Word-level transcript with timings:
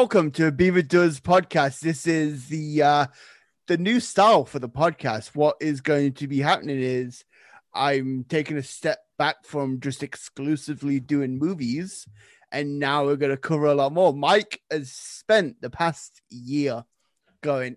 Welcome 0.00 0.30
to 0.32 0.52
Beaver 0.52 0.82
Does 0.82 1.18
podcast. 1.18 1.80
This 1.80 2.06
is 2.06 2.46
the 2.46 2.82
uh 2.82 3.06
the 3.66 3.76
new 3.76 3.98
style 3.98 4.44
for 4.44 4.60
the 4.60 4.68
podcast. 4.68 5.34
What 5.34 5.56
is 5.60 5.80
going 5.80 6.12
to 6.12 6.28
be 6.28 6.38
happening 6.38 6.80
is 6.80 7.24
I'm 7.74 8.24
taking 8.28 8.58
a 8.58 8.62
step 8.62 9.00
back 9.18 9.44
from 9.44 9.80
just 9.80 10.04
exclusively 10.04 11.00
doing 11.00 11.36
movies, 11.36 12.06
and 12.52 12.78
now 12.78 13.06
we're 13.06 13.16
going 13.16 13.32
to 13.32 13.36
cover 13.36 13.66
a 13.66 13.74
lot 13.74 13.92
more. 13.92 14.14
Mike 14.14 14.60
has 14.70 14.92
spent 14.92 15.60
the 15.60 15.68
past 15.68 16.22
year 16.28 16.84
going, 17.40 17.76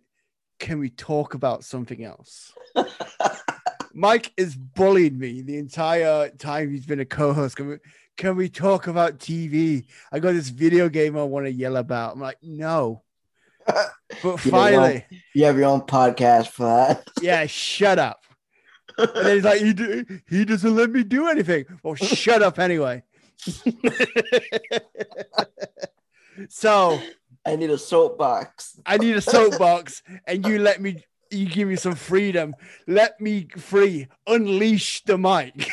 Can 0.60 0.78
we 0.78 0.92
talk 0.92 1.34
about 1.34 1.64
something 1.64 2.04
else? 2.04 2.54
Mike 3.96 4.32
is 4.38 4.56
bullied 4.56 5.20
me 5.20 5.42
the 5.42 5.58
entire 5.58 6.30
time 6.30 6.70
he's 6.70 6.86
been 6.86 7.00
a 7.00 7.06
co-host. 7.06 7.56
Can 7.56 7.68
we, 7.68 7.78
can 8.18 8.36
we 8.36 8.50
talk 8.50 8.88
about 8.88 9.20
TV? 9.20 9.86
I 10.12 10.20
got 10.20 10.34
this 10.34 10.50
video 10.50 10.90
game 10.90 11.18
I 11.18 11.24
want 11.24 11.46
to 11.46 11.52
yell 11.52 11.78
about. 11.78 12.14
I'm 12.14 12.22
like, 12.22 12.38
no. 12.42 13.04
But 14.22 14.42
finally, 14.42 15.06
you 15.34 15.46
have 15.46 15.58
your 15.58 15.68
own 15.68 15.82
podcast 15.82 16.48
for 16.50 16.66
that. 16.66 17.08
yeah, 17.22 17.46
shut 17.46 17.98
up. 17.98 18.26
And 18.98 19.10
then 19.16 19.36
he's 19.36 19.46
like, 19.46 19.62
he, 19.62 19.72
do, 19.72 20.06
he 20.28 20.44
doesn't 20.44 20.76
let 20.76 20.92
me 20.92 21.04
do 21.06 21.28
anything. 21.28 21.64
Well, 21.82 21.96
shut 21.96 22.42
up 22.42 22.60
anyway. 22.60 23.04
so 26.50 27.00
I 27.46 27.56
need 27.56 27.70
a 27.70 27.78
soapbox. 27.78 28.80
I 28.86 28.98
need 28.98 29.16
a 29.16 29.22
soapbox, 29.22 30.04
and 30.28 30.46
you 30.46 30.60
let 30.60 30.82
me 30.82 31.06
you 31.32 31.48
give 31.48 31.68
me 31.68 31.78
some 31.78 31.96
freedom. 31.96 32.54
Let 32.88 33.20
me 33.22 33.48
free. 33.58 34.08
Unleash 34.28 35.04
the 35.06 35.18
mic. 35.18 35.72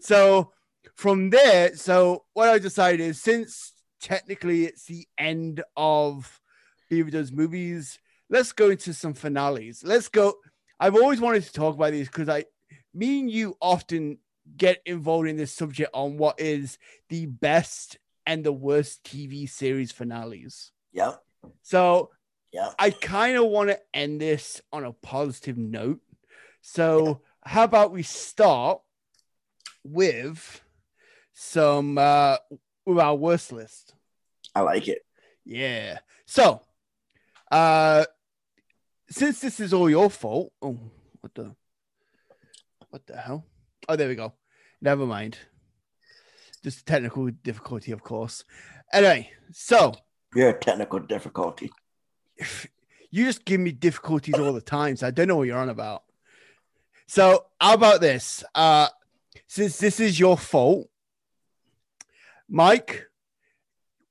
So 0.00 0.52
from 0.96 1.30
there, 1.30 1.74
so 1.76 2.24
what 2.34 2.48
I 2.48 2.58
decided 2.58 3.00
is 3.00 3.20
since 3.20 3.72
technically 4.00 4.64
it's 4.64 4.84
the 4.84 5.06
end 5.18 5.62
of 5.76 6.40
Beaver 6.90 7.10
Does 7.10 7.32
movies, 7.32 7.98
let's 8.28 8.52
go 8.52 8.70
into 8.70 8.92
some 8.94 9.14
finales. 9.14 9.82
Let's 9.84 10.08
go. 10.08 10.34
I've 10.78 10.94
always 10.94 11.20
wanted 11.20 11.44
to 11.44 11.52
talk 11.52 11.74
about 11.74 11.92
these 11.92 12.08
because 12.08 12.28
I, 12.28 12.44
me 12.92 13.20
and 13.20 13.30
you 13.30 13.56
often 13.60 14.18
get 14.56 14.82
involved 14.84 15.28
in 15.28 15.36
this 15.36 15.52
subject 15.52 15.90
on 15.94 16.18
what 16.18 16.38
is 16.38 16.78
the 17.08 17.26
best 17.26 17.98
and 18.26 18.44
the 18.44 18.52
worst 18.52 19.04
TV 19.04 19.48
series 19.48 19.92
finales. 19.92 20.70
Yep. 20.92 21.20
So 21.62 22.10
Yeah. 22.52 22.70
I 22.78 22.90
kind 22.90 23.36
of 23.36 23.46
want 23.46 23.70
to 23.70 23.80
end 23.92 24.20
this 24.20 24.60
on 24.72 24.84
a 24.84 24.92
positive 24.92 25.58
note. 25.58 26.00
So, 26.60 27.20
how 27.42 27.64
about 27.64 27.92
we 27.92 28.02
start 28.02 28.80
with 29.84 30.60
some 31.32 31.98
uh 31.98 32.36
with 32.86 32.98
our 32.98 33.14
worst 33.14 33.52
list? 33.52 33.94
I 34.54 34.60
like 34.60 34.88
it. 34.88 35.04
Yeah. 35.44 35.98
So, 36.26 36.62
uh 37.50 38.04
since 39.10 39.40
this 39.40 39.60
is 39.60 39.72
all 39.72 39.90
your 39.90 40.10
fault, 40.10 40.52
oh, 40.62 40.78
what 41.20 41.34
the 41.34 41.54
what 42.90 43.06
the 43.06 43.16
hell? 43.16 43.44
Oh, 43.88 43.96
there 43.96 44.08
we 44.08 44.14
go. 44.14 44.32
Never 44.80 45.06
mind. 45.06 45.38
Just 46.62 46.86
technical 46.86 47.28
difficulty, 47.42 47.92
of 47.92 48.02
course. 48.02 48.44
Anyway, 48.92 49.30
so 49.52 49.94
You're 50.34 50.50
a 50.50 50.58
technical 50.58 51.00
difficulty. 51.00 51.70
you 53.10 53.24
just 53.24 53.44
give 53.44 53.60
me 53.60 53.72
difficulties 53.72 54.34
all 54.34 54.52
the 54.52 54.60
time, 54.60 54.96
so 54.96 55.06
I 55.06 55.10
don't 55.10 55.28
know 55.28 55.36
what 55.36 55.46
you're 55.46 55.58
on 55.58 55.68
about. 55.68 56.04
So, 57.06 57.46
how 57.60 57.74
about 57.74 58.00
this? 58.00 58.42
Uh, 58.54 58.88
since 59.46 59.78
this 59.78 60.00
is 60.00 60.18
your 60.18 60.36
fault, 60.36 60.88
Mike, 62.48 63.06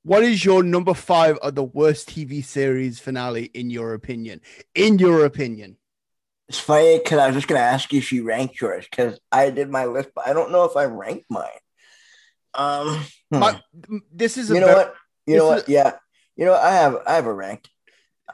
what 0.04 0.24
is 0.24 0.44
your 0.44 0.64
number 0.64 0.94
five 0.94 1.38
of 1.38 1.56
the 1.56 1.64
worst 1.64 2.10
TV 2.10 2.44
series 2.44 3.00
finale 3.00 3.46
in 3.54 3.70
your 3.70 3.94
opinion? 3.94 4.42
In 4.76 5.00
your 5.00 5.26
opinion, 5.26 5.78
It's 6.50 6.60
funny 6.60 7.00
because 7.00 7.20
I 7.20 7.28
was 7.28 7.36
just 7.36 7.48
gonna 7.48 7.62
ask 7.62 7.92
you 7.94 8.00
if 8.00 8.12
you 8.12 8.24
ranked 8.26 8.60
yours 8.60 8.86
because 8.90 9.18
I 9.32 9.50
did 9.50 9.70
my 9.70 9.86
list, 9.86 10.10
but 10.14 10.28
I 10.28 10.34
don't 10.34 10.52
know 10.52 10.66
if 10.66 10.76
I 10.76 10.86
ranked 10.86 11.26
mine. 11.30 11.48
Um, 12.54 13.06
hmm. 13.32 13.40
My- 13.40 13.62
this 14.12 14.38
is 14.38 14.52
a 14.52 14.56
you 14.56 14.60
know 14.60 14.74
what? 14.74 14.94
You 15.26 15.38
know 15.38 15.48
what? 15.48 15.70
Yeah, 15.70 15.94
you 16.36 16.46
know 16.46 16.54
I 16.56 16.72
have 16.72 16.98
I 17.08 17.14
have 17.16 17.26
a 17.26 17.34
ranked. 17.34 17.70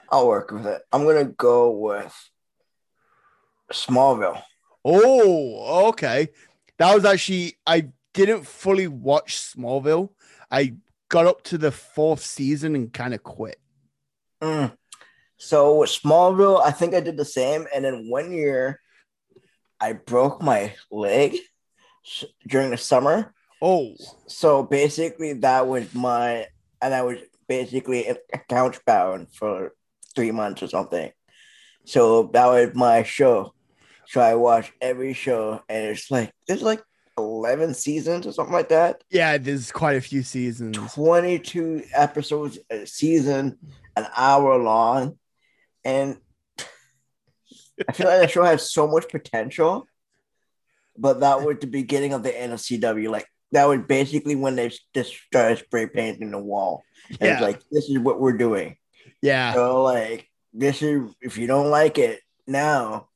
I'll 0.10 0.28
work 0.28 0.52
with 0.52 0.66
it. 0.66 0.82
I'm 0.92 1.06
gonna 1.06 1.26
go 1.26 1.70
with 1.70 2.14
Smallville. 3.72 4.42
Oh, 4.84 5.90
okay. 5.90 6.30
That 6.80 6.96
was 6.96 7.06
actually 7.06 7.58
I 7.68 7.90
didn't 8.14 8.48
fully 8.48 8.88
watch 8.88 9.36
Smallville. 9.38 10.10
I 10.50 10.76
got 11.10 11.28
up 11.28 11.44
to 11.44 11.58
the 11.58 11.72
fourth 11.72 12.22
season 12.22 12.76
and 12.76 12.92
kind 12.92 13.14
of 13.14 13.24
quit. 13.24 13.60
Mm. 14.42 14.74
So 15.38 15.80
with 15.80 15.90
Smallville, 15.90 16.62
I 16.62 16.72
think 16.72 16.94
I 16.94 17.00
did 17.00 17.18
the 17.18 17.26
same. 17.26 17.66
And 17.74 17.86
then 17.86 18.10
one 18.10 18.32
year, 18.32 18.80
I 19.80 19.94
broke 19.94 20.42
my 20.42 20.74
leg 20.92 21.38
during 22.48 22.72
the 22.72 22.78
summer. 22.78 23.34
Oh, 23.62 23.96
So 24.28 24.64
basically, 24.64 25.34
that 25.34 25.68
was 25.68 25.94
my, 25.94 26.48
and 26.82 26.94
I 26.94 27.02
was 27.02 27.20
basically 27.48 28.08
a 28.08 28.40
couch 28.48 28.80
bound 28.86 29.28
for 29.34 29.74
three 30.16 30.32
months 30.32 30.64
or 30.64 30.68
something. 30.68 31.12
So 31.86 32.30
that 32.34 32.46
was 32.46 32.76
my 32.76 33.04
show. 33.04 33.54
So 34.10 34.22
I 34.22 34.34
watch 34.36 34.72
every 34.82 35.14
show, 35.14 35.62
and 35.70 35.86
it's 35.86 36.10
like 36.10 36.32
there's 36.48 36.64
like 36.64 36.82
eleven 37.18 37.74
seasons 37.74 38.26
or 38.26 38.32
something 38.32 38.54
like 38.54 38.70
that. 38.70 39.04
yeah, 39.12 39.38
there's 39.38 39.72
quite 39.72 39.98
a 39.98 40.02
few 40.02 40.24
seasons. 40.24 40.76
22 40.94 41.84
episodes 41.94 42.58
a 42.72 42.86
season, 42.88 43.58
an 43.96 44.08
hour 44.18 44.58
long. 44.58 45.18
And 45.86 46.18
I 47.88 47.92
feel 47.94 48.08
like 48.08 48.22
the 48.22 48.28
show 48.28 48.44
has 48.44 48.72
so 48.72 48.88
much 48.88 49.08
potential. 49.10 49.86
But 50.98 51.20
that 51.22 51.44
was 51.46 51.58
the 51.62 51.68
beginning 51.68 52.14
of 52.14 52.24
the 52.24 52.36
end 52.38 52.52
of 52.54 52.60
CW. 52.60 53.10
Like 53.10 53.28
that 53.52 53.66
was 53.68 53.80
basically 53.88 54.36
when 54.36 54.56
they 54.56 54.70
just 54.94 55.14
started 55.28 55.60
spray 55.60 55.88
painting 55.88 56.32
the 56.32 56.40
wall. 56.40 56.84
And 57.12 57.20
Yeah. 57.22 57.34
it's 57.34 57.42
like, 57.42 57.62
this 57.72 57.90
is 57.90 58.00
what 58.00 58.20
we're 58.20 58.38
doing. 58.38 58.76
Yeah, 59.22 59.54
So 59.54 59.84
like 59.84 60.28
this 60.54 60.82
is 60.82 61.14
if 61.22 61.38
you 61.38 61.48
don't 61.48 61.70
like 61.70 61.98
it 61.98 62.22
now, 62.48 63.08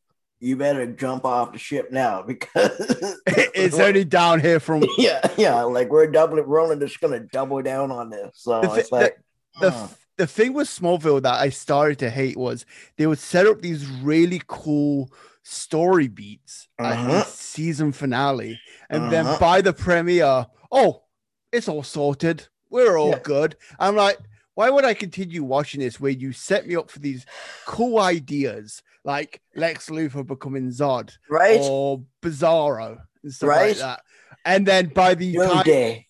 you 0.43 0.57
better 0.57 0.85
jump 0.85 1.23
off 1.25 1.53
the 1.53 1.57
ship 1.57 1.91
now 1.91 2.21
because 2.27 2.71
it's 3.27 3.79
only 3.79 4.03
down 4.03 4.39
here 4.39 4.59
from 4.59 4.83
yeah, 4.97 5.25
yeah, 5.37 5.61
like 5.63 5.89
we're 5.89 6.07
doubling, 6.07 6.47
we're 6.47 6.61
only 6.61 6.77
just 6.77 6.99
gonna 6.99 7.21
double 7.21 7.61
down 7.61 7.91
on 7.91 8.09
this. 8.09 8.31
So 8.35 8.61
The 8.61 8.73
it's 8.73 8.91
like, 8.91 9.17
the 9.61 9.71
huh. 9.71 9.87
the 10.17 10.27
thing 10.27 10.53
with 10.53 10.67
Smallville 10.67 11.21
that 11.23 11.39
I 11.39 11.49
started 11.49 11.99
to 11.99 12.09
hate 12.09 12.37
was 12.37 12.65
they 12.97 13.07
would 13.07 13.19
set 13.19 13.47
up 13.47 13.61
these 13.61 13.87
really 13.87 14.41
cool 14.47 15.11
story 15.43 16.07
beats 16.07 16.67
at 16.79 16.97
Mhm. 16.97 17.07
the 17.07 17.23
season 17.23 17.91
finale, 17.91 18.59
and 18.89 19.11
then 19.11 19.25
Uh-huh. 19.25 19.39
by 19.39 19.61
the 19.61 19.73
premiere, 19.73 20.47
oh, 20.71 21.03
it's 21.51 21.67
all 21.67 21.83
sorted. 21.83 22.47
We're 22.69 22.97
all 22.97 23.09
Yeah. 23.11 23.19
good. 23.23 23.55
I'm 23.79 23.95
like, 23.95 24.17
why 24.55 24.69
would 24.69 24.85
I 24.85 24.93
continue 24.93 25.43
watching 25.43 25.81
this 25.81 25.99
where 25.99 26.11
you 26.11 26.31
set 26.31 26.67
me 26.67 26.75
up 26.75 26.89
for 26.91 26.99
these 26.99 27.25
cool 27.65 27.99
ideas 27.99 28.81
like 29.03 29.41
Lex 29.55 29.89
Luthor 29.89 30.25
becoming 30.25 30.69
Zod 30.69 31.17
right? 31.29 31.59
or 31.61 32.03
Bizarro 32.21 32.99
and 33.23 33.33
stuff 33.33 33.47
like 33.49 33.57
Right. 33.57 33.77
that, 33.77 34.01
and 34.45 34.65
then 34.65 34.87
by 34.87 35.13
the 35.15 35.33
time 35.35 35.63
Day. 35.63 36.07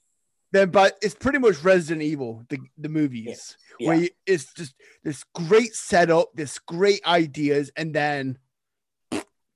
then 0.52 0.70
but 0.70 0.98
it's 1.02 1.16
pretty 1.16 1.40
much 1.40 1.64
Resident 1.64 2.04
Evil, 2.04 2.44
the, 2.50 2.60
the 2.78 2.90
movies, 2.90 3.58
Yeah. 3.80 3.88
where 3.88 3.98
you, 3.98 4.10
it's 4.26 4.54
just 4.54 4.76
this 5.04 5.24
great 5.34 5.74
setup, 5.74 6.30
this 6.36 6.60
great 6.60 7.06
ideas, 7.06 7.72
and 7.76 7.94
then 7.94 8.38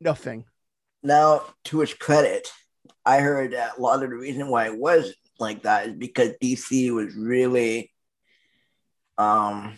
nothing. 0.02 0.46
Now, 1.04 1.44
to 1.66 1.82
its 1.84 1.94
credit, 1.94 2.48
I 3.06 3.20
heard 3.20 3.54
that 3.54 3.78
a 3.78 3.82
lot 3.82 4.04
of 4.04 4.10
the 4.10 4.16
reason 4.16 4.48
why 4.50 4.66
it 4.66 4.78
was 4.78 5.14
like 5.40 5.64
that 5.64 5.88
is 5.90 5.94
because 5.94 6.32
DC 6.42 6.92
was 6.94 7.16
really 7.16 7.92
um 9.18 9.76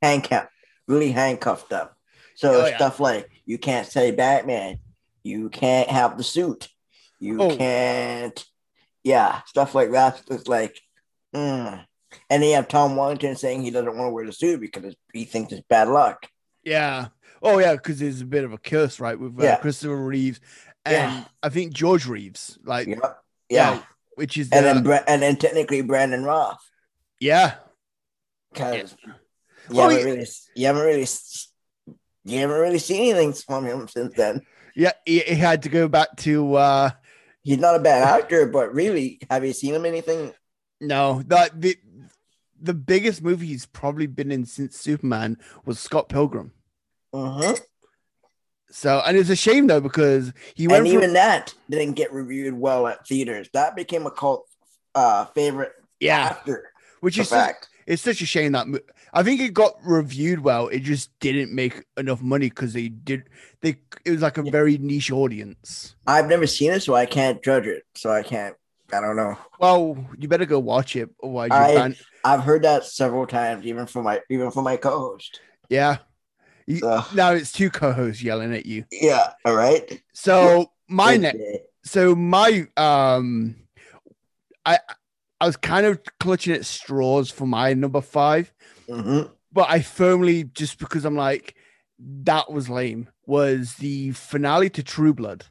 handcuffed, 0.00 0.50
really 0.86 1.10
handcuffed 1.12 1.72
up. 1.72 1.96
So 2.34 2.62
Oh, 2.62 2.66
yeah. 2.66 2.76
stuff 2.76 3.00
like 3.00 3.30
you 3.46 3.58
can't 3.58 3.86
say 3.86 4.10
Batman, 4.10 4.78
you 5.22 5.48
can't 5.50 5.88
have 5.88 6.16
the 6.18 6.24
suit, 6.24 6.68
you 7.20 7.40
Oh. 7.40 7.56
can't, 7.56 8.44
yeah, 9.02 9.42
stuff 9.46 9.74
like 9.74 9.90
that. 9.92 10.22
It's 10.30 10.48
like, 10.48 10.80
mm. 11.34 11.84
and 12.30 12.42
then 12.42 12.48
you 12.48 12.54
have 12.56 12.68
Tom 12.68 12.96
Wellington 12.96 13.36
saying 13.36 13.62
he 13.62 13.70
doesn't 13.70 13.96
want 13.96 14.08
to 14.08 14.12
wear 14.12 14.26
the 14.26 14.32
suit 14.32 14.60
because 14.60 14.94
he 15.12 15.24
thinks 15.24 15.52
it's 15.52 15.66
bad 15.68 15.88
luck. 15.88 16.26
Yeah. 16.64 17.08
Oh 17.42 17.58
yeah, 17.58 17.72
because 17.74 17.98
there's 18.00 18.20
a 18.22 18.26
bit 18.26 18.44
of 18.44 18.52
a 18.52 18.58
curse, 18.58 18.98
right, 19.00 19.18
with 19.18 19.38
uh, 19.38 19.42
Yeah. 19.44 19.56
Christopher 19.56 19.96
Reeves 19.96 20.40
and 20.84 20.94
Yeah. 21.12 21.24
I 21.42 21.48
think 21.50 21.72
George 21.74 22.06
Reeves, 22.06 22.58
like 22.64 22.88
Yeah, 22.88 22.96
yeah, 23.50 23.82
which 24.16 24.36
is 24.38 24.50
and 24.50 24.64
the- 24.64 24.74
then 24.74 24.82
Bra- 24.82 25.04
and 25.06 25.22
then 25.22 25.36
technically 25.36 25.82
Brandon 25.82 26.24
Routh. 26.24 26.58
yeah, 27.20 27.56
because 28.52 28.96
you, 29.04 29.12
Oh, 29.78 29.80
haven't 29.88 29.98
yeah. 29.98 30.04
really, 30.04 30.26
you 30.54 30.66
haven't 30.66 30.82
really, 30.82 31.06
you 32.24 32.38
haven't 32.40 32.56
really 32.60 32.78
seen 32.78 33.10
anything 33.14 33.32
from 33.32 33.64
him 33.66 33.88
since 33.96 34.14
then. 34.14 34.42
yeah, 34.74 34.92
he, 35.04 35.20
he 35.20 35.34
had 35.34 35.62
to 35.62 35.68
go 35.68 35.88
back 35.88 36.16
to 36.18 36.54
uh 36.54 36.90
He's 37.42 37.58
not 37.58 37.76
a 37.76 37.78
bad 37.78 38.02
actor, 38.22 38.46
but 38.46 38.72
really, 38.74 39.18
have 39.30 39.44
you 39.44 39.52
seen 39.52 39.74
him 39.74 39.84
anything 39.84 40.32
No, 40.80 41.22
that 41.26 41.60
the 41.60 41.76
the 42.60 42.74
biggest 42.74 43.22
movie 43.22 43.46
he's 43.46 43.66
probably 43.66 44.06
been 44.06 44.32
in 44.32 44.46
since 44.46 44.78
Superman 44.78 45.36
was 45.66 45.78
Scott 45.78 46.08
Pilgrim. 46.08 46.52
Uh-huh. 47.12 47.54
So, 48.70 49.02
and 49.06 49.16
it's 49.16 49.30
a 49.30 49.36
shame 49.36 49.66
though 49.66 49.80
because 49.80 50.32
he 50.54 50.66
went 50.66 50.80
And 50.80 50.88
from 50.88 50.96
even 50.96 51.12
that 51.14 51.54
didn't 51.70 51.94
get 51.94 52.12
reviewed 52.12 52.54
well 52.54 52.86
at 52.86 53.06
theaters. 53.06 53.48
That 53.52 53.76
became 53.76 54.06
a 54.06 54.10
cult 54.10 54.48
uh, 54.94 55.26
favorite 55.26 55.72
yeah, 56.00 56.20
after 56.30 56.70
which 57.00 57.16
the 57.16 57.22
is 57.22 57.28
such, 57.28 57.38
fact. 57.46 57.68
it's 57.86 58.02
such 58.02 58.20
a 58.22 58.26
shame 58.26 58.52
that 58.52 58.66
I 59.16 59.22
think 59.22 59.40
it 59.40 59.54
got 59.54 59.74
reviewed 59.84 60.40
well. 60.40 60.66
It 60.68 60.80
just 60.80 61.16
didn't 61.20 61.54
make 61.54 61.84
enough 61.96 62.20
money 62.20 62.48
because 62.50 62.72
they 62.72 62.88
did 62.88 63.24
they 63.60 63.76
it 64.04 64.10
was 64.10 64.22
like 64.22 64.38
a 64.38 64.42
very 64.42 64.76
niche 64.76 65.10
audience. 65.12 65.94
I've 66.06 66.26
never 66.26 66.46
seen 66.46 66.72
it, 66.72 66.80
so 66.82 66.94
I 66.94 67.06
can't 67.06 67.42
judge 67.42 67.66
it. 67.66 67.84
So 67.94 68.10
I 68.10 68.22
can't. 68.22 68.56
I 68.92 69.00
don't 69.00 69.16
know. 69.16 69.38
Well, 69.58 69.96
you 70.18 70.28
better 70.28 70.44
go 70.44 70.58
watch 70.58 70.94
it, 70.96 71.08
you 71.22 71.38
I- 71.38 71.48
can't. 71.74 71.96
I've 72.26 72.40
heard 72.40 72.62
that 72.64 72.84
several 72.84 73.26
times, 73.26 73.64
even 73.66 73.86
from 73.86 74.04
my 74.04 74.20
even 74.30 74.50
from 74.50 74.64
my 74.64 74.76
co-host. 74.76 75.40
Yeah. 75.68 75.98
You- 76.66 76.78
So, 76.78 77.04
now 77.14 77.32
it's 77.32 77.52
two 77.52 77.70
co-hosts 77.70 78.22
yelling 78.22 78.52
at 78.54 78.66
you. 78.66 78.84
yeah. 78.90 79.32
All 79.44 79.54
right. 79.54 80.00
So 80.12 80.72
my 80.88 81.16
next 81.16 81.38
so 81.84 82.14
my 82.14 82.66
um 82.76 83.56
I 84.66 84.78
I 85.40 85.46
was 85.46 85.56
kind 85.56 85.84
of 85.86 86.00
clutching 86.20 86.54
at 86.54 86.64
straws 86.64 87.30
for 87.30 87.46
my 87.46 87.74
number 87.74 88.00
five, 88.00 88.52
Mhm. 88.88 89.30
but 89.52 89.70
I 89.70 89.80
firmly 89.80 90.44
just 90.44 90.78
because 90.78 91.04
I'm 91.04 91.16
like 91.16 91.54
that 91.98 92.50
was 92.50 92.68
lame 92.68 93.08
was 93.26 93.74
the 93.76 94.10
finale 94.12 94.68
to 94.70 94.82
True 94.82 95.14
Blood. 95.14 95.44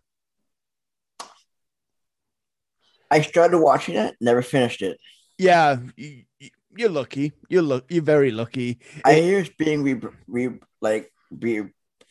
I 3.09 3.21
started 3.21 3.59
watching 3.59 3.95
it, 3.95 4.15
never 4.19 4.41
finished 4.41 4.81
it. 4.81 4.99
Yeah, 5.37 5.77
you're 6.75 6.89
lucky. 6.89 7.33
You're 7.49 7.61
look. 7.61 7.85
You're 7.89 8.03
very 8.03 8.31
lucky. 8.31 8.79
I 9.05 9.15
hear 9.15 9.39
it's 9.39 9.49
being 9.57 9.83
re, 9.83 9.99
re 10.27 10.59
like 10.81 11.11
be 11.37 11.61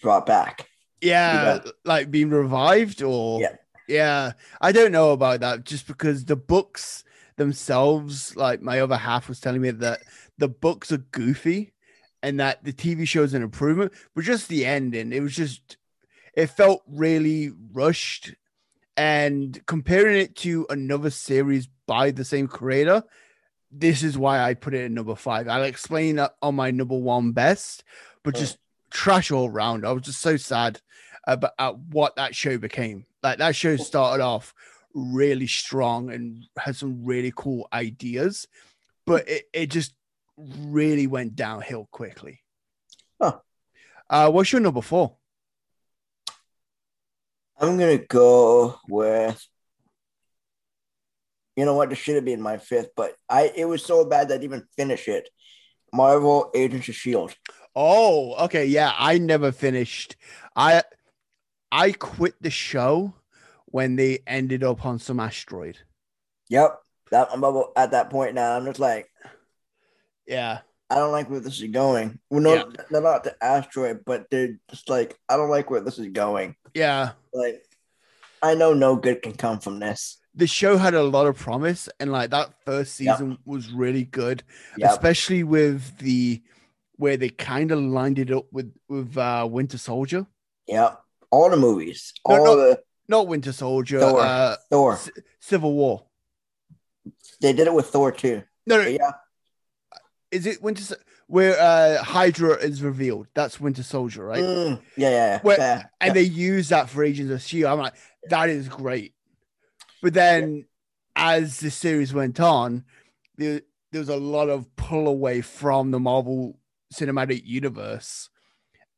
brought 0.00 0.26
back. 0.26 0.68
Yeah, 1.00 1.58
like 1.84 2.10
being 2.10 2.30
revived 2.30 3.02
or 3.02 3.40
Yeah. 3.40 3.56
yeah. 3.88 4.32
I 4.60 4.70
don't 4.70 4.92
know 4.92 5.10
about 5.10 5.40
that 5.40 5.64
just 5.64 5.86
because 5.88 6.24
the 6.24 6.36
books 6.36 7.02
themselves, 7.36 8.36
like 8.36 8.62
my 8.62 8.80
other 8.80 8.96
half 8.96 9.28
was 9.28 9.40
telling 9.40 9.60
me 9.60 9.70
that 9.72 10.00
the 10.42 10.48
books 10.48 10.90
are 10.90 10.98
goofy 10.98 11.72
and 12.20 12.40
that 12.40 12.64
the 12.64 12.72
TV 12.72 13.06
show 13.06 13.22
is 13.22 13.32
an 13.32 13.44
improvement, 13.44 13.92
but 14.12 14.24
just 14.24 14.48
the 14.48 14.66
ending, 14.66 15.12
it 15.12 15.20
was 15.20 15.36
just 15.36 15.76
it 16.34 16.48
felt 16.48 16.82
really 16.88 17.52
rushed. 17.72 18.34
And 18.96 19.64
comparing 19.66 20.16
it 20.18 20.34
to 20.38 20.66
another 20.68 21.10
series 21.10 21.68
by 21.86 22.10
the 22.10 22.24
same 22.24 22.48
creator, 22.48 23.04
this 23.70 24.02
is 24.02 24.18
why 24.18 24.40
I 24.40 24.54
put 24.54 24.74
it 24.74 24.82
in 24.84 24.94
number 24.94 25.14
five. 25.14 25.46
I'll 25.46 25.62
explain 25.62 26.16
that 26.16 26.34
on 26.42 26.56
my 26.56 26.72
number 26.72 26.96
one 26.98 27.30
best, 27.30 27.84
but 28.24 28.34
Yeah. 28.34 28.40
just 28.40 28.58
trash 28.90 29.30
all 29.30 29.48
around. 29.48 29.86
I 29.86 29.92
was 29.92 30.02
just 30.02 30.20
so 30.20 30.36
sad 30.36 30.80
about 31.28 31.52
at 31.60 31.78
what 31.78 32.16
that 32.16 32.34
show 32.34 32.58
became. 32.58 33.06
Like 33.22 33.38
that 33.38 33.54
show 33.54 33.76
started 33.76 34.24
off 34.24 34.54
really 34.92 35.46
strong 35.46 36.10
and 36.10 36.44
had 36.58 36.74
some 36.74 37.04
really 37.04 37.32
cool 37.36 37.68
ideas, 37.72 38.48
but 39.06 39.28
it, 39.28 39.44
it 39.52 39.66
just 39.70 39.94
really 40.36 41.06
went 41.06 41.36
downhill 41.36 41.88
quickly. 41.90 42.40
Huh. 43.20 43.38
Uh, 44.08 44.30
what's 44.30 44.52
your 44.52 44.60
number 44.60 44.82
four? 44.82 45.16
I'm 47.58 47.78
gonna 47.78 47.98
go 47.98 48.78
with. 48.88 49.46
You 51.56 51.64
know 51.64 51.74
what? 51.74 51.90
This 51.90 51.98
should 51.98 52.16
have 52.16 52.24
been 52.24 52.40
my 52.40 52.58
fifth, 52.58 52.90
but 52.96 53.14
I 53.28 53.52
it 53.54 53.66
was 53.66 53.84
so 53.84 54.04
bad 54.04 54.28
that 54.28 54.34
I 54.34 54.38
didn't 54.38 54.54
even 54.54 54.68
finish 54.76 55.06
it. 55.06 55.28
Marvel 55.92 56.50
Agents 56.54 56.88
of 56.88 56.94
Shield. 56.94 57.34
Oh, 57.76 58.34
okay. 58.44 58.66
Yeah, 58.66 58.92
I 58.98 59.18
never 59.18 59.52
finished. 59.52 60.16
I 60.56 60.82
I 61.70 61.92
quit 61.92 62.34
the 62.40 62.50
show 62.50 63.14
when 63.66 63.96
they 63.96 64.20
ended 64.26 64.64
up 64.64 64.84
on 64.84 64.98
some 64.98 65.20
asteroid. 65.20 65.78
Yep. 66.48 66.78
That 67.10 67.28
I'm 67.32 67.44
about 67.44 67.72
at 67.76 67.90
that 67.92 68.10
point 68.10 68.34
now. 68.34 68.56
I'm 68.56 68.64
just 68.64 68.80
like, 68.80 69.08
Yeah. 70.26 70.60
I 70.90 70.96
don't 70.96 71.12
like 71.12 71.30
where 71.30 71.40
this 71.40 71.60
is 71.60 71.70
going. 71.70 72.18
Well, 72.28 72.40
no, 72.40 72.54
Yeah. 72.54 72.64
they're 72.90 73.00
not 73.00 73.24
the 73.24 73.34
asteroid, 73.42 74.02
but 74.04 74.26
they're 74.30 74.58
just 74.70 74.88
like, 74.90 75.18
I 75.28 75.36
don't 75.36 75.48
like 75.50 75.70
where 75.70 75.80
this 75.80 75.98
is 75.98 76.08
going. 76.08 76.54
Yeah. 76.74 77.12
Like, 77.32 77.64
I 78.42 78.54
know 78.54 78.74
no 78.74 78.96
good 78.96 79.22
can 79.22 79.32
come 79.32 79.58
from 79.60 79.78
this. 79.78 80.18
The 80.34 80.46
show 80.46 80.76
had 80.76 80.94
a 80.94 81.02
lot 81.02 81.26
of 81.26 81.36
promise 81.38 81.88
and 82.00 82.10
like 82.12 82.30
that 82.30 82.52
first 82.64 82.98
Yep. 83.00 83.16
season 83.16 83.38
was 83.44 83.70
really 83.72 84.04
good, 84.04 84.42
Yep. 84.78 84.90
especially 84.90 85.44
with 85.44 85.98
the 85.98 86.42
where 86.96 87.16
they 87.16 87.30
kind 87.30 87.72
of 87.72 87.78
lined 87.80 88.18
it 88.18 88.30
up 88.30 88.46
with 88.52 88.72
with 88.88 89.16
uh 89.16 89.46
Winter 89.50 89.78
Soldier. 89.78 90.26
Yeah, 90.66 90.96
All 91.30 91.48
the 91.50 91.56
movies, 91.56 92.12
No, 92.28 92.34
all 92.36 92.44
no. 92.44 92.56
the 92.56 92.82
Not 93.08 93.26
Winter 93.28 93.52
Soldier, 93.52 94.00
Thor. 94.00 94.20
uh 94.20 94.56
Thor. 94.70 94.96
C- 94.96 95.10
Civil 95.40 95.72
War. 95.74 96.04
They 97.40 97.52
did 97.52 97.66
it 97.66 97.72
with 97.74 97.86
Thor 97.86 98.12
too. 98.12 98.42
No, 98.66 98.80
no, 98.82 98.88
yeah. 98.88 99.10
Is 100.32 100.46
it 100.46 100.62
Winter 100.62 100.96
where 101.28 101.58
uh 101.60 102.02
Hydra 102.02 102.56
is 102.56 102.82
revealed? 102.82 103.28
That's 103.34 103.60
Winter 103.60 103.82
Soldier, 103.82 104.24
right? 104.24 104.42
Mm, 104.42 104.82
yeah, 104.96 105.10
yeah, 105.10 105.16
yeah. 105.16 105.40
Where- 105.42 105.58
yeah. 105.58 105.84
and 106.00 106.08
yeah. 106.08 106.14
they 106.14 106.22
use 106.22 106.70
that 106.70 106.88
for 106.90 107.04
Agents 107.04 107.32
of 107.32 107.42
Shield. 107.42 107.70
I'm 107.70 107.78
like, 107.78 107.94
that 108.28 108.48
is 108.48 108.68
great. 108.68 109.14
But 110.02 110.14
then, 110.14 110.66
as 111.14 111.60
the 111.60 111.70
series 111.70 112.12
went 112.12 112.40
on, 112.40 112.84
there, 113.36 113.60
there 113.92 114.00
was 114.00 114.08
a 114.08 114.16
lot 114.16 114.48
of 114.48 114.74
pull 114.74 115.06
away 115.06 115.42
from 115.42 115.92
the 115.92 116.00
Marvel 116.00 116.58
Cinematic 116.92 117.42
Universe, 117.44 118.28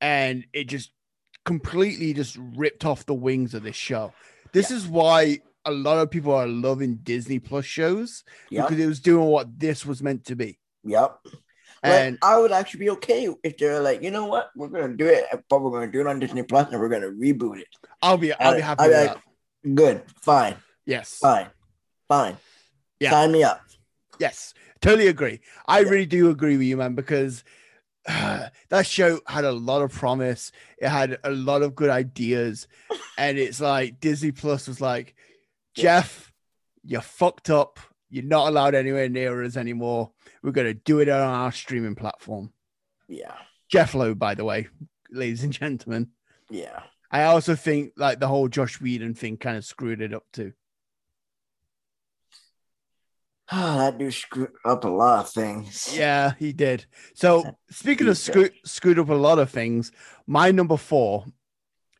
and 0.00 0.47
it 0.55 0.64
just 0.64 0.93
completely 1.45 2.14
just 2.14 2.38
ripped 2.57 2.87
off 2.87 3.05
the 3.05 3.14
wings 3.14 3.53
of 3.53 3.62
this 3.62 3.76
show. 3.76 4.14
This 4.53 4.71
is 4.71 4.87
why 4.87 5.41
a 5.67 5.73
lot 5.73 5.99
of 5.99 6.11
people 6.11 6.33
are 6.33 6.47
loving 6.47 6.97
Disney 6.97 7.38
Plus 7.38 7.64
shows 7.64 8.25
because 8.50 8.79
it 8.79 8.87
was 8.87 9.00
doing 9.00 9.26
what 9.26 9.59
this 9.59 9.85
was 9.85 10.03
meant 10.03 10.25
to 10.26 10.37
be. 10.37 10.59
Yep. 10.85 11.19
And 11.83 12.19
But 12.21 12.26
I 12.26 12.38
would 12.38 12.53
actually 12.53 12.81
be 12.81 12.91
okay 12.91 13.29
if 13.43 13.59
they're 13.59 13.81
like, 13.81 14.03
you 14.03 14.11
know 14.11 14.26
what, 14.26 14.50
we're 14.57 14.69
gonna 14.69 14.97
do 14.97 15.07
it, 15.07 15.25
but 15.50 15.61
we're 15.62 15.71
gonna 15.71 15.91
do 15.93 16.00
it 16.00 16.07
on 16.07 16.19
Disney 16.19 16.43
Plus 16.43 16.71
and 16.73 16.81
we're 16.81 16.88
gonna 16.88 17.09
reboot 17.11 17.59
it. 17.61 17.69
I'll 18.00 18.17
be 18.17 18.33
I'll 18.33 18.55
be 18.55 18.62
I- 18.62 18.64
happy 18.67 18.83
I 18.85 18.88
with 18.88 18.97
like- 18.97 19.14
that. 19.14 19.75
Good, 19.75 20.03
fine, 20.23 20.57
Yes. 20.87 21.17
fine, 21.19 21.49
fine. 22.09 22.37
Yeah. 23.00 23.11
Sign 23.11 23.33
me 23.33 23.43
up. 23.45 23.61
Yes, 24.19 24.55
totally 24.81 25.09
agree. 25.09 25.41
I 25.67 25.81
Yeah. 25.81 25.88
really 25.88 26.07
do 26.07 26.31
agree 26.31 26.57
with 26.57 26.67
you, 26.67 26.76
man, 26.76 26.95
because 26.95 27.45
that 28.07 28.87
show 28.87 29.21
had 29.26 29.45
a 29.45 29.53
lot 29.53 29.83
of 29.83 29.91
promise. 29.93 30.53
It 30.79 30.88
had 30.88 31.19
a 31.25 31.31
lot 31.31 31.62
of 31.62 31.75
good 31.75 31.91
ideas. 31.91 32.67
and 33.19 33.38
it's 33.38 33.61
like 33.61 34.00
Disney 34.00 34.33
Plus 34.33 34.69
was 34.69 34.81
like, 34.81 35.14
Yeah. 35.76 35.83
Jeph, 36.00 36.33
you're 36.85 37.00
fucked 37.00 37.49
up. 37.50 37.79
You're 38.11 38.25
not 38.25 38.49
allowed 38.49 38.75
anywhere 38.75 39.09
near 39.09 39.43
us 39.43 39.57
anymore. 39.57 40.12
We're 40.45 40.53
going 40.53 40.67
to 40.67 40.75
do 40.75 41.01
it 41.01 41.09
on 41.09 41.21
our 41.21 41.51
streaming 41.51 41.95
platform. 41.95 42.53
Yeah, 43.09 43.35
Jeph 43.69 43.95
Loeb, 43.95 44.19
by 44.19 44.35
the 44.35 44.45
way, 44.45 44.69
ladies 45.11 45.43
and 45.43 45.53
gentlemen. 45.53 46.11
yeah. 46.51 46.83
I 47.11 47.25
also 47.25 47.55
think 47.55 47.93
like 47.97 48.19
the 48.19 48.27
whole 48.27 48.49
Joss 48.49 48.81
Whedon 48.81 49.15
thing 49.15 49.37
kind 49.37 49.57
of 49.57 49.65
screwed 49.65 50.03
it 50.03 50.13
up 50.13 50.25
too. 50.33 50.53
Oh, 53.53 53.79
that 53.79 53.99
dude 53.99 54.13
screwed 54.13 54.51
up 54.65 54.85
a 54.85 54.89
lot 54.89 55.21
of 55.21 55.31
things. 55.31 55.97
Yeah, 55.97 56.33
he 56.39 56.53
did. 56.53 56.87
So 57.15 57.57
speaking 57.71 58.09
of 58.09 58.19
screw, 58.19 58.49
screwed 58.65 58.99
up 58.99 59.11
a 59.11 59.15
lot 59.15 59.39
of 59.39 59.51
things, 59.51 59.93
my 60.27 60.51
number 60.51 60.77
four 60.77 61.25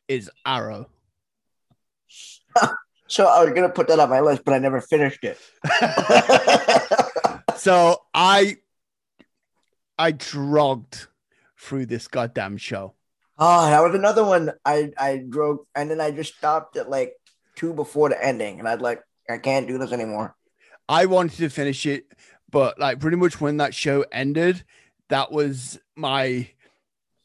is 0.07 0.29
Arrow. 0.45 0.89
So 3.07 3.27
I 3.27 3.43
was 3.43 3.53
gonna 3.53 3.69
put 3.69 3.87
that 3.89 3.99
on 3.99 4.09
my 4.09 4.19
list, 4.19 4.43
but 4.43 4.55
I 4.55 4.57
never 4.57 4.81
finished 4.81 5.23
it. 5.23 5.37
so 7.65 8.03
I 8.13 8.57
I 9.97 10.11
drugged 10.11 11.07
through 11.57 11.87
this 11.87 12.07
goddamn 12.07 12.57
show. 12.57 12.93
oh, 13.39 13.65
that 13.65 13.81
was 13.81 13.95
another 13.95 14.23
one. 14.23 14.51
I 14.63 14.91
I 14.99 15.23
drove, 15.27 15.61
and 15.73 15.89
then 15.89 15.99
I 15.99 16.11
just 16.11 16.35
stopped 16.37 16.77
at 16.77 16.91
like 16.91 17.13
two 17.55 17.73
before 17.73 18.09
the 18.09 18.23
ending, 18.23 18.59
and 18.59 18.67
I'd 18.67 18.83
like, 18.83 19.01
I 19.27 19.39
can't 19.39 19.67
do 19.67 19.79
this 19.79 19.91
anymore. 19.91 20.35
I 20.87 21.07
wanted 21.07 21.37
to 21.39 21.49
finish 21.49 21.87
it, 21.87 22.05
but 22.51 22.77
like 22.79 22.99
pretty 22.99 23.17
much 23.17 23.41
when 23.41 23.57
that 23.57 23.73
show 23.73 24.05
ended, 24.11 24.63
that 25.09 25.31
was 25.31 25.79
my 25.95 26.47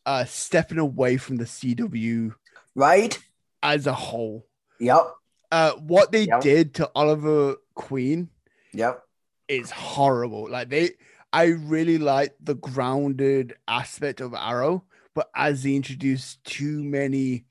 uh 0.06 0.24
stepping 0.24 0.78
away 0.78 1.18
from 1.18 1.36
the 1.36 1.44
CW 1.44 2.34
Right? 2.74 3.18
as 3.62 3.86
a 3.86 3.92
whole. 3.92 4.46
Yep. 4.78 5.02
Uh 5.52 5.72
what 5.72 6.12
they 6.12 6.24
Yep. 6.24 6.40
did 6.40 6.74
to 6.76 6.90
Oliver 6.94 7.56
Queen 7.74 8.30
Yep. 8.72 9.02
Is 9.50 9.70
horrible. 9.70 10.48
Like 10.48 10.68
they, 10.70 10.90
I 11.32 11.46
really 11.46 11.98
like 11.98 12.34
the 12.40 12.54
grounded 12.54 13.54
aspect 13.68 14.20
of 14.20 14.32
Arrow, 14.34 14.84
but 15.14 15.28
as 15.34 15.62
they 15.62 15.74
introduced 15.74 16.42
too 16.44 16.82
many 16.84 17.44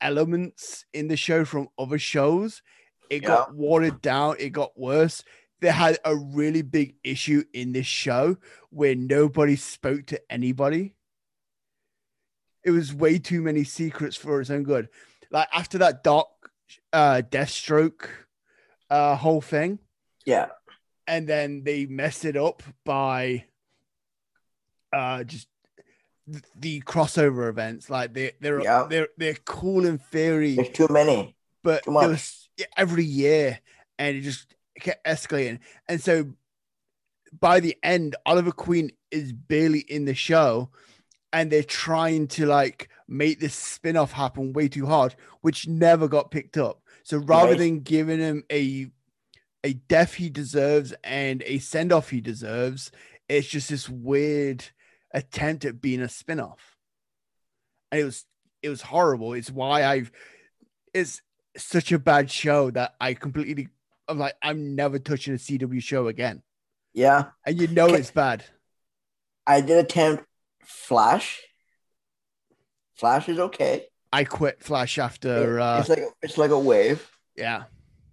elements 0.00 0.84
in 0.94 1.08
the 1.08 1.16
show 1.16 1.44
from 1.44 1.68
other 1.78 1.98
shows, 1.98 2.62
it 3.10 3.20
got 3.20 3.54
watered 3.54 4.00
down. 4.00 4.36
It 4.38 4.50
got 4.50 4.78
worse. 4.78 5.24
they 5.60 5.70
had 5.70 5.98
a 6.04 6.14
really 6.14 6.62
big 6.62 6.94
issue 7.02 7.42
in 7.52 7.72
this 7.72 7.86
show 7.86 8.36
where 8.70 8.94
nobody 8.94 9.56
spoke 9.56 10.06
to 10.06 10.20
anybody. 10.30 10.94
It 12.64 12.70
was 12.70 12.94
way 12.94 13.18
too 13.18 13.40
many 13.42 13.64
secrets 13.64 14.16
for 14.16 14.40
its 14.40 14.50
own 14.50 14.62
good. 14.62 14.88
Like 15.30 15.48
after 15.52 15.78
that 15.78 16.04
dark 16.04 16.28
uh 16.92 17.22
Deathstroke 17.28 18.08
uh 18.90 19.16
whole 19.16 19.40
thing, 19.40 19.78
Yeah. 20.24 20.46
And 21.08 21.26
then 21.26 21.64
they 21.64 21.86
messed 21.86 22.24
it 22.24 22.36
up 22.36 22.62
by 22.84 23.44
uh 24.92 25.24
just 25.24 25.48
th- 26.30 26.44
the 26.54 26.80
crossover 26.82 27.48
events. 27.48 27.90
Like 27.90 28.14
they 28.14 28.32
they're 28.40 28.62
Yeah. 28.62 28.86
they're 28.88 29.08
they're 29.16 29.38
cool 29.44 29.84
in 29.86 29.98
theory, 29.98 30.54
There's 30.54 30.68
too 30.70 30.88
many. 30.90 31.34
but 31.64 31.84
too 31.86 31.90
was 31.92 32.48
every 32.76 33.04
year 33.04 33.58
and 33.98 34.16
it 34.16 34.20
just 34.20 34.54
kept 34.80 35.04
escalating. 35.04 35.58
And 35.88 36.00
so 36.00 36.32
by 37.40 37.60
the 37.60 37.76
end, 37.82 38.16
Oliver 38.24 38.52
Queen 38.52 38.90
is 39.10 39.32
barely 39.32 39.80
in 39.80 40.04
the 40.04 40.14
show 40.14 40.70
and 41.32 41.50
they're 41.50 41.62
trying 41.62 42.26
to 42.28 42.46
like 42.46 42.88
make 43.06 43.40
this 43.40 43.54
spin-off 43.54 44.12
happen 44.12 44.52
way 44.52 44.68
too 44.68 44.86
hard, 44.86 45.14
which 45.40 45.66
never 45.68 46.08
got 46.08 46.30
picked 46.30 46.56
up. 46.56 46.82
So 47.02 47.18
rather 47.18 47.50
Right. 47.52 47.58
than 47.58 47.80
giving 47.80 48.18
him 48.18 48.44
a 48.50 48.90
a 49.64 49.72
death 49.74 50.14
he 50.14 50.30
deserves 50.30 50.94
and 51.04 51.42
a 51.46 51.58
send-off 51.58 52.10
he 52.10 52.20
deserves, 52.20 52.90
it's 53.28 53.48
just 53.48 53.68
this 53.70 53.88
weird 53.88 54.64
attempt 55.12 55.64
at 55.64 55.80
being 55.80 56.00
a 56.00 56.08
spin-off. 56.08 56.76
And 57.90 58.00
it 58.00 58.04
was 58.04 58.24
it 58.62 58.68
was 58.68 58.82
horrible. 58.82 59.32
It's 59.34 59.50
why 59.50 59.84
I've 59.84 60.10
it's 60.94 61.22
such 61.56 61.92
a 61.92 61.98
bad 61.98 62.30
show 62.30 62.70
that 62.72 62.94
I 63.00 63.14
completely 63.14 63.68
I'm 64.08 64.18
like 64.18 64.34
I'm 64.42 64.74
never 64.74 64.98
touching 64.98 65.34
a 65.34 65.38
CW 65.38 65.82
show 65.82 66.08
again. 66.08 66.42
Yeah. 66.94 67.26
And 67.46 67.58
you 67.60 67.66
know 67.68 67.86
Okay. 67.86 67.96
it's 67.98 68.10
bad. 68.10 68.44
I 69.46 69.60
did 69.60 69.78
attempt 69.84 70.24
Flash. 70.64 71.40
Flash 72.96 73.28
is 73.28 73.38
okay. 73.38 73.86
I 74.12 74.24
quit 74.24 74.62
Flash 74.62 74.98
after 74.98 75.60
uh 75.60 75.80
it's 75.80 75.88
like 75.88 76.02
it's 76.22 76.38
like 76.38 76.50
a 76.50 76.58
wave. 76.58 77.10
yeah. 77.36 77.64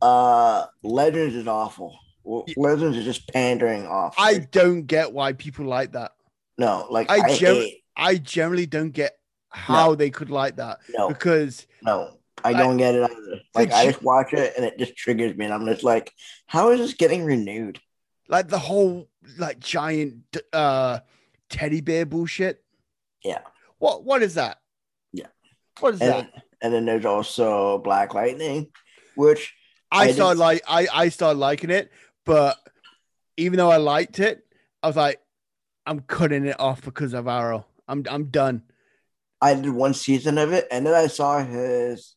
Uh 0.05 0.65
Legends 0.83 1.35
is 1.35 1.47
awful. 1.47 1.97
Legends 2.57 2.97
is 2.97 3.05
just 3.05 3.27
pandering 3.33 3.85
off. 3.88 4.15
I 4.17 4.39
don't 4.39 4.83
get 4.83 5.12
why 5.13 5.33
people 5.33 5.65
like 5.65 5.93
that. 5.93 6.12
no 6.57 6.88
like 6.89 7.09
I 7.09 7.19
I, 7.21 7.35
gen- 7.35 7.69
I 7.97 8.15
generally 8.17 8.65
don't 8.67 8.91
get 8.91 9.17
how 9.50 9.95
they 9.95 10.09
could 10.09 10.29
like 10.29 10.57
that 10.57 10.79
no 10.97 11.07
because 11.07 11.65
no 11.81 12.17
I 12.43 12.50
I- 12.50 12.53
don't 12.53 12.77
get 12.77 12.93
it 12.95 13.03
either. 13.09 13.39
Like 13.55 13.71
I 13.71 13.85
just 13.88 14.03
watch 14.03 14.33
it 14.33 14.53
and 14.55 14.65
it 14.65 14.77
just 14.77 14.95
triggers 14.95 15.35
me 15.38 15.45
and 15.45 15.53
I'm 15.53 15.65
just 15.65 15.83
like, 15.83 16.12
how 16.45 16.71
is 16.71 16.79
this 16.79 16.93
getting 16.93 17.24
renewed? 17.25 17.79
like 18.27 18.47
the 18.47 18.59
whole 18.59 19.07
like 19.38 19.59
giant 19.59 20.17
uh 20.51 21.00
teddy 21.50 21.81
bear 21.81 22.05
bullshit. 22.05 22.63
Yeah. 23.24 23.41
What 23.79 24.03
what 24.03 24.21
is 24.24 24.33
that? 24.35 24.57
Yeah. 25.13 25.27
What 25.79 25.93
is 25.95 26.01
And 26.01 26.12
that? 26.12 26.43
and 26.62 26.74
then 26.74 26.85
there's 26.85 27.05
also 27.05 27.77
Black 27.79 28.13
Lightning, 28.15 28.71
which 29.15 29.53
I, 29.92 30.06
I 30.06 30.12
started 30.12 30.39
like 30.39 30.62
I 30.68 30.88
I 30.94 31.10
started 31.10 31.39
liking 31.39 31.70
it, 31.70 31.92
but 32.25 32.58
even 33.38 33.58
though 33.58 33.70
I 33.72 33.77
liked 33.77 34.20
it, 34.20 34.46
I 34.84 34.88
was 34.88 34.96
like, 34.96 35.20
I'm 35.86 36.00
cutting 36.01 36.46
it 36.46 36.60
off 36.60 36.82
because 36.82 37.13
of 37.13 37.27
Arrow. 37.27 37.65
I'm 37.88 38.04
I'm 38.10 38.25
done. 38.25 38.63
I 39.42 39.54
did 39.54 39.70
one 39.70 39.94
season 39.94 40.38
of 40.38 40.54
it, 40.54 40.68
and 40.72 40.86
then 40.86 40.94
I 40.94 41.08
saw 41.08 41.44
his 41.44 42.15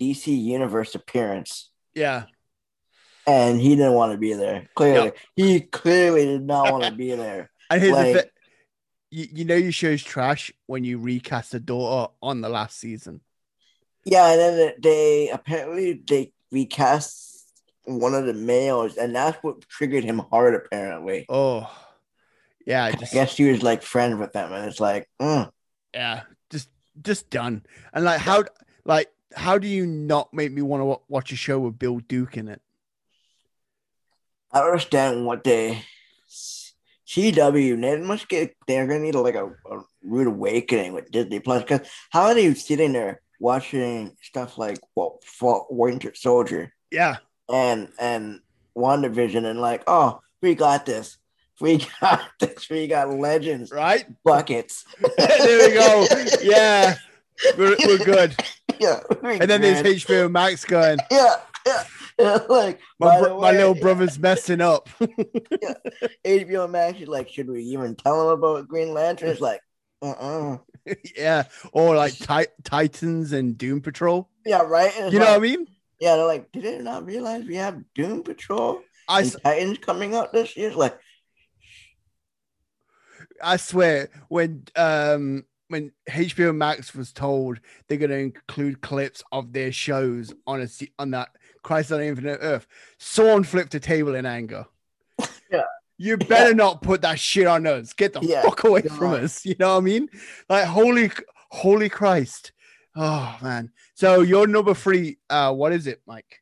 DC 0.00 0.26
Universe 0.42 0.94
appearance, 0.94 1.70
Yeah. 1.94 2.24
and 3.26 3.60
he 3.60 3.70
didn't 3.70 3.94
want 3.94 4.12
to 4.12 4.18
be 4.18 4.34
there. 4.34 4.68
Clearly, 4.74 5.12
he 5.34 5.60
clearly 5.60 6.24
did 6.26 6.42
not 6.46 6.70
want 6.70 6.84
to 6.84 6.92
be 6.92 7.14
there. 7.16 7.50
And 7.70 7.80
here's 7.82 7.92
Like- 7.94 8.12
the 8.14 8.20
thing. 8.22 8.30
You, 9.10 9.26
you 9.32 9.44
know 9.44 9.54
your 9.54 9.70
show's 9.72 10.02
trash 10.02 10.52
when 10.66 10.82
you 10.82 10.98
recast 10.98 11.52
the 11.52 11.60
daughter 11.60 12.12
on 12.20 12.40
the 12.40 12.48
last 12.48 12.78
season. 12.78 13.20
Yeah, 14.04 14.30
and 14.32 14.40
then 14.40 14.72
they 14.80 15.30
apparently 15.30 16.02
they 16.06 16.32
recast 16.50 17.50
one 17.84 18.14
of 18.14 18.26
the 18.26 18.34
males, 18.34 18.96
and 18.96 19.14
that's 19.14 19.42
what 19.42 19.60
triggered 19.68 20.04
him 20.04 20.22
hard. 20.30 20.54
Apparently, 20.54 21.26
Oh, 21.28 21.70
yeah, 22.66 22.84
I 22.84 22.92
guess 22.92 23.36
he 23.36 23.50
was 23.50 23.62
like 23.62 23.82
friends 23.82 24.16
with 24.18 24.32
them, 24.32 24.52
and 24.52 24.66
it's 24.66 24.80
like, 24.80 25.08
mm, 25.20 25.50
yeah, 25.92 26.22
just 26.50 26.68
just 27.02 27.30
done. 27.30 27.64
And 27.92 28.04
like 28.04 28.20
how 28.20 28.44
like 28.84 29.10
how 29.34 29.58
do 29.58 29.68
you 29.68 29.86
not 29.86 30.32
make 30.32 30.52
me 30.52 30.62
want 30.62 30.82
to 30.82 31.02
watch 31.08 31.32
a 31.32 31.36
show 31.36 31.58
with 31.58 31.78
Bill 31.78 31.98
Duke 31.98 32.36
in 32.36 32.48
it? 32.48 32.62
I 34.52 34.60
don't 34.60 34.68
understand 34.68 35.26
what 35.26 35.42
they 35.42 35.82
CW. 37.06 37.80
They 37.80 38.00
must 38.00 38.28
get. 38.28 38.56
They're 38.66 38.86
gonna 38.86 39.00
need 39.00 39.14
like 39.14 39.34
a, 39.34 39.46
a 39.46 39.82
rude 40.02 40.28
awakening 40.28 40.92
with 40.94 41.10
Disney 41.10 41.40
Plus. 41.40 41.62
Because 41.62 41.86
how 42.10 42.24
are 42.26 42.34
they 42.34 42.52
sitting 42.54 42.92
there 42.92 43.20
watching 43.44 44.16
stuff 44.22 44.56
like 44.56 44.78
well, 44.96 45.20
for 45.22 45.66
Winter 45.68 46.14
Soldier 46.14 46.72
Yeah, 46.90 47.16
and 47.52 47.90
and 48.00 48.40
WandaVision 48.74 49.44
and 49.44 49.60
like, 49.60 49.84
oh, 49.86 50.20
we 50.40 50.54
got 50.54 50.86
this. 50.86 51.18
We 51.60 51.86
got 52.00 52.22
this. 52.40 52.70
We 52.70 52.86
got 52.88 53.10
legends 53.10 53.70
right. 53.70 54.06
buckets. 54.24 54.86
there 55.18 55.68
we 55.68 55.74
go. 55.74 56.06
Yeah, 56.42 56.94
we're, 57.58 57.76
we're 57.86 57.98
good. 57.98 58.34
yeah. 58.80 59.00
And 59.22 59.48
then 59.50 59.60
there's 59.60 59.82
HBO 59.82 60.30
Max 60.30 60.64
going. 60.64 60.98
yeah, 61.10 61.36
yeah. 61.66 61.84
yeah, 62.18 62.38
Like 62.48 62.80
My, 62.98 63.20
bro- 63.20 63.28
the 63.28 63.40
my 63.40 63.52
way, 63.52 63.58
little 63.58 63.74
brother's 63.74 64.18
messing 64.18 64.62
up. 64.62 64.88
HBO 66.24 66.70
Max 66.70 66.98
is 66.98 67.08
like, 67.08 67.28
should 67.28 67.50
we 67.50 67.62
even 67.62 67.94
tell 67.94 68.22
him 68.22 68.38
about 68.38 68.68
Green 68.68 68.94
Lantern? 68.94 69.28
It's 69.28 69.40
like, 69.40 69.60
uh-uh. 70.04 70.58
yeah, 71.16 71.44
or 71.72 71.96
like 71.96 72.14
Ti- 72.18 72.52
Titans 72.62 73.32
and 73.32 73.56
Doom 73.56 73.80
Patrol. 73.80 74.28
Yeah, 74.44 74.62
right. 74.62 74.92
You 75.10 75.18
know 75.18 75.26
what 75.26 75.36
I 75.36 75.38
mean? 75.38 75.66
Yeah, 76.00 76.16
they're 76.16 76.26
like, 76.26 76.52
did 76.52 76.64
they 76.64 76.78
not 76.78 77.06
realize 77.06 77.44
we 77.46 77.56
have 77.56 77.82
Doom 77.94 78.22
Patrol 78.22 78.82
I, 79.08 79.20
and 79.20 79.28
s- 79.28 79.36
Titans 79.42 79.78
coming 79.78 80.14
out 80.14 80.32
this 80.32 80.56
year? 80.56 80.68
It's 80.68 80.76
like, 80.76 80.98
I 83.42 83.56
swear 83.56 84.10
when 84.28 84.64
um 84.76 85.44
when 85.68 85.92
HBO 86.08 86.54
Max 86.54 86.94
was 86.94 87.12
told 87.12 87.58
they're 87.88 87.98
going 87.98 88.10
to 88.10 88.18
include 88.18 88.80
clips 88.80 89.22
of 89.32 89.52
their 89.52 89.72
shows 89.72 90.32
on 90.46 90.60
a 90.60 90.68
on 90.98 91.10
that 91.12 91.30
Crisis 91.62 91.92
on 91.92 92.02
Infinite 92.02 92.38
Earth, 92.42 92.66
someone 92.98 93.44
flipped 93.44 93.74
a 93.74 93.80
table 93.80 94.14
in 94.14 94.26
anger. 94.26 94.66
Yeah. 95.98 96.10
You 96.10 96.16
better 96.16 96.54
not 96.54 96.82
put 96.82 97.02
that 97.02 97.18
shit 97.18 97.46
on 97.46 97.66
us. 97.66 97.92
Get 97.92 98.12
the 98.12 98.20
Yeah, 98.20 98.42
fuck 98.42 98.64
away 98.64 98.82
from 98.82 99.12
God. 99.12 99.24
us. 99.24 99.44
You 99.44 99.54
know 99.58 99.72
what 99.72 99.78
I 99.78 99.80
mean? 99.80 100.08
Like 100.48 100.64
holy 100.66 101.10
holy 101.50 101.88
Christ. 101.88 102.52
Oh 102.96 103.36
man. 103.42 103.70
So 103.94 104.20
your 104.22 104.46
number 104.46 104.74
three, 104.74 105.18
uh, 105.30 105.52
what 105.52 105.72
is 105.72 105.86
it, 105.86 106.00
Mike? 106.06 106.40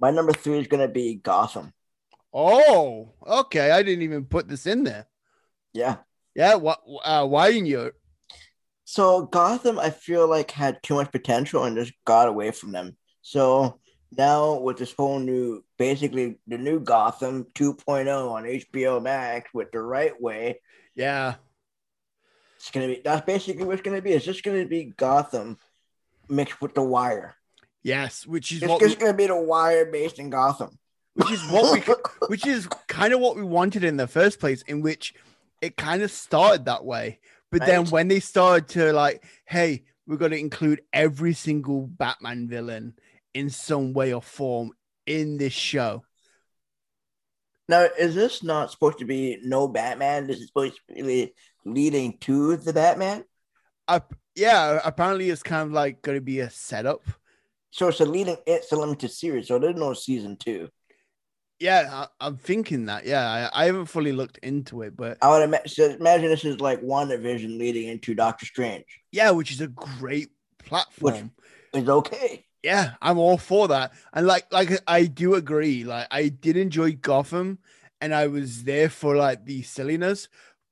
my 0.00 0.10
number 0.10 0.32
three 0.32 0.58
is 0.58 0.66
gonna 0.66 0.88
be 0.88 1.16
Gotham. 1.16 1.72
Oh, 2.32 3.12
okay. 3.26 3.70
I 3.72 3.82
didn't 3.82 4.02
even 4.02 4.24
put 4.24 4.48
this 4.48 4.66
in 4.66 4.84
there. 4.84 5.06
Yeah. 5.72 5.96
Yeah. 6.34 6.54
What? 6.54 6.80
Uh, 7.04 7.26
why 7.26 7.50
didn't 7.50 7.66
you? 7.66 7.92
So 8.84 9.26
Gotham, 9.26 9.78
I 9.78 9.90
feel 9.90 10.28
like 10.28 10.50
had 10.52 10.82
too 10.82 10.94
much 10.94 11.12
potential 11.12 11.64
and 11.64 11.76
just 11.76 11.92
got 12.04 12.28
away 12.28 12.50
from 12.52 12.72
them. 12.72 12.96
So 13.22 13.78
now 14.16 14.58
with 14.58 14.76
this 14.78 14.92
whole 14.92 15.18
new, 15.18 15.64
basically 15.78 16.38
the 16.46 16.58
new 16.58 16.80
Gotham 16.80 17.46
2.0 17.54 18.30
on 18.30 18.44
HBO 18.44 19.02
Max 19.02 19.50
with 19.54 19.70
the 19.72 19.80
right 19.80 20.20
way, 20.20 20.60
Yeah. 20.94 21.34
it's 22.56 22.70
gonna 22.70 22.88
be 22.88 23.00
that's 23.04 23.24
basically 23.24 23.64
what 23.64 23.74
it's 23.74 23.82
gonna 23.82 24.02
be. 24.02 24.12
It's 24.12 24.24
just 24.24 24.42
gonna 24.42 24.66
be 24.66 24.84
Gotham 24.96 25.58
mixed 26.28 26.60
with 26.60 26.74
the 26.74 26.82
Wire. 26.82 27.36
Yes. 27.82 28.26
Which 28.26 28.52
is 28.52 28.62
It's 28.62 28.68
what. 28.70 28.82
We, 28.82 28.94
gonna 28.96 29.14
be 29.14 29.26
the 29.26 29.36
Wire 29.36 29.86
based 29.86 30.18
in 30.18 30.28
Gotham. 30.30 30.78
which 31.14 31.30
is 31.32 31.42
what 31.50 31.72
we. 31.72 31.94
Which 32.28 32.46
is 32.46 32.68
kind 32.88 33.12
of 33.12 33.20
what 33.20 33.36
we 33.36 33.42
wanted 33.42 33.84
in 33.84 33.96
the 33.96 34.06
first 34.06 34.38
place. 34.40 34.62
In 34.62 34.80
which 34.82 35.14
it 35.60 35.76
kind 35.76 36.02
of 36.02 36.10
started 36.10 36.66
that 36.66 36.84
way, 36.84 37.18
but 37.50 37.64
then 37.66 37.86
when 37.86 38.08
they 38.08 38.20
started 38.20 38.68
to 38.68 38.92
like, 38.92 39.24
hey, 39.44 39.84
we're 40.06 40.16
going 40.16 40.30
to 40.30 40.38
include 40.38 40.80
every 40.92 41.34
single 41.34 41.86
Batman 41.86 42.48
villain 42.48 42.94
in 43.34 43.50
some 43.50 43.92
way 43.92 44.12
or 44.12 44.22
form 44.22 44.72
in 45.06 45.36
this 45.36 45.52
show. 45.52 46.02
Now, 47.68 47.86
is 47.98 48.14
this 48.14 48.42
not 48.42 48.70
supposed 48.70 48.98
to 48.98 49.04
be 49.04 49.38
no 49.44 49.68
Batman? 49.68 50.26
This 50.26 50.38
is 50.38 50.48
supposed 50.48 50.80
to 50.88 51.04
be 51.04 51.32
leading 51.64 52.18
to 52.18 52.56
the 52.56 52.72
Batman. 52.72 53.24
Up, 53.86 54.12
yeah. 54.34 54.80
Apparently, 54.84 55.30
it's 55.30 55.42
kind 55.42 55.68
of 55.68 55.72
like 55.72 56.02
going 56.02 56.16
to 56.16 56.22
be 56.22 56.40
a 56.40 56.50
setup. 56.50 57.02
So 57.70 57.88
it's 57.88 58.00
a 58.00 58.04
leading. 58.04 58.36
It's 58.46 58.72
a 58.72 58.76
limited 58.76 59.12
series. 59.12 59.46
So 59.46 59.60
there's 59.60 59.76
no 59.76 59.94
season 59.94 60.36
two. 60.36 60.68
Yeah, 61.60 61.88
I, 61.92 62.26
I'm 62.26 62.36
thinking 62.38 62.86
that. 62.86 63.06
Yeah, 63.06 63.50
I, 63.52 63.62
I 63.62 63.66
haven't 63.66 63.86
fully 63.86 64.12
looked 64.12 64.38
into 64.38 64.82
it, 64.82 64.96
but 64.96 65.18
I 65.22 65.28
would 65.28 65.42
imagine. 65.42 65.68
So 65.68 65.90
imagine 65.90 66.28
this 66.28 66.44
is 66.44 66.60
like 66.60 66.80
one 66.80 67.08
WandaVision 67.08 67.58
leading 67.58 67.88
into 67.88 68.14
Doctor 68.14 68.46
Strange. 68.46 68.86
yeah, 69.12 69.30
which 69.30 69.52
is 69.52 69.60
a 69.60 69.68
great 69.68 70.30
platform. 70.58 71.30
It's 71.72 71.88
okay. 71.88 72.46
Yeah, 72.62 72.92
I'm 73.00 73.18
all 73.18 73.38
for 73.38 73.68
that. 73.68 73.92
And 74.12 74.26
like 74.26 74.52
like 74.52 74.70
I 74.86 75.04
do 75.06 75.34
agree. 75.34 75.84
Like 75.84 76.06
I 76.10 76.28
did 76.28 76.56
enjoy 76.56 76.92
Gotham 76.92 77.58
and 78.00 78.14
I 78.14 78.26
was 78.26 78.64
there 78.64 78.88
for 78.90 79.16
like 79.16 79.44
the 79.44 79.62
silliness, 79.62 80.28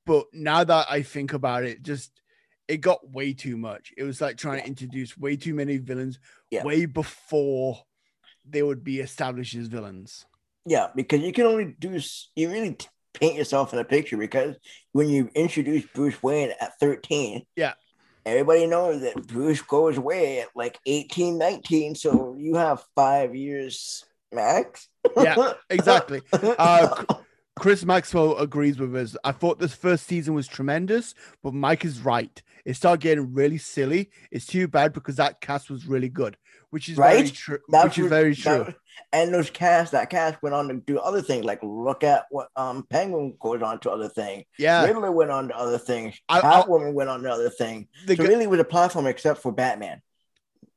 but 0.06 0.26
now 0.32 0.64
that 0.64 0.86
I 0.90 1.02
think 1.02 1.32
about 1.32 1.64
it, 1.64 1.82
just 1.82 2.12
it 2.66 2.78
got 2.78 3.10
way 3.10 3.32
too 3.32 3.56
much. 3.56 3.92
It 3.96 4.02
was 4.04 4.20
like 4.20 4.36
trying 4.36 4.60
to 4.60 4.66
introduce 4.66 5.16
way 5.16 5.36
too 5.36 5.54
many 5.54 5.78
villains 5.78 6.18
Yeah. 6.50 6.64
way 6.64 6.84
before 6.84 7.82
they 8.44 8.62
would 8.62 8.84
be 8.84 9.00
established 9.00 9.54
as 9.54 9.68
villains. 9.68 10.26
Yeah, 10.66 10.88
because 10.94 11.20
you 11.20 11.32
can 11.32 11.46
only 11.46 11.74
do 11.78 11.98
you 12.36 12.50
really 12.50 12.76
paint 13.14 13.36
yourself 13.36 13.72
in 13.72 13.78
a 13.78 13.84
picture 13.84 14.18
because 14.18 14.56
when 14.92 15.08
you 15.08 15.30
introduce 15.34 15.86
Bruce 15.86 16.22
Wayne 16.22 16.52
at 16.60 16.78
13, 16.78 17.46
Yeah. 17.56 17.72
Everybody 18.24 18.66
knows 18.66 19.02
that 19.02 19.26
Bruce 19.26 19.62
goes 19.62 19.98
away 19.98 20.40
at 20.40 20.48
like 20.54 20.78
18, 20.86 21.38
19. 21.38 21.94
So 21.94 22.36
you 22.38 22.54
have 22.56 22.84
five 22.94 23.34
years 23.34 24.04
max. 24.32 24.88
Yeah, 25.16 25.52
Exactly. 25.70 26.22
Uh, 26.32 27.04
Chris 27.58 27.84
Maxwell 27.84 28.36
agrees 28.36 28.78
with 28.78 28.94
us. 28.94 29.16
I 29.24 29.32
thought 29.32 29.58
this 29.58 29.74
first 29.74 30.06
season 30.06 30.34
was 30.34 30.46
tremendous, 30.46 31.14
but 31.42 31.54
Mike 31.54 31.84
is 31.84 32.00
right. 32.00 32.40
It 32.64 32.74
started 32.74 33.00
getting 33.00 33.32
really 33.32 33.58
silly. 33.58 34.10
It's 34.30 34.46
too 34.46 34.68
bad 34.68 34.92
because 34.92 35.16
that 35.16 35.40
cast 35.40 35.70
was 35.70 35.86
really 35.86 36.08
good, 36.08 36.36
which 36.70 36.88
is 36.88 36.96
very 36.96 37.22
Right? 37.22 37.32
true. 37.34 37.58
That's 37.68 37.84
Which 37.84 37.98
is 37.98 38.08
very 38.08 38.34
that- 38.34 38.64
true. 38.66 38.74
and 39.12 39.32
those 39.32 39.48
cast, 39.50 39.92
that 39.92 40.10
cast 40.10 40.42
went 40.42 40.54
on 40.54 40.68
to 40.68 40.74
do 40.74 40.98
other 40.98 41.22
things. 41.22 41.44
Like 41.44 41.60
look 41.62 42.04
at 42.04 42.26
what 42.30 42.48
um 42.56 42.86
Penguin 42.90 43.36
goes 43.40 43.62
on 43.62 43.80
to 43.80 43.90
other 43.90 44.08
things. 44.08 44.44
Yeah, 44.58 44.84
Riddler 44.84 45.10
went 45.12 45.30
on 45.30 45.48
to 45.48 45.56
other 45.56 45.78
things. 45.78 46.14
I- 46.28 46.38
I- 46.38 46.42
Catwoman 46.62 46.92
went 46.92 47.08
on 47.10 47.22
to 47.22 47.30
other 47.30 47.50
things. 47.50 47.86
the, 48.06 48.16
So 48.16 48.24
really, 48.24 48.46
was 48.46 48.60
a 48.60 48.64
platform 48.64 49.06
except 49.06 49.40
for 49.40 49.52
Batman. 49.52 50.02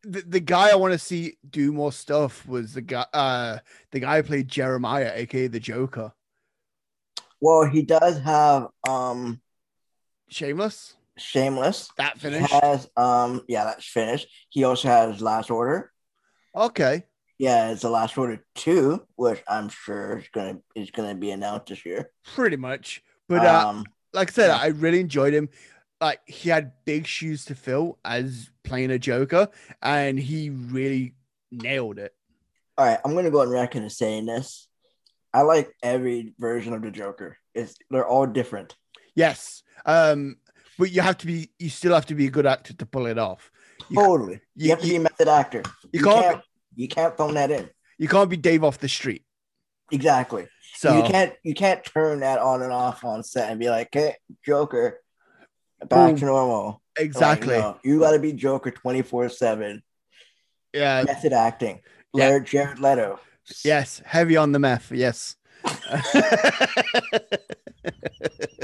the 0.03 0.21
the 0.21 0.39
guy 0.39 0.71
I 0.71 0.75
want 0.75 0.93
to 0.93 1.00
see 1.00 1.38
do 1.48 1.71
more 1.71 1.91
stuff 1.91 2.48
was 2.48 2.74
the 2.74 2.81
guy. 2.81 3.05
Uh, 3.13 3.57
the 3.91 4.00
guy 4.00 4.17
who 4.17 4.24
played 4.24 4.48
Jeremiah, 4.48 5.12
aka 5.13 5.48
the 5.48 5.60
Joker. 5.60 6.12
Well, 7.39 7.65
he 7.65 7.81
does 7.81 8.19
have 8.19 8.67
um 8.88 9.41
Shameless. 10.29 10.95
Shameless. 11.22 11.90
That 11.98 12.18
He 12.18 12.30
has 12.30 12.90
um 12.98 13.42
yeah, 13.48 13.66
that's 13.66 13.86
finished. 13.86 14.28
He 14.50 14.63
also 14.63 14.88
has 14.88 15.22
Last 15.22 15.50
Order. 15.51 15.92
Okay. 16.56 17.04
Yeah, 17.38 17.72
it's 17.72 17.82
the 17.82 17.90
Last 17.90 18.18
Order 18.18 18.44
two, 18.56 19.06
which 19.16 19.42
I'm 19.48 19.70
sure 19.70 20.20
is 20.20 20.28
gonna 20.34 20.60
is 20.75 20.92
gonna 20.92 21.16
be 21.16 21.32
announced 21.32 21.68
this 21.68 21.86
year. 21.86 22.12
Pretty 22.36 22.58
much. 22.58 23.01
But 23.28 23.46
uh, 23.46 23.70
um, 23.70 23.86
like 24.13 24.30
I 24.30 24.34
said, 24.34 24.48
yeah. 24.48 24.58
I 24.58 24.68
really 24.68 25.00
enjoyed 25.00 25.34
him. 25.34 25.50
Like 26.00 26.20
he 26.25 26.50
had 26.50 26.74
big 26.86 27.06
shoes 27.08 27.46
to 27.46 27.56
fill 27.56 27.98
as 28.04 28.50
playing 28.63 28.92
a 28.92 29.00
Joker, 29.00 29.48
and 29.82 30.20
he 30.20 30.50
really 30.50 31.16
nailed 31.51 32.00
it. 32.00 32.13
all 32.78 32.86
right, 32.86 33.00
I'm 33.06 33.16
gonna 33.16 33.32
go 33.32 33.42
on 33.42 33.50
record 33.50 33.82
and 33.82 33.92
saying 33.92 34.25
this. 34.25 34.68
I 35.34 35.42
like 35.44 35.74
every 35.82 36.34
version 36.40 36.74
of 36.74 36.82
the 36.82 36.92
Joker. 36.92 37.38
It's 37.54 37.75
they're 37.90 38.08
all 38.08 38.25
different. 38.25 38.75
Yes. 39.16 39.63
Um, 39.86 40.38
but 40.81 40.91
you 40.91 41.01
have 41.01 41.15
to 41.15 41.27
be 41.27 41.48
you 41.59 41.70
still 41.70 41.94
have 41.94 42.07
to 42.07 42.15
be 42.15 42.25
a 42.25 42.31
good 42.31 42.48
actor 42.48 42.74
to 42.74 42.85
pull 42.87 43.05
it 43.05 43.20
off. 43.20 43.51
You, 43.87 43.98
Totally. 43.98 44.41
You, 44.55 44.65
you- 44.65 44.70
have 44.72 44.81
to 44.81 44.87
be 44.87 44.96
a 44.96 45.00
method 45.00 45.27
actor. 45.27 45.61
you 45.94 46.03
can't 46.03 46.41
you 46.75 46.87
can't 46.87 47.15
phone 47.15 47.35
that 47.35 47.51
in. 47.51 47.70
you 48.00 48.07
can't 48.07 48.27
be 48.27 48.35
Dave 48.35 48.63
off 48.63 48.79
the 48.79 48.89
street. 48.89 49.24
Exactly. 49.91 50.48
So 50.77 50.98
you 50.98 51.03
can't 51.03 51.33
you 51.44 51.53
can't 51.53 51.85
turn 51.85 52.22
that 52.22 52.39
on 52.39 52.63
and 52.63 52.74
off 52.74 53.05
on 53.05 53.24
set 53.24 53.51
and 53.51 53.59
be 53.59 53.70
like, 53.70 53.89
"Hey, 53.91 54.15
Joker, 54.44 55.00
back 55.87 56.15
to 56.15 56.25
normal." 56.25 56.81
Like, 56.98 57.05
exactly. 57.05 57.59
no, 57.59 57.77
you 57.83 58.00
got 58.00 58.13
to 58.13 58.20
be 58.20 58.33
Joker 58.33 58.72
twenty 58.72 59.03
four 59.03 59.29
seven. 59.29 59.83
Yeah. 60.74 61.03
Method 61.05 61.33
acting. 61.33 61.81
Yeah. 62.15 62.39
Jared 62.39 62.79
Leto. 62.79 63.20
Yes. 63.63 64.01
Heavy 64.03 64.35
on 64.35 64.51
the 64.51 64.57
meth. 64.57 64.91
Yes. 64.91 65.35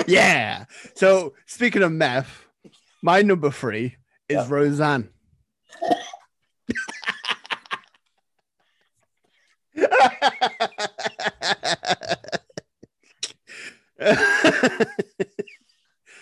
Yeah. 0.06 0.64
So 0.94 1.34
speaking 1.46 1.82
of 1.82 1.92
meth, 1.92 2.46
my 3.02 3.22
number 3.22 3.50
three 3.50 3.96
is 4.28 4.36
Yeah. 4.36 4.46
Roseanne. 4.48 5.08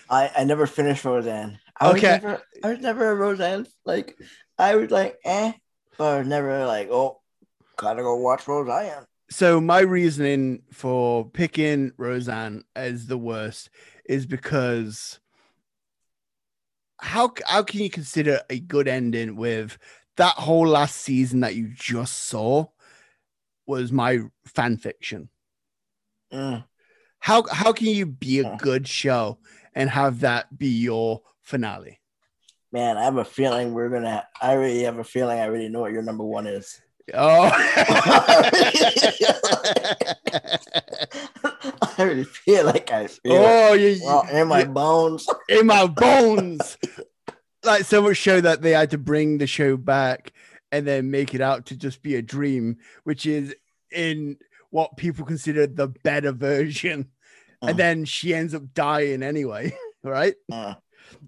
I, 0.09 0.31
I 0.37 0.45
never 0.45 0.67
finished 0.67 1.05
Roseanne. 1.05 1.59
I 1.81 1.89
was 1.89 1.97
Okay. 1.97 2.19
never 2.23 2.43
I 2.65 2.69
was 2.71 2.79
never 2.81 3.11
a 3.11 3.15
Roseanne. 3.15 3.67
Like 3.85 4.17
I 4.59 4.77
was 4.77 4.91
like, 4.91 5.17
eh, 5.25 5.53
but 5.99 6.05
I 6.05 6.19
was 6.19 6.27
never 6.29 6.65
like, 6.67 6.89
oh, 6.91 7.21
gotta 7.77 8.03
go 8.03 8.17
watch 8.17 8.47
Roseanne. 8.49 9.07
So 9.31 9.61
my 9.61 9.81
reasoning 9.81 10.63
for 10.73 11.29
picking 11.29 11.93
Roseanne 11.97 12.65
as 12.75 13.07
the 13.07 13.19
worst 13.19 13.71
is 14.05 14.27
because 14.27 15.19
how 16.99 17.33
how 17.45 17.63
can 17.63 17.81
you 17.81 17.91
consider 17.91 18.41
a 18.49 18.59
good 18.59 18.89
ending 18.89 19.37
with 19.37 19.79
that 20.17 20.35
whole 20.35 20.67
last 20.67 20.97
season 20.97 21.41
that 21.41 21.55
you 21.55 21.69
just 21.69 22.25
saw 22.25 22.67
was 23.67 23.93
my 23.93 24.21
fan 24.47 24.77
fiction. 24.77 25.29
Mm. 26.33 26.65
How 27.19 27.45
how 27.51 27.73
can 27.73 27.89
you 27.89 28.07
be 28.07 28.41
a 28.41 28.57
good 28.57 28.87
show 28.87 29.39
and 29.75 29.91
have 29.91 30.21
that 30.21 30.57
be 30.57 30.69
your 30.69 31.23
finale? 31.43 32.01
Man, 32.73 32.97
I 32.97 33.05
have 33.05 33.17
a 33.17 33.25
feeling 33.25 33.75
we're 33.75 33.89
gonna 33.89 34.27
I 34.41 34.53
really 34.53 34.83
have 34.83 34.99
a 34.99 35.05
feeling 35.05 35.39
I 35.39 35.47
already 35.47 35.69
know 35.69 35.81
what 35.81 35.93
your 35.93 36.03
number 36.03 36.25
one 36.25 36.47
is. 36.47 36.81
Oh. 37.15 37.51
I 41.99 42.03
really 42.03 42.25
feel 42.25 42.65
like 42.67 42.91
I 42.91 43.07
feel 43.07 43.33
oh, 43.35 43.73
you, 43.75 43.99
Well, 44.05 44.27
in 44.31 44.49
my 44.49 44.61
you- 44.61 44.67
bones. 44.67 45.27
in 45.49 45.67
my 45.67 45.87
bones. 45.87 46.77
like 47.65 47.85
so 47.85 48.03
much 48.03 48.17
show 48.17 48.41
that 48.41 48.63
they 48.63 48.71
had 48.73 48.91
to 48.91 48.99
bring 48.99 49.39
the 49.39 49.47
show 49.47 49.77
back 49.77 50.33
and 50.73 50.87
then 50.87 51.11
make 51.11 51.35
it 51.35 51.41
out 51.41 51.67
to 51.67 51.77
just 51.77 52.03
be 52.03 52.17
a 52.17 52.23
dream, 52.23 52.77
which 53.05 53.25
is 53.27 53.55
in 53.93 54.37
what 54.71 54.97
people 54.97 55.25
consider 55.25 55.67
the 55.67 55.89
better 55.89 56.33
version. 56.33 57.05
Mm. 57.63 57.71
And 57.71 57.79
then 57.79 58.05
she 58.05 58.35
ends 58.35 58.55
up 58.55 58.75
dying 58.75 59.23
anyway, 59.23 59.73
right? 60.03 60.35
Mm. 60.51 60.77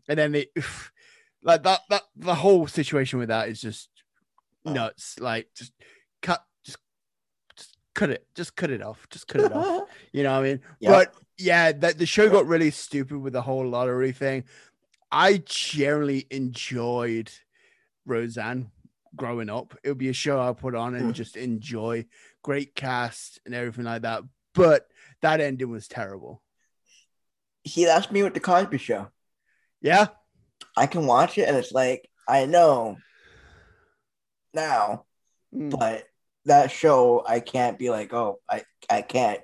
And 0.08 0.18
then 0.18 0.32
they 0.32 0.48
like 1.42 1.62
that 1.62 1.80
that 1.88 2.02
the 2.16 2.34
whole 2.34 2.66
situation 2.66 3.18
with 3.20 3.28
that 3.28 3.48
is 3.48 3.60
just 3.60 3.88
Mm. 3.88 3.97
Nuts. 4.74 5.18
Like 5.20 5.48
just 5.54 5.72
cut 6.22 6.44
just, 6.64 6.78
just 7.56 7.76
cut 7.94 8.10
it, 8.10 8.26
just 8.34 8.56
cut 8.56 8.70
it 8.70 8.82
off, 8.82 9.06
just 9.10 9.26
cut 9.28 9.42
it 9.42 9.52
off. 9.52 9.88
You 10.12 10.22
know 10.22 10.32
what 10.32 10.40
I 10.40 10.42
mean? 10.42 10.60
Yeah. 10.80 10.90
But 10.90 11.14
yeah, 11.36 11.72
that 11.72 11.98
the 11.98 12.06
show 12.06 12.28
got 12.30 12.46
really 12.46 12.70
stupid 12.70 13.18
with 13.18 13.34
the 13.34 13.42
whole 13.42 13.66
lottery 13.68 14.12
thing. 14.12 14.44
I 15.12 15.42
generally 15.44 16.26
enjoyed 16.30 17.30
Roseanne 18.06 18.70
growing 19.14 19.50
up. 19.50 19.76
It 19.84 19.88
would 19.90 19.98
be 19.98 20.08
a 20.08 20.14
show 20.14 20.40
I 20.40 20.52
put 20.54 20.74
on 20.74 20.94
and 20.94 21.10
Mm. 21.10 21.14
just 21.14 21.36
enjoy. 21.36 22.06
Great 22.42 22.74
cast 22.74 23.40
and 23.44 23.54
everything 23.54 23.84
like 23.84 24.02
that. 24.02 24.22
But 24.54 24.88
that 25.20 25.40
ending 25.40 25.70
was 25.70 25.88
terrible. 25.88 26.42
See, 27.66 27.84
that's 27.84 28.10
me 28.10 28.22
with 28.22 28.34
the 28.34 28.40
Cosby 28.40 28.78
Show. 28.78 29.08
Yeah. 29.82 30.08
I 30.76 30.86
can 30.86 31.06
watch 31.06 31.36
it 31.38 31.48
and 31.48 31.56
it's 31.56 31.72
like 31.72 32.08
I 32.26 32.46
know 32.46 32.96
now, 34.54 35.04
Mm. 35.54 35.70
but 35.78 36.04
that 36.44 36.70
show 36.70 37.24
I 37.26 37.40
can't 37.40 37.78
be 37.78 37.88
like, 37.90 38.12
oh, 38.12 38.40
I 38.48 38.64
I 38.90 39.02
can't 39.02 39.40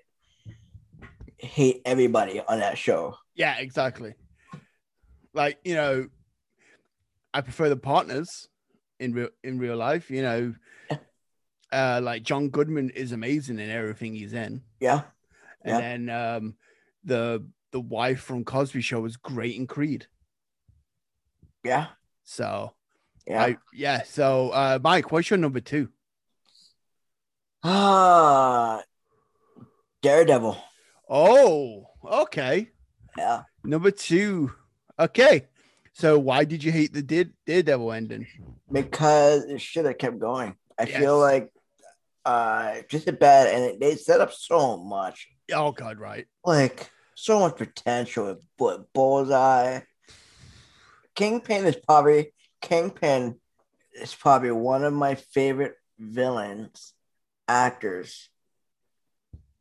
hate 1.39 1.81
everybody 1.85 2.41
on 2.41 2.61
that 2.61 2.77
show. 2.79 3.17
Yeah, 3.35 3.57
exactly. 3.59 4.15
Like, 5.33 5.59
you 5.65 5.75
know, 5.75 6.09
I 7.33 7.41
prefer 7.41 7.69
the 7.69 7.77
partners 7.77 8.49
in 9.01 9.13
real 9.13 9.29
in 9.43 9.59
real 9.59 9.77
life, 9.77 10.11
you 10.11 10.23
know. 10.23 10.55
Yeah. 10.91 10.99
Uh 11.73 12.01
like 12.03 12.23
John 12.23 12.51
Goodman 12.51 12.91
is 12.91 13.11
amazing 13.11 13.59
in 13.59 13.69
everything 13.69 14.15
he's 14.15 14.33
in. 14.33 14.63
Yeah, 14.79 15.03
And 15.63 15.83
then 15.83 16.09
um 16.09 16.55
the 17.03 17.45
the 17.73 17.81
wife 17.81 18.21
from 18.21 18.45
Cosby 18.45 18.81
Show 18.81 19.01
was 19.01 19.17
great 19.17 19.57
in 19.57 19.67
Creed. 19.67 20.07
yeah, 21.65 21.87
So 22.23 22.75
yeah. 23.27 23.43
I 23.43 23.57
yeah, 23.73 24.03
so 24.05 24.51
uh 24.51 24.79
Mike, 24.83 25.11
what's 25.13 25.31
your 25.31 25.39
number 25.39 25.61
two? 25.61 25.89
Ah, 27.63 28.83
Daredevil. 30.03 30.57
Oh, 31.09 31.87
okay. 32.05 32.71
Yeah. 33.17 33.43
Number 33.63 33.91
two. 33.91 34.53
Okay. 34.99 35.47
So 35.93 36.19
why 36.19 36.45
did 36.45 36.65
you 36.65 36.73
hate 36.73 36.93
the 36.93 37.03
Dare- 37.03 37.31
Daredevil 37.47 37.93
ending? 37.93 38.27
because 38.73 39.45
it 39.45 39.61
should 39.61 39.85
have 39.85 39.99
kept 39.99 40.19
going. 40.19 40.57
I 40.79 40.85
Yes. 40.85 40.99
feel 40.99 41.19
like 41.19 41.51
uh 42.25 42.77
just 42.89 43.07
a 43.07 43.13
bad 43.13 43.47
and 43.55 43.81
they 43.81 43.97
set 43.97 44.21
up 44.21 44.33
so 44.33 44.77
much, 44.79 45.29
Oh 45.53 45.73
god, 45.73 45.99
right. 45.99 46.27
like 46.45 46.91
so 47.15 47.39
much 47.41 47.57
potential 47.57 48.37
with 48.59 48.93
Bullseye. 48.93 49.81
Kingpin 51.15 51.65
is 51.67 51.77
probably 51.77 52.33
Kingpin 52.69 53.37
is 53.93 54.15
probably 54.15 54.51
one 54.51 54.85
of 54.85 54.93
my 54.93 55.15
favorite 55.15 55.75
villains, 55.99 56.95
actors 57.47 58.29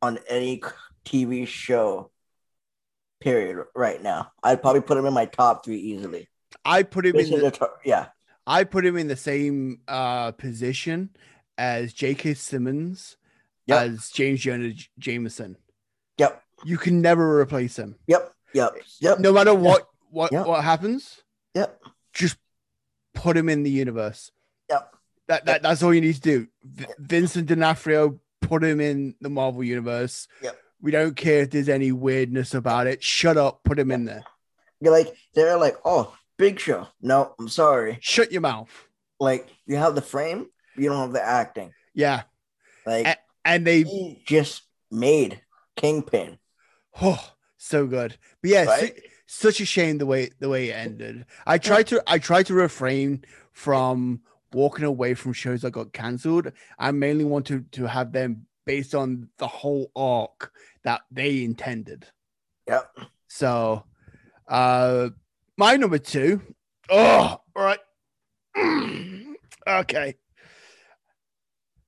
on 0.02 0.18
any 0.28 0.62
TV 1.04 1.46
show. 1.46 2.10
Period. 3.20 3.64
Right 3.74 4.02
now, 4.02 4.32
I'd 4.42 4.60
probably 4.60 4.80
put 4.82 4.98
him 4.98 5.06
in 5.06 5.12
my 5.14 5.26
top 5.26 5.64
three 5.64 5.78
easily. 5.78 6.28
I 6.64 6.82
put 6.82 7.06
him 7.06 7.16
in 7.16 7.22
This 7.22 7.30
the, 7.30 7.36
the 7.36 7.50
top- 7.50 7.80
yeah, 7.84 8.06
I 8.46 8.64
put 8.64 8.84
him 8.84 8.96
in 8.96 9.08
the 9.08 9.16
same 9.16 9.80
uh 9.88 10.32
position 10.32 11.10
as 11.56 11.92
J.K. 11.92 12.34
Simmons 12.34 13.16
Yep. 13.66 13.82
as 13.82 14.10
James 14.10 14.40
Jonah 14.40 14.72
Jameson. 14.98 15.56
yep, 16.18 16.42
You 16.66 16.76
can 16.76 17.00
never 17.00 17.40
replace 17.40 17.78
him. 17.78 17.96
yep, 18.06 18.30
yep, 18.52 18.72
yep, 19.00 19.18
No 19.20 19.32
matter 19.32 19.54
what 19.54 19.88
what 20.10 20.30
Yep. 20.32 20.46
what 20.46 20.62
happens, 20.62 21.22
yep, 21.54 21.80
just 22.12 22.36
put 23.14 23.36
him 23.36 23.48
in 23.48 23.62
the 23.62 23.70
universe. 23.70 24.30
yep. 24.68 24.90
That, 25.28 25.46
that 25.46 25.62
that's 25.62 25.82
all 25.82 25.94
you 25.94 26.02
need 26.02 26.16
to 26.16 26.20
do. 26.20 26.46
V- 26.64 26.84
Vincent 26.98 27.46
D'Onofrio, 27.46 28.20
put 28.42 28.62
him 28.62 28.80
in 28.80 29.14
the 29.22 29.30
Marvel 29.30 29.64
universe. 29.64 30.28
Yep. 30.42 30.58
We 30.82 30.90
don't 30.90 31.16
care 31.16 31.42
if 31.42 31.50
there's 31.50 31.70
any 31.70 31.92
weirdness 31.92 32.52
about 32.52 32.86
it. 32.86 33.02
Shut 33.02 33.38
up. 33.38 33.62
Put 33.64 33.78
him 33.78 33.90
in 33.90 34.04
there. 34.04 34.24
You're 34.80 34.92
like 34.92 35.16
they're 35.34 35.56
like, 35.56 35.76
oh, 35.84 36.14
Big 36.36 36.60
Show. 36.60 36.88
No, 37.00 37.34
I'm 37.38 37.48
sorry. 37.48 37.96
Shut 38.02 38.32
your 38.32 38.42
mouth. 38.42 38.68
Like 39.18 39.48
you 39.66 39.76
have 39.76 39.94
the 39.94 40.02
frame, 40.02 40.46
you 40.76 40.90
don't 40.90 41.00
have 41.00 41.12
the 41.12 41.24
acting. 41.24 41.72
Yeah. 41.94 42.24
Like 42.84 43.06
A- 43.06 43.16
And 43.46 43.66
they 43.66 43.84
he 43.84 44.22
just 44.26 44.62
made 44.90 45.40
Kingpin. 45.76 46.38
oh 47.00 47.32
so 47.56 47.86
good. 47.86 48.18
But 48.42 48.50
yeah, 48.50 48.64
Right? 48.64 49.00
Such 49.26 49.60
a 49.60 49.64
shame 49.64 49.98
the 49.98 50.06
way 50.06 50.30
the 50.38 50.48
way 50.48 50.70
it 50.70 50.74
ended. 50.74 51.26
I 51.46 51.58
tried 51.58 51.86
to 51.88 52.02
I 52.06 52.18
tried 52.18 52.46
to 52.46 52.54
refrain 52.54 53.24
from 53.52 54.20
walking 54.52 54.84
away 54.84 55.14
from 55.14 55.32
shows 55.32 55.62
that 55.62 55.72
got 55.72 55.92
cancelled. 55.92 56.52
I 56.78 56.90
mainly 56.92 57.24
want 57.24 57.46
to 57.46 57.64
to 57.72 57.86
have 57.86 58.12
them 58.12 58.46
based 58.66 58.94
on 58.94 59.28
the 59.38 59.46
whole 59.46 59.90
arc 59.96 60.52
that 60.84 61.02
they 61.10 61.44
intended. 61.44 62.06
Yep. 62.68 62.96
So 63.28 63.84
uh 64.48 65.10
my 65.56 65.76
number 65.76 65.98
two. 65.98 66.40
Oh, 66.90 67.40
all 67.56 67.64
right. 67.64 67.78
okay. 69.66 70.16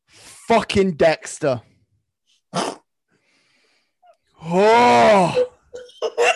Fucking 0.09 0.93
Dexter. 0.93 1.63
Oh. 4.49 5.49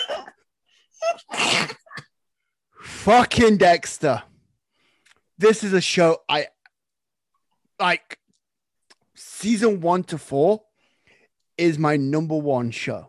Fucking 2.82 3.56
Dexter. 3.56 4.22
This 5.38 5.64
is 5.64 5.72
a 5.72 5.80
show 5.80 6.18
I 6.28 6.48
like 7.78 8.18
season 9.14 9.80
one 9.80 10.04
to 10.04 10.18
four 10.18 10.62
is 11.56 11.78
my 11.78 11.96
number 11.96 12.36
one 12.36 12.70
show. 12.70 13.08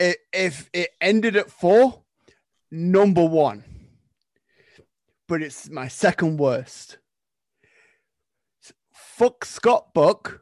It, 0.00 0.18
if 0.32 0.68
it 0.72 0.90
ended 1.00 1.36
at 1.36 1.50
four, 1.50 2.02
number 2.70 3.24
one. 3.24 3.64
But 5.28 5.42
it's 5.42 5.70
my 5.70 5.88
second 5.88 6.38
worst. 6.38 6.98
Fuck 8.92 9.44
Scott 9.44 9.94
Buck. 9.94 10.40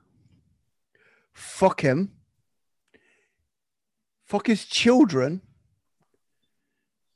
Fuck 1.34 1.82
him. 1.82 2.12
Fuck 4.24 4.46
his 4.46 4.64
children 4.64 5.42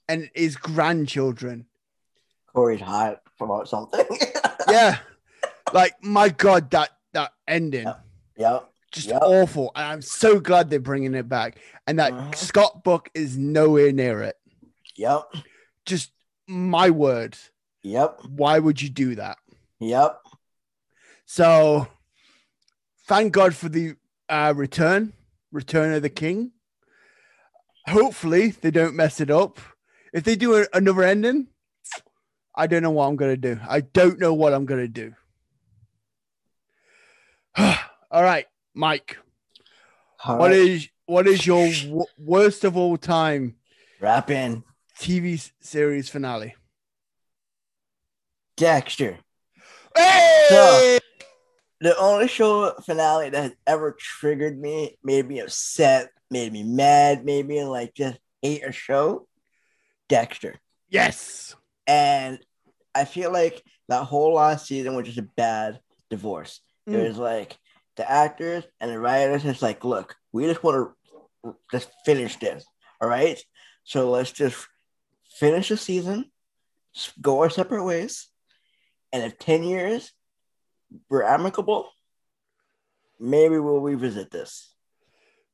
and 0.09 0.31
his 0.35 0.57
grandchildren. 0.57 1.67
Corey's 2.55 2.81
hot 2.81 3.21
about 3.41 3.69
something. 3.69 4.05
Yeah. 4.69 4.99
like 5.73 5.95
my 6.03 6.29
god, 6.29 6.71
that 6.73 6.91
that 7.13 7.33
ending. 7.47 7.87
yep. 8.37 8.69
Just 8.91 9.13
awful. 9.13 9.71
And 9.77 9.85
I'm 9.87 10.03
so 10.03 10.41
glad 10.41 10.71
they're 10.71 10.81
bringing 10.81 11.15
it 11.15 11.29
back. 11.29 11.59
And 11.87 11.99
that 12.01 12.13
Mhm. 12.13 12.35
Scott 12.35 12.83
Buck 12.83 13.09
is 13.15 13.37
nowhere 13.39 13.93
near 13.93 14.23
it. 14.23 14.37
Yep. 14.97 15.23
Just 15.85 16.11
my 16.49 16.91
word. 16.91 17.39
Yep. 17.83 18.21
Why 18.29 18.59
would 18.59 18.83
you 18.83 18.89
do 18.89 19.15
that? 19.17 19.39
Yep. 19.79 20.21
So 21.27 21.87
thank 23.07 23.33
God 23.33 23.55
for 23.55 23.69
the 23.69 23.95
uh, 24.29 24.53
return, 24.57 25.13
return 25.53 25.93
of 25.95 26.03
the 26.03 26.11
king. 26.11 26.51
Hopefully 27.87 28.49
they 28.51 28.73
don't 28.73 28.97
mess 28.97 29.21
it 29.21 29.31
up. 29.31 29.61
If 30.17 30.25
they 30.25 30.35
do 30.35 30.57
a- 30.57 30.67
another 30.73 31.03
ending, 31.03 31.49
I 32.55 32.67
don't 32.67 32.83
know 32.83 32.91
what 32.91 33.07
I'm 33.07 33.17
gonna 33.17 33.37
do. 33.37 33.61
I 33.69 33.83
don't 33.83 34.19
know 34.19 34.33
what 34.33 34.55
I'm 34.55 34.65
gonna 34.65 34.89
do. 34.89 35.15
all 37.59 38.23
right, 38.23 38.47
Mike. 38.73 39.19
All 40.25 40.39
What 40.39 40.53
right. 40.53 40.59
is 40.59 40.89
what 41.05 41.27
is 41.27 41.47
your 41.47 41.67
w- 41.71 42.07
worst 42.19 42.65
of 42.65 42.79
all 42.79 42.97
time 42.97 43.57
Wrap 44.01 44.31
in 44.31 44.65
TV 44.99 45.51
series 45.61 46.09
finale? 46.09 46.55
Dexter. 48.57 49.19
Hey! 49.95 50.99
The 51.83 51.95
only 51.99 52.27
show 52.29 52.73
finale 52.87 53.29
that 53.29 53.43
has 53.43 53.53
ever 53.67 53.93
triggered 53.93 54.59
me, 54.59 54.97
made 55.05 55.29
me 55.29 55.41
upset, 55.41 56.09
made 56.31 56.55
me 56.55 56.63
mad, 56.63 57.27
made 57.27 57.47
me 57.47 57.63
like 57.65 57.93
just 57.93 58.19
hate 58.41 58.65
a 58.65 58.73
show. 58.73 59.29
Dexter. 60.09 60.61
Yes. 60.89 61.55
And 61.87 62.39
I 62.95 63.05
feel 63.05 63.33
like 63.33 63.63
that 63.89 64.05
whole 64.05 64.35
last 64.35 64.67
season 64.67 64.95
was 64.95 65.07
just 65.07 65.19
a 65.19 65.23
bad 65.23 65.81
divorce. 66.11 66.61
It 66.87 66.93
Mm. 66.93 67.09
was 67.09 67.19
like 67.19 67.57
the 67.97 68.09
actors 68.11 68.65
and 68.81 68.91
the 68.91 68.99
writers 68.99 69.45
is 69.45 69.63
like, 69.63 69.85
look, 69.85 70.17
we 70.33 70.47
just 70.47 70.63
want 70.63 70.93
to 71.45 71.57
just 71.73 71.91
finish 72.05 72.37
this. 72.37 72.65
All 73.01 73.09
right. 73.09 73.41
So 73.85 74.11
let's 74.11 74.33
just 74.33 74.67
finish 75.39 75.69
the 75.69 75.77
season, 75.77 76.31
go 77.21 77.41
our 77.41 77.51
separate 77.51 77.85
ways. 77.85 78.29
And 79.13 79.23
if 79.23 79.39
10 79.39 79.63
years 79.65 80.13
we're 81.09 81.23
amicable, 81.23 81.89
maybe 83.19 83.59
we'll 83.59 83.81
revisit 83.81 84.31
this. 84.31 84.75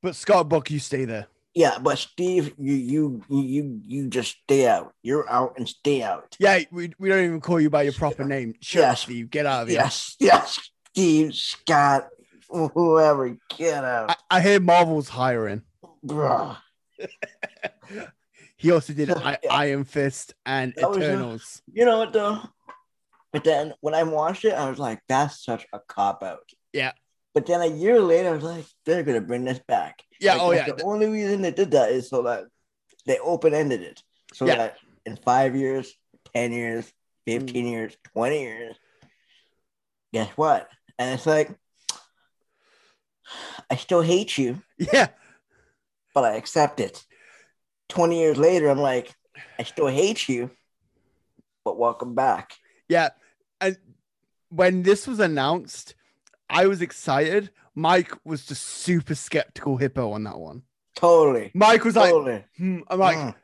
But 0.02 0.16
Scott 0.16 0.48
Buck, 0.48 0.70
you 0.70 0.78
stay 0.78 1.04
there. 1.04 1.26
Yeah, 1.54 1.78
but 1.78 1.98
Steve, 1.98 2.54
you 2.58 2.74
you 2.74 3.24
you 3.28 3.80
you, 3.84 4.08
just 4.08 4.38
stay 4.44 4.66
out. 4.66 4.94
You're 5.02 5.28
out 5.28 5.54
and 5.58 5.68
stay 5.68 6.02
out. 6.02 6.34
Yeah, 6.38 6.60
we, 6.70 6.92
we 6.98 7.10
don't 7.10 7.24
even 7.24 7.40
call 7.42 7.60
you 7.60 7.68
by 7.68 7.82
your 7.82 7.92
proper 7.92 8.24
name. 8.24 8.50
Up, 8.50 8.56
Yes. 8.72 9.00
Steve. 9.02 9.30
Get 9.30 9.44
out 9.44 9.64
of 9.64 9.68
here. 9.68 9.78
Yes, 9.78 10.16
yes, 10.18 10.70
Steve, 10.90 11.34
Scott, 11.34 12.08
whoever, 12.48 13.36
get 13.58 13.84
out. 13.84 14.10
I, 14.30 14.38
I 14.38 14.40
hear 14.40 14.60
Marvel's 14.60 15.08
hiring. 15.10 15.62
Bruh. 16.04 16.56
He 18.62 18.70
also 18.70 18.92
did 18.92 19.10
I. 19.10 19.38
Iron 19.50 19.82
Fist 19.82 20.34
and 20.46 20.72
That 20.76 20.88
Eternals. 20.94 21.62
You 21.72 21.84
know 21.84 21.98
what 21.98 22.12
though? 22.12 22.38
But 23.32 23.42
then 23.42 23.74
when 23.80 23.92
I 23.92 24.04
watched 24.04 24.44
it, 24.44 24.52
I 24.52 24.70
was 24.70 24.78
like, 24.78 25.00
that's 25.08 25.44
such 25.44 25.66
a 25.72 25.80
cop 25.88 26.22
out. 26.22 26.48
Yeah. 26.72 26.92
But 27.34 27.46
then 27.46 27.60
a 27.62 27.66
year 27.66 28.00
later, 28.00 28.28
I 28.30 28.32
was 28.32 28.44
like, 28.44 28.64
they're 28.84 29.02
gonna 29.02 29.20
bring 29.20 29.44
this 29.44 29.60
back. 29.66 30.02
Yeah, 30.20 30.34
Like, 30.34 30.42
oh 30.42 30.50
yeah. 30.52 30.66
The 30.72 30.82
only 30.84 31.08
reason 31.08 31.42
they 31.42 31.50
did 31.50 31.70
that 31.72 31.90
is 31.90 32.08
so 32.08 32.22
that 32.24 32.44
they 33.06 33.18
open 33.18 33.54
ended 33.54 33.82
it. 33.82 34.02
So 34.34 34.46
Yeah. 34.46 34.56
that 34.56 34.76
in 35.06 35.16
five 35.16 35.56
years, 35.56 35.92
10 36.34 36.52
years, 36.52 36.92
Mm. 37.28 37.40
15 37.40 37.66
years, 37.66 37.96
20 38.12 38.40
years, 38.42 38.76
guess 40.12 40.28
what? 40.36 40.68
And 40.98 41.14
it's 41.14 41.26
like, 41.26 41.50
I 43.70 43.76
still 43.76 44.02
hate 44.02 44.36
you, 44.36 44.62
Yeah. 44.78 45.08
but 46.14 46.24
I 46.24 46.34
accept 46.36 46.80
it. 46.80 47.04
20 47.88 48.18
years 48.18 48.36
later, 48.38 48.68
I'm 48.68 48.80
like, 48.80 49.14
I 49.58 49.62
still 49.62 49.86
hate 49.86 50.28
you, 50.28 50.50
but 51.64 51.78
welcome 51.78 52.14
back. 52.14 52.54
Yeah. 52.88 53.10
And 53.60 53.76
when 54.48 54.82
this 54.82 55.06
was 55.06 55.20
announced, 55.20 55.94
I 56.52 56.66
was 56.66 56.82
excited. 56.82 57.50
Mike 57.74 58.12
was 58.24 58.46
just 58.46 58.62
super 58.62 59.14
skeptical 59.14 59.76
hippo 59.76 60.12
on 60.12 60.24
that 60.24 60.38
one. 60.38 60.62
Totally. 60.94 61.50
Mike 61.54 61.84
was 61.84 61.96
like, 61.96 62.12
hmm. 62.56 62.80
I'm 62.88 62.98
like, 62.98 63.16
Mm. 63.16 63.34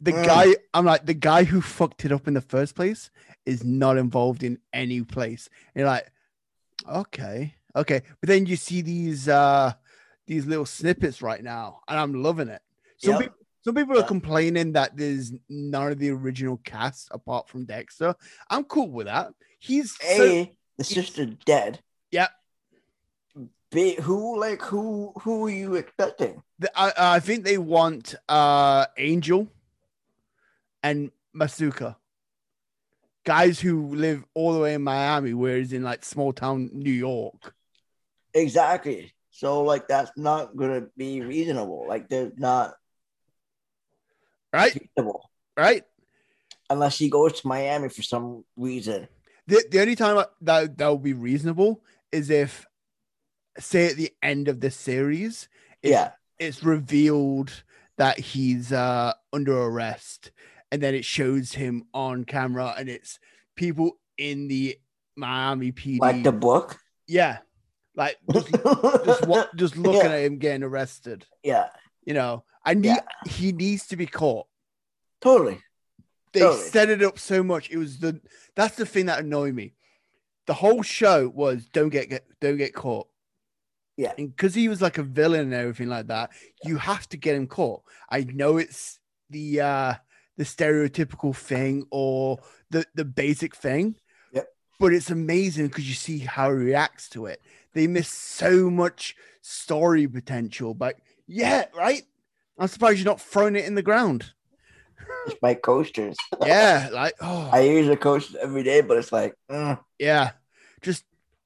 the 0.00 0.12
Mm. 0.12 0.26
guy, 0.26 0.46
I'm 0.74 0.84
like, 0.84 1.06
the 1.06 1.14
guy 1.14 1.44
who 1.44 1.60
fucked 1.60 2.04
it 2.04 2.12
up 2.12 2.26
in 2.26 2.34
the 2.34 2.40
first 2.40 2.74
place 2.74 3.10
is 3.46 3.62
not 3.64 3.96
involved 3.96 4.42
in 4.42 4.58
any 4.72 5.02
place. 5.02 5.48
And 5.74 5.80
you're 5.80 5.88
like, 5.88 6.10
okay, 6.88 7.54
okay. 7.76 8.02
But 8.20 8.26
then 8.28 8.46
you 8.46 8.56
see 8.56 8.82
these 8.82 9.28
uh 9.28 9.72
these 10.26 10.46
little 10.46 10.66
snippets 10.66 11.22
right 11.22 11.42
now, 11.42 11.80
and 11.88 11.98
I'm 11.98 12.22
loving 12.22 12.48
it. 12.48 12.62
Some 12.98 13.12
Yep. 13.14 13.20
people 13.20 13.36
some 13.62 13.74
people 13.74 13.98
are 13.98 14.02
complaining 14.04 14.72
that 14.72 14.96
there's 14.96 15.32
none 15.50 15.92
of 15.92 15.98
the 15.98 16.10
original 16.10 16.56
cast 16.64 17.08
apart 17.10 17.46
from 17.48 17.66
Dexter. 17.66 18.14
I'm 18.48 18.64
cool 18.64 18.88
with 18.90 19.06
that. 19.06 19.32
He's 19.58 19.94
so, 20.00 20.22
A, 20.24 20.56
the 20.78 20.84
sister's 20.84 21.34
dead. 21.44 21.80
Yep. 22.10 22.30
Who 23.72 24.40
like 24.40 24.60
who 24.62 25.12
who 25.20 25.46
are 25.46 25.50
you 25.50 25.76
expecting? 25.76 26.42
I, 26.74 26.92
I 26.96 27.20
think 27.20 27.44
they 27.44 27.56
want 27.58 28.14
uh 28.28 28.86
Angel 28.98 29.46
and 30.82 31.12
Masuka. 31.34 31.96
guys 33.24 33.60
who 33.60 33.94
live 33.94 34.24
all 34.34 34.54
the 34.54 34.60
way 34.60 34.74
in 34.74 34.82
Miami, 34.82 35.34
whereas 35.34 35.72
in 35.72 35.84
like 35.84 36.04
small 36.04 36.32
town 36.32 36.70
New 36.72 36.90
York. 36.90 37.54
Exactly. 38.34 39.12
So 39.30 39.62
like 39.62 39.86
that's 39.86 40.10
not 40.16 40.56
gonna 40.56 40.86
be 40.96 41.20
reasonable. 41.20 41.86
Like 41.88 42.08
they're 42.08 42.32
not 42.36 42.74
Right? 44.52 44.72
feasible 44.72 45.30
Right? 45.56 45.84
unless 46.68 46.98
he 46.98 47.08
goes 47.08 47.40
to 47.40 47.46
Miami 47.48 47.88
for 47.88 48.02
some 48.02 48.44
reason. 48.56 49.06
The, 49.46 49.64
the 49.70 49.80
only 49.80 49.96
time 49.96 50.24
that 50.42 50.76
that 50.78 50.88
would 50.88 51.02
be 51.02 51.12
reasonable 51.14 51.82
is 52.12 52.30
if, 52.30 52.66
say, 53.58 53.86
at 53.90 53.96
the 53.96 54.12
end 54.22 54.48
of 54.48 54.60
the 54.60 54.70
series, 54.70 55.48
it's, 55.82 55.90
Yeah. 55.90 56.12
it's 56.38 56.62
revealed 56.62 57.62
that 57.96 58.18
he's 58.18 58.72
uh, 58.72 59.12
under 59.32 59.56
arrest, 59.62 60.30
and 60.72 60.82
then 60.82 60.94
it 60.94 61.04
shows 61.04 61.52
him 61.52 61.84
on 61.92 62.24
camera, 62.24 62.74
and 62.78 62.88
it's 62.88 63.18
people 63.56 63.98
in 64.16 64.48
the 64.48 64.78
Miami 65.16 65.72
PD. 65.72 65.98
Like 66.00 66.22
the 66.22 66.32
book. 66.32 66.78
yeah, 67.06 67.38
like 67.96 68.16
just, 68.32 68.48
just, 69.04 69.26
wa- 69.26 69.46
just 69.56 69.76
looking 69.76 70.00
Yeah. 70.10 70.16
at 70.16 70.24
him 70.24 70.38
getting 70.38 70.62
arrested. 70.62 71.26
Yeah. 71.42 71.68
You 72.06 72.14
know, 72.14 72.44
I 72.64 72.74
need 72.74 72.86
Yeah. 72.88 73.00
he 73.28 73.52
needs 73.52 73.86
to 73.88 73.96
be 73.96 74.06
caught. 74.06 74.46
Totally. 75.20 75.58
they 76.32 76.40
Totally. 76.40 76.62
set 76.68 76.88
it 76.88 77.02
up 77.02 77.18
so 77.18 77.42
much. 77.42 77.68
It 77.70 77.76
was 77.76 77.98
the 77.98 78.20
that's 78.54 78.76
the 78.76 78.86
thing 78.86 79.06
that 79.06 79.18
annoyed 79.18 79.54
me. 79.54 79.74
The 80.46 80.54
whole 80.54 80.82
show 80.82 81.28
was 81.28 81.66
don't 81.66 81.90
get, 81.90 82.08
get 82.08 82.24
don't 82.40 82.56
get 82.56 82.72
caught. 82.72 83.08
Yeah. 84.00 84.14
and 84.16 84.34
because 84.34 84.54
he 84.54 84.66
was 84.68 84.80
like 84.80 84.96
a 84.96 85.02
villain 85.02 85.40
and 85.40 85.54
everything 85.54 85.88
like 85.88 86.06
that, 86.06 86.30
you 86.64 86.78
have 86.78 87.06
to 87.10 87.18
get 87.18 87.36
him 87.36 87.46
caught. 87.46 87.82
I 88.08 88.22
know 88.24 88.56
it's 88.56 88.98
the 89.28 89.60
uh 89.60 89.94
the 90.38 90.44
stereotypical 90.44 91.36
thing 91.36 91.84
or 91.90 92.38
the 92.70 92.86
the 92.94 93.04
basic 93.04 93.54
thing. 93.54 93.96
Yep. 94.32 94.48
But 94.78 94.94
it's 94.94 95.10
amazing 95.10 95.68
because 95.68 95.86
you 95.86 95.94
see 95.94 96.20
how 96.20 96.48
he 96.48 96.56
reacts 96.56 97.10
to 97.10 97.26
it. 97.26 97.42
They 97.74 97.86
miss 97.86 98.08
so 98.08 98.70
much 98.70 99.16
story 99.42 100.08
potential, 100.08 100.72
but 100.72 100.96
yeah, 101.26 101.66
right. 101.76 102.04
I'm 102.58 102.68
surprised 102.68 103.00
you're 103.00 103.04
not 103.04 103.20
throwing 103.20 103.54
it 103.54 103.66
in 103.66 103.74
the 103.74 103.82
ground. 103.82 104.32
It's 105.26 105.36
my 105.42 105.52
coasters. 105.52 106.16
Yeah, 106.46 106.88
like 106.90 107.16
oh, 107.20 107.50
I 107.52 107.60
use 107.60 107.88
a 107.88 107.96
coaster 107.98 108.38
every 108.40 108.62
day, 108.62 108.80
but 108.80 108.96
it's 108.96 109.12
like 109.12 109.34
mm. 109.50 109.78
Yeah, 109.98 110.30
just 110.80 111.04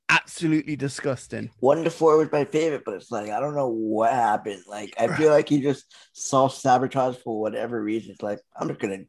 absolutely 0.09 0.77
disgusting. 0.77 1.51
one 1.61 1.83
to 1.85 1.91
four 1.91 2.17
was 2.17 2.31
my 2.33 2.45
favorite, 2.45 2.83
but 2.85 2.95
it's 2.95 3.11
like 3.11 3.31
I 3.31 3.41
don't 3.41 3.55
know 3.55 3.69
what 3.69 4.13
happened. 4.13 4.63
Like 4.67 4.95
I 4.99 5.09
feel 5.17 5.31
like 5.31 5.49
he 5.49 5.61
just 5.63 5.95
self 6.13 6.55
sabotaged 6.55 7.19
for 7.21 7.41
whatever 7.41 7.83
reason. 7.83 8.13
It's 8.13 8.23
like 8.23 8.41
I'm 8.57 8.69
just 8.69 8.81
gonna 8.81 9.05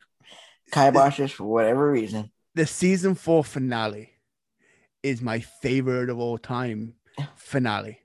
kibosh 0.72 1.18
this 1.18 1.32
for 1.32 1.44
whatever 1.46 1.92
reason. 1.92 2.32
The 2.56 2.66
season 2.66 3.16
four 3.16 3.44
finale 3.44 4.12
is 5.04 5.22
my 5.22 5.40
favorite 5.40 6.10
of 6.10 6.20
all 6.20 6.38
time 6.38 6.94
finale. 7.36 8.00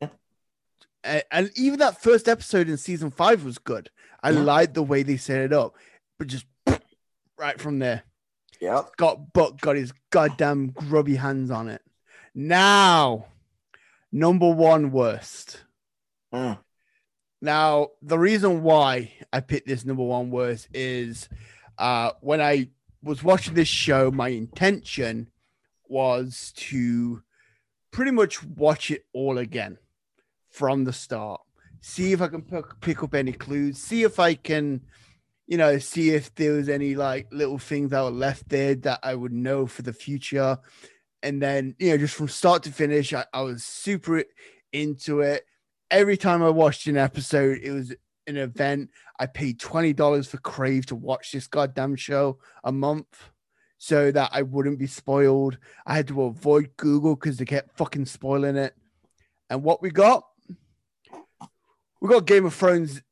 Yeah. 0.00 1.22
And, 1.30 1.50
even 1.56 1.78
that 1.80 2.02
first 2.02 2.28
episode 2.28 2.68
in 2.68 2.76
season 2.76 3.10
five 3.10 3.44
was 3.44 3.58
good. 3.58 3.90
I 4.22 4.30
Yeah. 4.30 4.40
liked 4.42 4.74
the 4.74 4.82
way 4.82 5.02
they 5.02 5.16
set 5.16 5.40
it 5.40 5.52
up, 5.52 5.76
but 6.18 6.28
just 6.28 6.46
right 7.38 7.60
from 7.60 7.78
there, 7.78 8.02
Yep. 8.60 8.90
Scott 8.92 9.32
Buck 9.32 9.60
got 9.60 9.74
his 9.76 9.92
goddamn 10.10 10.68
grubby 10.68 11.16
hands 11.16 11.50
on 11.50 11.68
it. 11.68 11.82
Now, 12.34 13.26
number 14.10 14.50
one 14.50 14.90
worst. 14.90 15.62
Mm. 16.32 16.58
Now, 17.40 17.88
the 18.00 18.18
reason 18.18 18.62
why 18.62 19.12
I 19.32 19.40
picked 19.40 19.66
this 19.66 19.84
number 19.84 20.04
one 20.04 20.30
worst 20.30 20.68
is 20.72 21.28
uh, 21.76 22.12
when 22.20 22.40
I 22.40 22.68
was 23.02 23.22
watching 23.22 23.54
this 23.54 23.68
show, 23.68 24.10
my 24.10 24.28
intention 24.28 25.28
was 25.88 26.52
to 26.56 27.22
pretty 27.90 28.12
much 28.12 28.42
watch 28.42 28.90
it 28.90 29.04
all 29.12 29.38
again 29.38 29.78
from 30.50 30.84
the 30.84 30.92
start. 30.92 31.40
See 31.80 32.12
if 32.12 32.22
I 32.22 32.28
can 32.28 32.42
pick, 32.42 32.64
pick 32.80 33.02
up 33.02 33.14
any 33.14 33.32
clues, 33.32 33.78
see 33.78 34.04
if 34.04 34.20
I 34.20 34.34
can, 34.34 34.82
you 35.46 35.58
know, 35.58 35.78
see 35.78 36.10
if 36.10 36.34
there 36.36 36.52
was 36.52 36.68
any 36.68 36.94
like 36.94 37.26
little 37.32 37.58
things 37.58 37.90
that 37.90 38.02
were 38.02 38.10
left 38.10 38.48
there 38.48 38.74
that 38.76 39.00
I 39.02 39.14
would 39.14 39.32
know 39.32 39.66
for 39.66 39.82
the 39.82 39.92
future. 39.92 40.58
And 41.22 41.40
then, 41.40 41.76
you 41.78 41.90
know, 41.90 41.98
just 41.98 42.14
from 42.14 42.28
start 42.28 42.64
to 42.64 42.72
finish, 42.72 43.12
I, 43.12 43.24
I 43.32 43.42
was 43.42 43.64
super 43.64 44.24
into 44.72 45.20
it 45.20 45.44
every 45.92 46.16
time 46.16 46.42
I 46.42 46.48
watched 46.48 46.86
an 46.88 46.96
episode, 46.96 47.60
it 47.62 47.70
was 47.70 47.94
an 48.26 48.36
event. 48.36 48.90
I 49.20 49.26
paid 49.26 49.60
twenty 49.60 49.92
dollars 49.92 50.26
for 50.26 50.38
Crave 50.38 50.86
to 50.86 50.96
watch 50.96 51.30
this 51.30 51.46
goddamn 51.46 51.94
show 51.94 52.38
a 52.64 52.72
month, 52.72 53.30
so 53.78 54.10
that 54.10 54.30
I 54.32 54.42
wouldn't 54.42 54.78
be 54.80 54.88
spoiled. 54.88 55.58
I 55.86 55.94
had 55.94 56.08
to 56.08 56.22
avoid 56.22 56.70
Google 56.76 57.14
because 57.14 57.36
they 57.36 57.44
kept 57.44 57.76
fucking 57.76 58.06
spoiling 58.06 58.56
it. 58.56 58.74
And 59.50 59.62
what 59.62 59.82
we 59.82 59.90
got, 59.90 60.24
we 62.00 62.08
got 62.08 62.26
Game 62.26 62.46
of 62.46 62.54
Thrones 62.54 63.02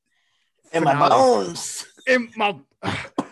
In 0.72 0.84
my 0.84 1.08
bones. 1.08 1.86
In 2.06 2.30
my, 2.34 2.56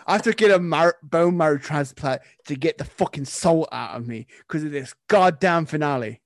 I 0.09 0.13
have 0.13 0.23
to 0.23 0.33
get 0.33 0.49
a 0.49 0.57
mar- 0.57 0.97
bone 1.03 1.37
marrow 1.37 1.59
transplant 1.59 2.23
to 2.47 2.55
get 2.55 2.79
the 2.79 2.83
fucking 2.83 3.25
soul 3.25 3.67
out 3.71 3.95
of 3.95 4.07
me 4.07 4.25
because 4.39 4.63
of 4.63 4.71
this 4.71 4.95
goddamn 5.07 5.67
finale. 5.67 6.19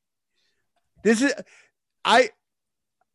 This 1.03 1.21
is, 1.21 1.33
I, 2.05 2.29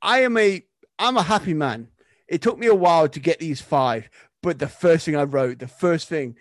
I 0.03 0.21
am 0.21 0.37
a, 0.37 0.63
I'm 0.99 1.17
a 1.17 1.23
happy 1.23 1.55
man. 1.55 1.89
It 2.29 2.43
took 2.43 2.59
me 2.59 2.67
a 2.67 2.75
while 2.75 3.09
to 3.09 3.19
get 3.19 3.39
these 3.39 3.63
five, 3.63 4.11
but 4.43 4.59
the 4.59 4.69
first 4.69 5.07
thing 5.07 5.17
I 5.17 5.23
wrote, 5.23 5.61
the 5.61 5.69
first 5.69 6.07
thing, 6.07 6.37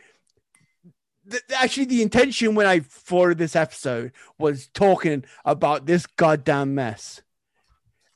th- 1.32 1.44
actually, 1.56 1.86
the 1.86 2.02
intention 2.02 2.54
when 2.54 2.68
I 2.68 2.82
thought 2.82 3.38
this 3.38 3.56
episode 3.56 4.12
was 4.38 4.68
talking 4.68 5.24
about 5.46 5.86
this 5.86 6.06
goddamn 6.06 6.76
mess, 6.76 7.22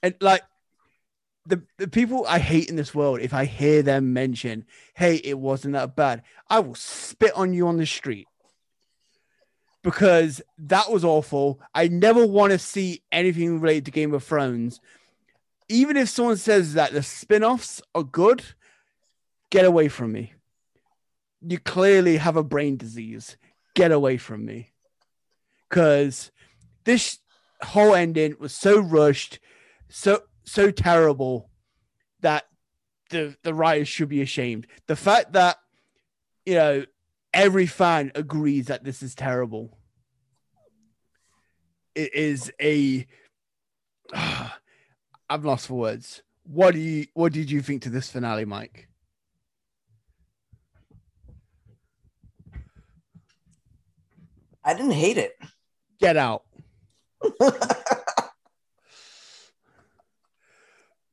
and 0.04 0.16
like 0.20 0.44
the, 1.46 1.64
the 1.78 1.88
people 1.88 2.26
I 2.28 2.40
hate 2.40 2.70
in 2.70 2.76
this 2.76 2.94
world, 2.94 3.20
if 3.20 3.34
I 3.34 3.46
hear 3.46 3.82
them 3.82 4.14
mention, 4.14 4.66
hey, 4.94 5.16
it 5.16 5.40
wasn't 5.40 5.74
that 5.74 5.96
bad, 5.96 6.24
I 6.50 6.60
will 6.60 6.76
spit 6.76 7.34
on 7.36 7.54
you 7.54 7.68
on 7.68 7.78
the 7.78 7.86
street. 7.86 8.28
Because 9.84 10.42
that 10.60 10.92
was 10.92 11.04
awful. 11.04 11.60
I 11.74 11.88
never 11.88 12.26
want 12.26 12.52
to 12.52 12.60
see 12.60 13.02
anything 13.12 13.60
related 13.60 13.86
to 13.86 13.92
Game 13.92 14.14
of 14.14 14.24
Thrones. 14.24 14.80
Even 15.70 15.98
if 15.98 16.10
someone 16.10 16.38
says 16.38 16.76
that 16.76 16.92
the 16.92 17.02
spin 17.02 17.44
offs 17.44 17.82
are 17.96 18.04
good, 18.04 18.44
get 19.50 19.66
away 19.66 19.88
from 19.88 20.12
me. 20.12 20.34
You 21.42 21.58
clearly 21.58 22.18
have 22.18 22.36
a 22.36 22.44
brain 22.44 22.78
disease. 22.78 23.38
Get 23.74 23.92
away 23.92 24.18
from 24.18 24.46
me. 24.46 24.72
Because 25.68 26.32
this 26.84 27.18
whole 27.64 27.96
ending 27.96 28.36
was 28.40 28.54
so 28.54 28.80
rushed, 28.80 29.40
so 29.90 30.22
so 30.44 30.72
terrible 30.72 31.50
that 32.22 32.46
the 33.10 33.36
the 33.44 33.54
writers 33.54 33.88
should 33.88 34.10
be 34.10 34.22
ashamed. 34.22 34.68
The 34.88 34.96
fact 34.96 35.34
that 35.34 35.58
you 36.46 36.56
know 36.56 36.86
every 37.34 37.66
fan 37.66 38.12
agrees 38.16 38.68
that 38.68 38.84
this 38.84 39.04
is 39.04 39.16
terrible. 39.16 39.78
It 41.96 42.14
is 42.16 42.52
a 42.62 43.06
I've 45.30 45.46
lost 45.46 45.68
for 45.68 45.76
words. 45.76 46.24
What 46.44 46.74
do 46.74 46.80
you 46.80 47.06
what 47.14 47.34
did 47.34 47.52
you 47.52 47.62
think 47.62 47.84
to 47.84 47.90
this 47.90 48.10
finale, 48.10 48.46
Mike? 48.46 48.88
I 54.64 54.74
didn't 54.74 54.92
hate 54.92 55.18
it. 55.18 55.38
Get 56.00 56.18
out. 56.18 56.44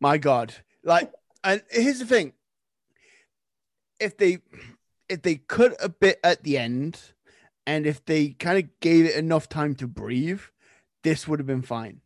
My 0.01 0.19
God. 0.19 0.55
Like, 0.83 1.13
and 1.43 1.63
here's 1.71 1.99
the 1.99 2.07
thing. 2.07 2.33
If 4.01 4.17
they 4.17 4.39
if 5.09 5.23
they 5.23 5.37
cut 5.37 5.75
a 5.81 5.89
bit 5.89 6.21
at 6.23 6.45
the 6.45 6.59
end 6.59 7.01
and 7.67 7.87
if 7.87 8.05
they 8.05 8.31
kind 8.31 8.59
of 8.59 8.81
gave 8.81 9.07
it 9.07 9.17
enough 9.17 9.49
time 9.49 9.75
to 9.77 9.89
breathe, 9.89 10.41
this 11.03 11.27
would 11.27 11.41
have 11.41 11.47
been 11.47 11.63
fine. 11.63 12.01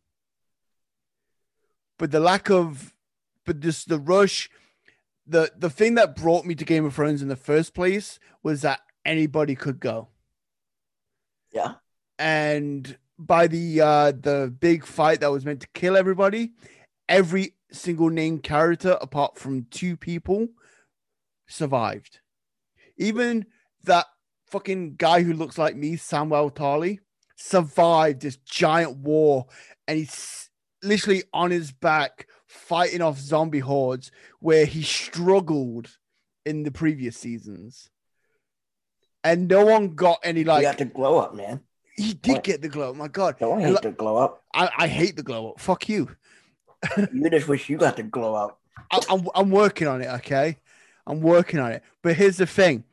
But 1.99 2.11
the 2.11 2.19
lack 2.19 2.49
of 2.49 2.93
but 3.45 3.59
just 3.59 3.89
the 3.89 3.99
rush, 3.99 4.49
the 5.27 5.51
the 5.55 5.69
thing 5.69 5.95
that 5.95 6.15
brought 6.15 6.45
me 6.45 6.55
to 6.55 6.65
Game 6.65 6.85
of 6.85 6.95
Thrones 6.95 7.21
in 7.21 7.27
the 7.27 7.35
first 7.35 7.73
place 7.73 8.19
was 8.41 8.61
that 8.61 8.79
anybody 9.05 9.53
could 9.53 9.79
go 9.79 10.07
yeah. 11.53 11.75
and 12.19 12.97
by 13.17 13.47
the 13.47 13.79
uh 13.79 14.11
the 14.11 14.53
big 14.59 14.85
fight 14.85 15.21
that 15.21 15.31
was 15.31 15.45
meant 15.45 15.61
to 15.61 15.67
kill 15.73 15.95
everybody 15.95 16.51
every 17.07 17.53
single 17.73 18.09
named 18.09 18.43
character 18.43 18.97
apart 19.01 19.37
from 19.37 19.65
two 19.71 19.97
people 19.97 20.47
survived 21.47 22.19
even 22.97 23.45
that 23.83 24.05
fucking 24.49 24.95
guy 24.95 25.23
who 25.23 25.33
looks 25.33 25.57
like 25.57 25.75
me 25.75 25.95
Samwell 25.97 26.53
Tarly 26.53 26.99
survived 27.35 28.21
this 28.21 28.37
giant 28.37 28.97
war 28.97 29.47
and 29.87 29.97
he's 29.97 30.49
literally 30.83 31.23
on 31.33 31.49
his 31.51 31.71
back 31.71 32.27
fighting 32.47 33.01
off 33.01 33.17
zombie 33.17 33.59
hordes 33.59 34.11
where 34.39 34.65
he 34.65 34.83
struggled 34.83 35.97
in 36.45 36.63
the 36.63 36.71
previous 36.71 37.17
seasons 37.17 37.89
and 39.23 39.47
no 39.47 39.65
one 39.65 39.95
got 39.95 40.19
any 40.23 40.41
you 40.41 40.45
like. 40.45 40.63
got 40.63 40.77
the 40.77 40.85
glow 40.85 41.17
up, 41.17 41.33
man. 41.33 41.61
he 41.95 42.13
did 42.13 42.33
What? 42.33 42.43
get 42.43 42.61
the 42.61 42.67
glow. 42.69 42.93
My 42.93 43.07
God, 43.07 43.37
Don't 43.39 43.53
And 43.53 43.63
hate 43.63 43.71
look- 43.71 43.81
the 43.83 43.91
glow 43.91 44.17
up. 44.17 44.43
I, 44.53 44.69
I 44.77 44.87
hate 44.87 45.15
the 45.15 45.23
glow 45.23 45.51
up. 45.51 45.59
Fuck 45.59 45.87
you. 45.89 46.09
You 47.13 47.29
just 47.29 47.47
wish 47.47 47.69
you 47.69 47.77
got 47.77 47.95
the 47.97 48.03
glow 48.03 48.35
up. 48.35 48.59
I, 48.91 48.99
I'm 49.09 49.27
I'm 49.35 49.49
working 49.51 49.87
on 49.87 50.01
it. 50.01 50.07
Okay, 50.07 50.57
I'm 51.07 51.21
working 51.21 51.59
on 51.59 51.71
it. 51.71 51.83
But 52.01 52.15
here's 52.15 52.37
the 52.37 52.45
thing: 52.45 52.83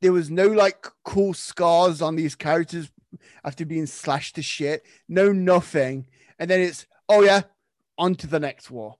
there 0.00 0.12
was 0.12 0.30
no 0.30 0.46
like 0.46 0.86
cool 1.04 1.34
scars 1.34 2.00
on 2.02 2.16
these 2.16 2.34
characters 2.34 2.90
after 3.44 3.64
being 3.66 3.86
slashed 3.86 4.36
to 4.36 4.42
shit. 4.42 4.84
No 5.08 5.32
nothing, 5.32 6.06
and 6.38 6.48
then 6.50 6.60
it's 6.60 6.86
oh 7.08 7.22
yeah, 7.22 7.42
on 7.98 8.14
to 8.16 8.26
the 8.26 8.40
next 8.40 8.70
war. 8.70 8.96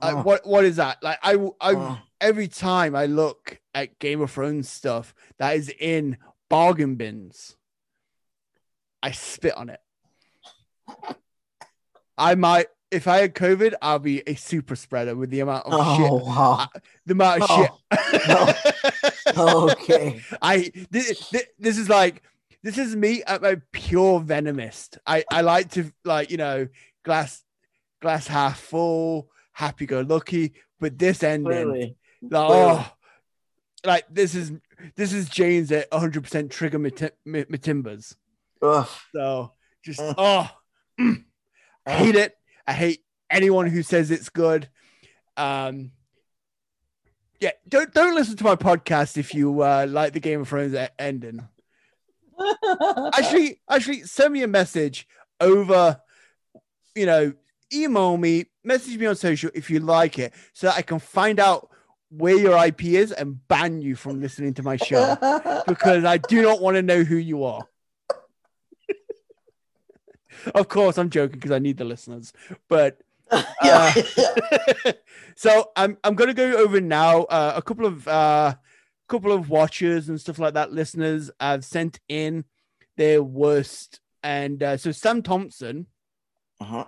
Like, 0.00 0.14
Oh. 0.16 0.22
what 0.22 0.46
what 0.46 0.64
is 0.64 0.76
that? 0.76 1.02
Like 1.02 1.18
I 1.22 1.34
I 1.60 1.74
Oh. 1.74 1.98
every 2.20 2.48
time 2.48 2.94
I 2.94 3.06
look 3.06 3.60
at 3.74 3.98
Game 3.98 4.20
of 4.20 4.30
Thrones 4.30 4.68
stuff 4.68 5.14
that 5.38 5.56
is 5.56 5.72
in 5.80 6.18
bargain 6.48 6.96
bins, 6.96 7.56
I 9.02 9.12
spit 9.12 9.54
on 9.56 9.70
it. 9.70 9.80
I 12.16 12.34
might, 12.34 12.66
if 12.90 13.06
I 13.06 13.18
had 13.18 13.34
COVID, 13.34 13.74
I'll 13.82 13.98
be 13.98 14.22
a 14.26 14.34
super 14.34 14.76
spreader 14.76 15.14
with 15.14 15.30
the 15.30 15.40
amount 15.40 15.66
of 15.66 15.72
Oh, 15.74 15.96
shit, 15.96 16.26
wow. 16.26 16.68
the 17.06 17.12
amount 17.12 17.42
of 17.42 17.48
Oh, 17.50 17.68
shit. 19.28 19.38
okay. 19.38 20.20
I 20.42 20.70
this, 20.90 21.32
this 21.58 21.78
is 21.78 21.88
like 21.88 22.22
this 22.62 22.78
is 22.78 22.96
me 22.96 23.22
at 23.24 23.42
my 23.42 23.60
pure 23.72 24.20
venomist. 24.20 24.98
I 25.06 25.24
I 25.30 25.42
like 25.42 25.70
to 25.72 25.92
like 26.04 26.30
you 26.30 26.36
know 26.36 26.68
glass 27.04 27.42
glass 28.00 28.26
half 28.26 28.58
full, 28.60 29.30
happy 29.52 29.86
go 29.86 30.00
lucky, 30.00 30.54
but 30.80 30.98
this 30.98 31.22
ending. 31.22 31.44
Clearly. 31.44 31.96
Like, 32.22 32.50
oh, 32.50 32.92
like 33.84 34.04
this 34.10 34.34
is 34.34 34.52
this 34.96 35.12
is 35.12 35.28
James 35.28 35.70
at 35.72 35.90
100 35.92 36.22
percent 36.22 36.50
trigger 36.50 36.78
Mi- 36.78 36.90
Matimbas. 37.44 38.16
Ugh. 38.62 38.88
So 39.12 39.52
just 39.84 40.00
Mm. 40.00 40.14
oh, 40.18 40.50
mm. 41.00 41.24
I 41.86 41.92
hate 41.92 42.16
it. 42.16 42.37
I 42.68 42.74
hate 42.74 43.02
anyone 43.30 43.66
who 43.66 43.82
says 43.82 44.10
it's 44.10 44.28
good. 44.28 44.68
Um, 45.38 45.92
yeah, 47.40 47.52
don't 47.66 47.92
don't 47.94 48.14
listen 48.14 48.36
to 48.36 48.44
my 48.44 48.56
podcast 48.56 49.16
if 49.16 49.34
you 49.34 49.62
uh, 49.62 49.86
like 49.88 50.12
the 50.12 50.20
Game 50.20 50.42
of 50.42 50.48
Thrones 50.48 50.76
ending. 50.98 51.48
Actually, 53.14 53.60
actually, 53.68 54.02
send 54.02 54.34
me 54.34 54.42
a 54.42 54.48
message 54.48 55.08
over. 55.40 56.00
You 56.94 57.06
know, 57.06 57.32
email 57.72 58.16
me, 58.16 58.46
message 58.64 58.98
me 58.98 59.06
on 59.06 59.16
social 59.16 59.50
if 59.54 59.70
you 59.70 59.80
like 59.80 60.18
it, 60.18 60.34
so 60.52 60.66
that 60.66 60.76
I 60.76 60.82
can 60.82 60.98
find 60.98 61.40
out 61.40 61.70
where 62.10 62.36
your 62.36 62.64
IP 62.64 62.84
is 62.84 63.12
and 63.12 63.46
ban 63.48 63.80
you 63.80 63.96
from 63.96 64.20
listening 64.20 64.54
to 64.54 64.62
my 64.62 64.76
show 64.76 65.16
because 65.66 66.04
I 66.04 66.18
do 66.18 66.42
not 66.42 66.60
want 66.60 66.76
to 66.76 66.82
know 66.82 67.02
who 67.02 67.16
you 67.16 67.44
are. 67.44 67.67
Of 70.54 70.68
course, 70.68 70.98
I'm 70.98 71.10
joking 71.10 71.38
because 71.38 71.52
I 71.52 71.58
need 71.58 71.76
the 71.76 71.84
listeners, 71.84 72.32
but 72.68 73.00
yeah. 73.62 73.94
so 75.36 75.70
I'm 75.76 75.96
I'm 76.04 76.14
gonna 76.14 76.34
go 76.34 76.56
over 76.56 76.80
now. 76.80 77.22
Uh, 77.24 77.52
a 77.56 77.62
couple 77.62 77.86
of 77.86 78.06
uh, 78.08 78.54
couple 79.08 79.32
of 79.32 79.50
watchers 79.50 80.08
and 80.08 80.20
stuff 80.20 80.38
like 80.38 80.54
that, 80.54 80.72
listeners 80.72 81.30
have 81.40 81.64
sent 81.64 82.00
in 82.08 82.44
their 82.96 83.22
worst, 83.22 84.00
and 84.22 84.62
uh, 84.62 84.76
so 84.76 84.92
Sam 84.92 85.22
Thompson, 85.22 85.86
uh-huh. 86.60 86.84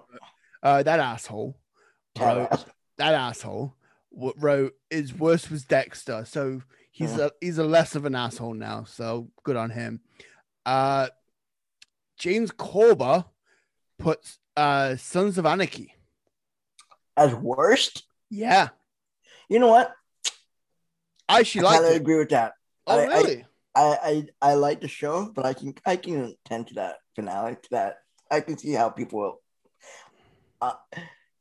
uh, 0.62 0.82
that 0.82 1.00
asshole, 1.00 1.58
wrote, 2.18 2.64
that 2.96 3.14
asshole 3.14 3.74
wrote 4.12 4.74
his 4.88 5.14
worst 5.14 5.50
was 5.50 5.64
Dexter. 5.64 6.24
So 6.24 6.62
he's 6.90 7.16
a 7.18 7.32
he's 7.40 7.58
a 7.58 7.64
less 7.64 7.94
of 7.94 8.04
an 8.04 8.14
asshole 8.14 8.54
now. 8.54 8.84
So 8.84 9.30
good 9.44 9.56
on 9.56 9.70
him. 9.70 10.00
Uh, 10.66 11.08
James 12.18 12.50
Corber 12.50 13.24
puts 14.00 14.38
uh, 14.56 14.96
Sons 14.96 15.38
of 15.38 15.46
Anarchy. 15.46 15.94
As 17.16 17.34
worst? 17.34 18.04
Yeah, 18.30 18.68
You 19.48 19.58
know 19.58 19.68
what? 19.68 19.92
I 21.28 21.40
actually 21.40 21.62
like 21.62 21.82
it. 21.82 21.96
agree 21.96 22.18
with 22.18 22.30
that. 22.30 22.52
Oh 22.86 22.98
I- 22.98 23.02
I- 23.02 23.06
really? 23.20 23.44
I, 23.72 24.26
I 24.42 24.50
I 24.50 24.54
like 24.54 24.80
the 24.80 24.88
show, 24.88 25.30
but 25.32 25.46
I 25.46 25.54
can 25.54 25.74
I 25.86 25.94
can 25.94 26.34
tend 26.44 26.66
to 26.68 26.74
that 26.74 26.96
finale 27.14 27.54
to 27.54 27.68
that. 27.70 27.98
I 28.28 28.40
can 28.40 28.58
see 28.58 28.72
how 28.72 28.90
people 28.90 29.40
uh, 30.60 30.72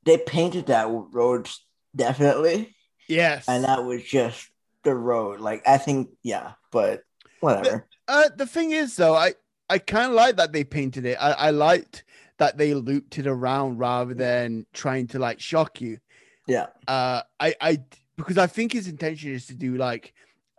they 0.06 0.18
painted 0.20 0.68
that 0.68 0.88
road 0.90 1.50
definitely, 1.96 2.76
yes. 3.08 3.46
and 3.50 3.64
that 3.64 3.84
was 3.84 4.04
just 4.04 4.48
the 4.84 4.94
road. 4.94 5.40
Like 5.40 5.68
I 5.68 5.80
think, 5.80 6.10
yeah, 6.22 6.52
but 6.72 7.02
whatever. 7.40 7.88
Uh, 8.08 8.30
the 8.36 8.46
thing 8.46 8.72
is, 8.72 8.96
though, 8.96 9.16
I 9.16 9.34
I 9.68 9.80
kind 9.80 10.12
of 10.12 10.16
like 10.16 10.38
that 10.38 10.54
they 10.54 10.64
painted 10.64 11.06
it. 11.06 11.18
I, 11.20 11.32
I 11.32 11.50
liked 11.50 12.04
that 12.40 12.58
they 12.58 12.74
looped 12.74 13.18
it 13.20 13.28
around 13.28 13.78
rather 13.78 14.14
than 14.14 14.66
trying 14.74 15.08
to 15.08 15.20
like 15.20 15.40
shock 15.40 15.82
you. 15.82 16.00
Yeah, 16.48 16.68
Uh, 16.88 17.22
I 17.40 17.54
I 17.62 17.80
because 18.18 18.38
I 18.38 18.48
think 18.48 18.74
his 18.74 18.88
intention 18.88 19.32
is 19.34 19.46
to 19.48 19.54
do 19.56 19.76
like 19.78 20.14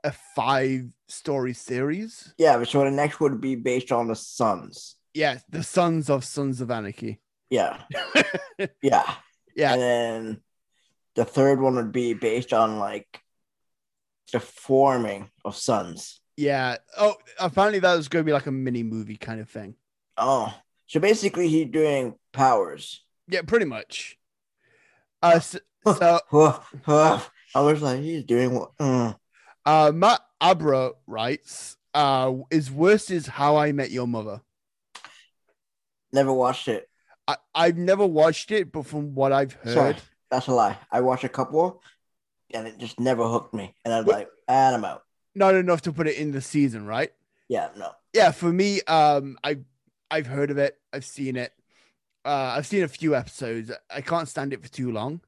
a 0.04 0.12
five 0.36 0.86
story 1.08 1.52
series. 1.52 2.32
yeah. 2.38 2.56
But 2.58 2.68
so 2.68 2.84
the 2.84 2.90
next 2.90 3.18
would 3.20 3.40
be 3.40 3.54
based 3.56 3.90
on 3.92 4.06
the 4.08 4.14
Sons. 4.16 4.96
Yes, 5.12 5.42
the 5.48 5.62
Sons 5.64 6.08
of 6.08 6.24
Sons 6.24 6.60
of 6.60 6.70
Anarchy. 6.70 7.18
Yeah, 7.50 7.82
yeah, 8.82 9.14
Yeah, 9.56 9.72
and 9.72 9.82
then 9.82 10.40
the 11.16 11.24
third 11.24 11.60
one 11.60 11.74
would 11.74 11.90
be 11.92 12.14
based 12.14 12.52
on 12.52 12.78
like 12.78 13.20
the 14.32 14.38
forming 14.38 15.28
of 15.44 15.56
Sons. 15.56 16.20
yeah. 16.36 16.76
Oh, 16.96 17.16
apparently 17.40 17.80
that 17.80 17.96
was 17.96 18.06
going 18.08 18.24
to 18.24 18.26
be 18.28 18.32
like 18.32 18.46
a 18.46 18.52
mini 18.52 18.84
movie 18.84 19.16
kind 19.16 19.40
of 19.40 19.48
thing. 19.50 19.74
Oh, 20.16 20.54
so 20.90 20.98
basically 20.98 21.46
he's 21.46 21.68
doing 21.68 22.16
powers. 22.32 23.04
Yeah, 23.28 23.42
pretty 23.42 23.64
much. 23.64 24.18
Uh, 25.22 25.38
so, 25.38 25.60
so 25.86 26.60
I 27.54 27.60
was 27.60 27.80
like, 27.80 28.00
he's 28.00 28.24
doing 28.24 28.56
what? 28.56 28.76
Mm. 28.78 29.16
uh, 29.64 29.92
Matt 29.94 30.20
Abra 30.40 30.90
writes, 31.06 31.76
uh, 31.94 32.32
his 32.50 32.72
worst 32.72 33.12
is 33.12 33.28
How 33.28 33.56
I 33.56 33.70
Met 33.70 33.92
Your 33.92 34.08
Mother. 34.08 34.40
Never 36.12 36.32
watched 36.32 36.66
it. 36.66 36.88
I, 37.28 37.36
I've 37.54 37.76
never 37.76 38.04
watched 38.04 38.50
it, 38.50 38.72
but 38.72 38.84
from 38.84 39.14
what 39.14 39.30
I've 39.30 39.52
heard, 39.52 39.74
Sorry, 39.74 39.96
that's 40.28 40.48
a 40.48 40.52
lie. 40.52 40.76
I 40.90 41.02
watched 41.02 41.22
a 41.22 41.28
couple, 41.28 41.84
and 42.52 42.66
it 42.66 42.78
just 42.78 42.98
never 42.98 43.28
hooked 43.28 43.54
me. 43.54 43.76
And 43.84 43.94
I'm 43.94 44.06
like, 44.06 44.28
and 44.48 44.74
I'm 44.74 44.84
out. 44.84 45.04
not 45.36 45.54
enough 45.54 45.82
to 45.82 45.92
put 45.92 46.08
it 46.08 46.16
in 46.16 46.32
the 46.32 46.40
season, 46.40 46.84
right? 46.84 47.12
Yeah, 47.48 47.68
no. 47.76 47.92
Yeah, 48.12 48.32
for 48.32 48.52
me, 48.52 48.80
um, 48.82 49.38
I 49.44 49.58
I've 50.10 50.26
heard 50.26 50.50
of 50.50 50.58
it, 50.58 50.78
I've 50.92 51.04
seen 51.04 51.36
it, 51.36 51.52
uh, 52.24 52.54
I've 52.56 52.66
seen 52.66 52.82
a 52.82 52.88
few 52.88 53.14
episodes. 53.14 53.70
I 53.90 54.00
can't 54.00 54.28
stand 54.28 54.52
it 54.52 54.62
for 54.62 54.68
too 54.68 54.90
long, 54.92 55.20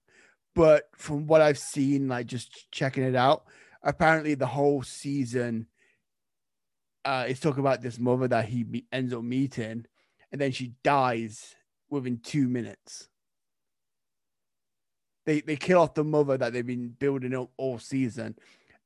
but 0.54 0.88
from 0.96 1.26
what 1.26 1.40
I've 1.40 1.58
seen, 1.58 2.08
like 2.08 2.26
just 2.26 2.70
checking 2.70 3.04
it 3.04 3.16
out, 3.16 3.44
apparently 3.82 4.34
the 4.34 4.46
whole 4.46 4.82
season, 4.82 5.66
uh, 7.04 7.26
is 7.28 7.40
talking 7.40 7.60
about 7.60 7.82
this 7.82 7.98
mother 7.98 8.28
that 8.28 8.46
he 8.46 8.64
me- 8.64 8.86
ends 8.92 9.12
up 9.12 9.22
meeting, 9.22 9.86
and 10.30 10.40
then 10.40 10.52
she 10.52 10.74
dies 10.84 11.54
within 11.90 12.18
two 12.18 12.48
minutes. 12.48 13.08
They 15.24 15.40
they 15.40 15.56
kill 15.56 15.80
off 15.80 15.94
the 15.94 16.04
mother 16.04 16.36
that 16.36 16.52
they've 16.52 16.66
been 16.66 16.88
building 16.88 17.34
up 17.34 17.50
all 17.56 17.78
season, 17.78 18.36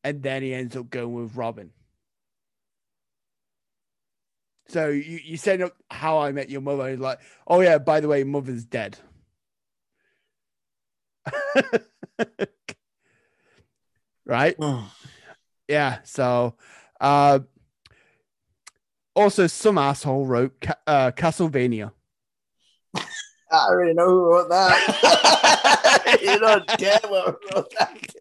and 0.04 0.22
then 0.22 0.42
he 0.42 0.54
ends 0.54 0.76
up 0.76 0.90
going 0.90 1.14
with 1.14 1.36
Robin. 1.36 1.72
So 4.68 4.88
you, 4.88 5.20
you 5.24 5.36
set 5.36 5.60
up 5.60 5.76
how 5.90 6.18
I 6.18 6.32
met 6.32 6.50
your 6.50 6.60
mother. 6.60 6.90
He's 6.90 6.98
like, 6.98 7.20
oh 7.46 7.60
yeah, 7.60 7.78
by 7.78 8.00
the 8.00 8.08
way, 8.08 8.24
mother's 8.24 8.64
dead. 8.64 8.98
right? 14.24 14.56
Mm. 14.58 14.84
Yeah. 15.68 15.98
So 16.04 16.54
uh 17.00 17.40
also 19.14 19.46
some 19.46 19.78
asshole 19.78 20.26
wrote 20.26 20.60
Ca- 20.60 20.78
uh 20.86 21.10
Castlevania. 21.12 21.92
I 23.50 23.68
already 23.68 23.94
know 23.94 24.06
who 24.06 24.24
wrote 24.32 24.48
that. 24.48 26.18
you 26.22 26.40
know 26.40 26.60
damn 26.76 27.10
well 27.10 27.36
who 27.40 27.54
wrote 27.54 27.72
that. 27.78 28.16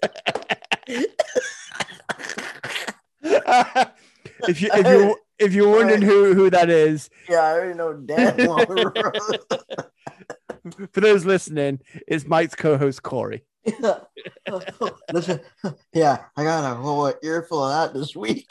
if 4.48 4.62
you 4.62 4.70
if 4.74 4.88
you 4.88 5.18
if 5.40 5.54
you're 5.54 5.70
wondering 5.70 6.02
who 6.02 6.34
who 6.34 6.50
that 6.50 6.70
is, 6.70 7.10
Yeah, 7.30 7.42
I 7.42 7.52
already 7.54 7.78
know 7.78 7.94
damn 7.94 8.38
well 8.38 8.66
who 8.66 8.74
wrote 8.84 8.94
that. 9.50 9.90
for 10.94 11.02
those 11.02 11.26
listening, 11.26 11.80
it's 12.08 12.26
Mike's 12.26 12.56
co-host 12.56 13.04
Corey. 13.04 13.44
Yeah. 13.82 14.00
Listen, 15.14 15.40
yeah, 15.94 16.26
I 16.36 16.44
got 16.44 16.72
a 16.72 16.76
whole 16.76 17.12
earful 17.24 17.64
of 17.64 17.94
that 17.94 18.00
this 18.00 18.16
week. 18.16 18.48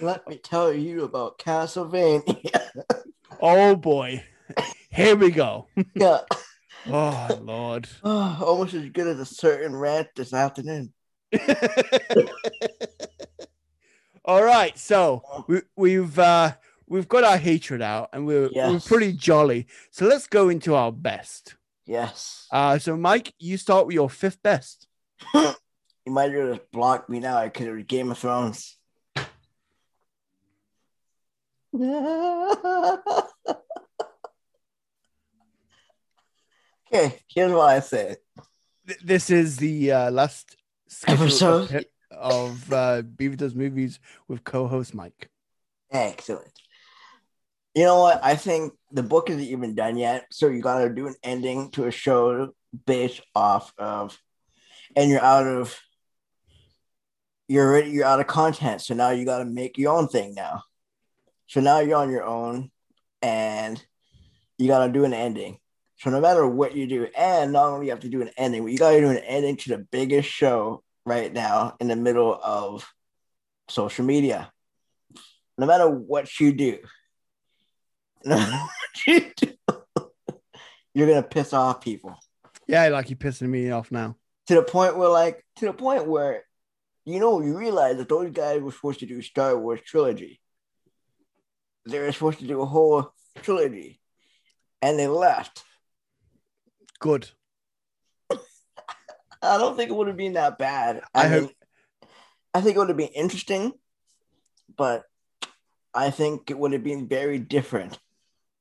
Let 0.00 0.28
me 0.28 0.38
tell 0.38 0.72
you 0.72 1.04
about 1.04 1.38
Castlevania. 1.38 2.70
oh 3.40 3.76
boy. 3.76 4.24
Here 4.90 5.16
we 5.16 5.30
go. 5.30 5.66
yeah, 5.94 6.20
Oh 6.86 7.38
lord. 7.42 7.88
oh, 8.04 8.38
almost 8.44 8.74
as 8.74 8.88
good 8.90 9.06
as 9.06 9.18
a 9.20 9.26
certain 9.26 9.74
rant 9.76 10.08
this 10.16 10.32
afternoon. 10.32 10.92
All 14.28 14.44
right, 14.44 14.76
so 14.78 15.22
we, 15.48 15.62
we've 15.74 16.18
uh, 16.18 16.52
we've 16.86 17.08
got 17.08 17.24
our 17.24 17.38
hatred 17.38 17.80
out, 17.80 18.10
and 18.12 18.26
we're 18.26 18.50
we're 18.54 18.78
pretty 18.78 19.14
jolly. 19.14 19.66
So 19.90 20.04
let's 20.06 20.26
go 20.26 20.50
into 20.50 20.74
our 20.74 20.92
best. 20.92 21.56
Yes. 21.86 22.46
Uh, 22.52 22.78
so 22.78 22.94
Mike, 22.94 23.32
you 23.38 23.56
start 23.56 23.86
with 23.86 23.94
your 23.94 24.10
fifth 24.10 24.42
best. 24.42 24.86
You 26.06 26.14
might 26.14 26.32
have 26.32 26.56
just 26.56 26.70
blocked 26.70 27.10
me 27.10 27.20
now 27.20 27.44
because 27.44 27.66
it 27.66 27.70
was 27.70 27.84
Game 27.84 28.10
of 28.10 28.16
Thrones. 28.16 28.78
okay, 36.92 37.20
here's 37.28 37.52
what 37.52 37.68
I. 37.68 37.80
Th- 37.80 38.16
This 39.04 39.28
is 39.28 39.58
the 39.58 39.92
uh, 39.92 40.10
last 40.10 40.56
Episode. 41.06 41.84
Of 42.10 42.72
uh, 42.72 43.02
Beaver 43.02 43.36
Does 43.36 43.54
Movies 43.54 44.00
with 44.26 44.44
co-host 44.44 44.94
Mike. 44.94 45.30
Excellent. 45.90 46.50
You 47.74 47.84
know 47.84 48.00
what? 48.00 48.20
I 48.24 48.34
think 48.34 48.72
the 48.90 49.02
book 49.02 49.30
isn't 49.30 49.42
even 49.42 49.74
done 49.74 49.96
yet, 49.96 50.26
so 50.30 50.48
you 50.48 50.60
gotta 50.60 50.88
do 50.88 51.06
an 51.06 51.14
ending 51.22 51.70
to 51.72 51.86
a 51.86 51.90
show 51.90 52.52
based 52.86 53.20
off 53.34 53.72
of, 53.78 54.18
and 54.96 55.10
you're 55.10 55.22
out 55.22 55.46
of, 55.46 55.78
you're 57.46 57.66
already 57.66 57.90
you're 57.90 58.04
out 58.04 58.20
of 58.20 58.26
content, 58.26 58.80
so 58.80 58.94
now 58.94 59.10
you 59.10 59.24
gotta 59.24 59.44
make 59.44 59.78
your 59.78 59.96
own 59.96 60.08
thing 60.08 60.34
now. 60.34 60.62
So 61.46 61.60
now 61.60 61.80
you're 61.80 61.98
on 61.98 62.10
your 62.10 62.24
own, 62.24 62.70
and 63.22 63.82
you 64.56 64.66
gotta 64.66 64.92
do 64.92 65.04
an 65.04 65.14
ending. 65.14 65.58
So 65.98 66.10
no 66.10 66.20
matter 66.20 66.46
what 66.46 66.74
you 66.74 66.86
do, 66.86 67.06
and 67.16 67.52
not 67.52 67.66
only 67.66 67.86
you 67.86 67.92
have 67.92 68.00
to 68.00 68.08
do 68.08 68.22
an 68.22 68.30
ending, 68.36 68.62
but 68.62 68.72
you 68.72 68.78
gotta 68.78 69.00
do 69.00 69.10
an 69.10 69.18
ending 69.18 69.56
to 69.56 69.70
the 69.70 69.78
biggest 69.78 70.28
show 70.28 70.82
right 71.08 71.32
now 71.32 71.74
in 71.80 71.88
the 71.88 71.96
middle 71.96 72.38
of 72.42 72.86
social 73.68 74.04
media 74.04 74.50
no 75.60 75.66
matter 75.66 75.88
what 75.90 76.38
you 76.38 76.52
do, 76.52 76.78
no 78.24 78.36
what 78.36 79.06
you 79.08 79.32
do, 79.36 79.52
you're 80.94 81.08
gonna 81.08 81.22
piss 81.22 81.52
off 81.52 81.80
people 81.80 82.16
Yeah, 82.68 82.86
like 82.88 83.10
you're 83.10 83.16
pissing 83.16 83.48
me 83.48 83.68
off 83.72 83.90
now. 83.90 84.14
to 84.46 84.54
the 84.54 84.62
point 84.62 84.96
where, 84.96 85.08
like, 85.08 85.44
to 85.56 85.66
the 85.66 85.72
point 85.72 86.06
where, 86.06 86.44
you 87.04 87.18
know, 87.18 87.40
you 87.42 87.58
realize 87.58 87.96
that 87.96 88.08
those 88.08 88.30
guys 88.30 88.60
were 88.62 88.70
supposed 88.70 89.00
to 89.00 89.06
do 89.06 89.20
Star 89.20 89.58
Wars 89.58 89.80
trilogy. 89.84 90.40
They 91.86 91.98
were 91.98 92.12
supposed 92.12 92.38
to 92.38 92.46
do 92.46 92.60
a 92.62 92.66
whole 92.66 93.12
trilogy, 93.42 93.98
and 94.80 94.96
they 94.96 95.08
left. 95.08 95.64
Good. 97.00 97.30
I 99.42 99.58
don't 99.58 99.76
think 99.76 99.90
it 99.90 99.94
would 99.94 100.08
have 100.08 100.16
been 100.16 100.34
that 100.34 100.58
bad. 100.58 101.02
I 101.14 101.24
I, 101.24 101.28
hope- 101.28 101.42
mean, 101.42 101.50
I 102.54 102.60
think 102.60 102.76
it 102.76 102.78
would 102.78 102.88
have 102.88 102.96
been 102.96 103.08
interesting, 103.08 103.72
but 104.76 105.04
I 105.94 106.10
think 106.10 106.50
it 106.50 106.58
would 106.58 106.72
have 106.72 106.84
been 106.84 107.08
very 107.08 107.38
different 107.38 107.98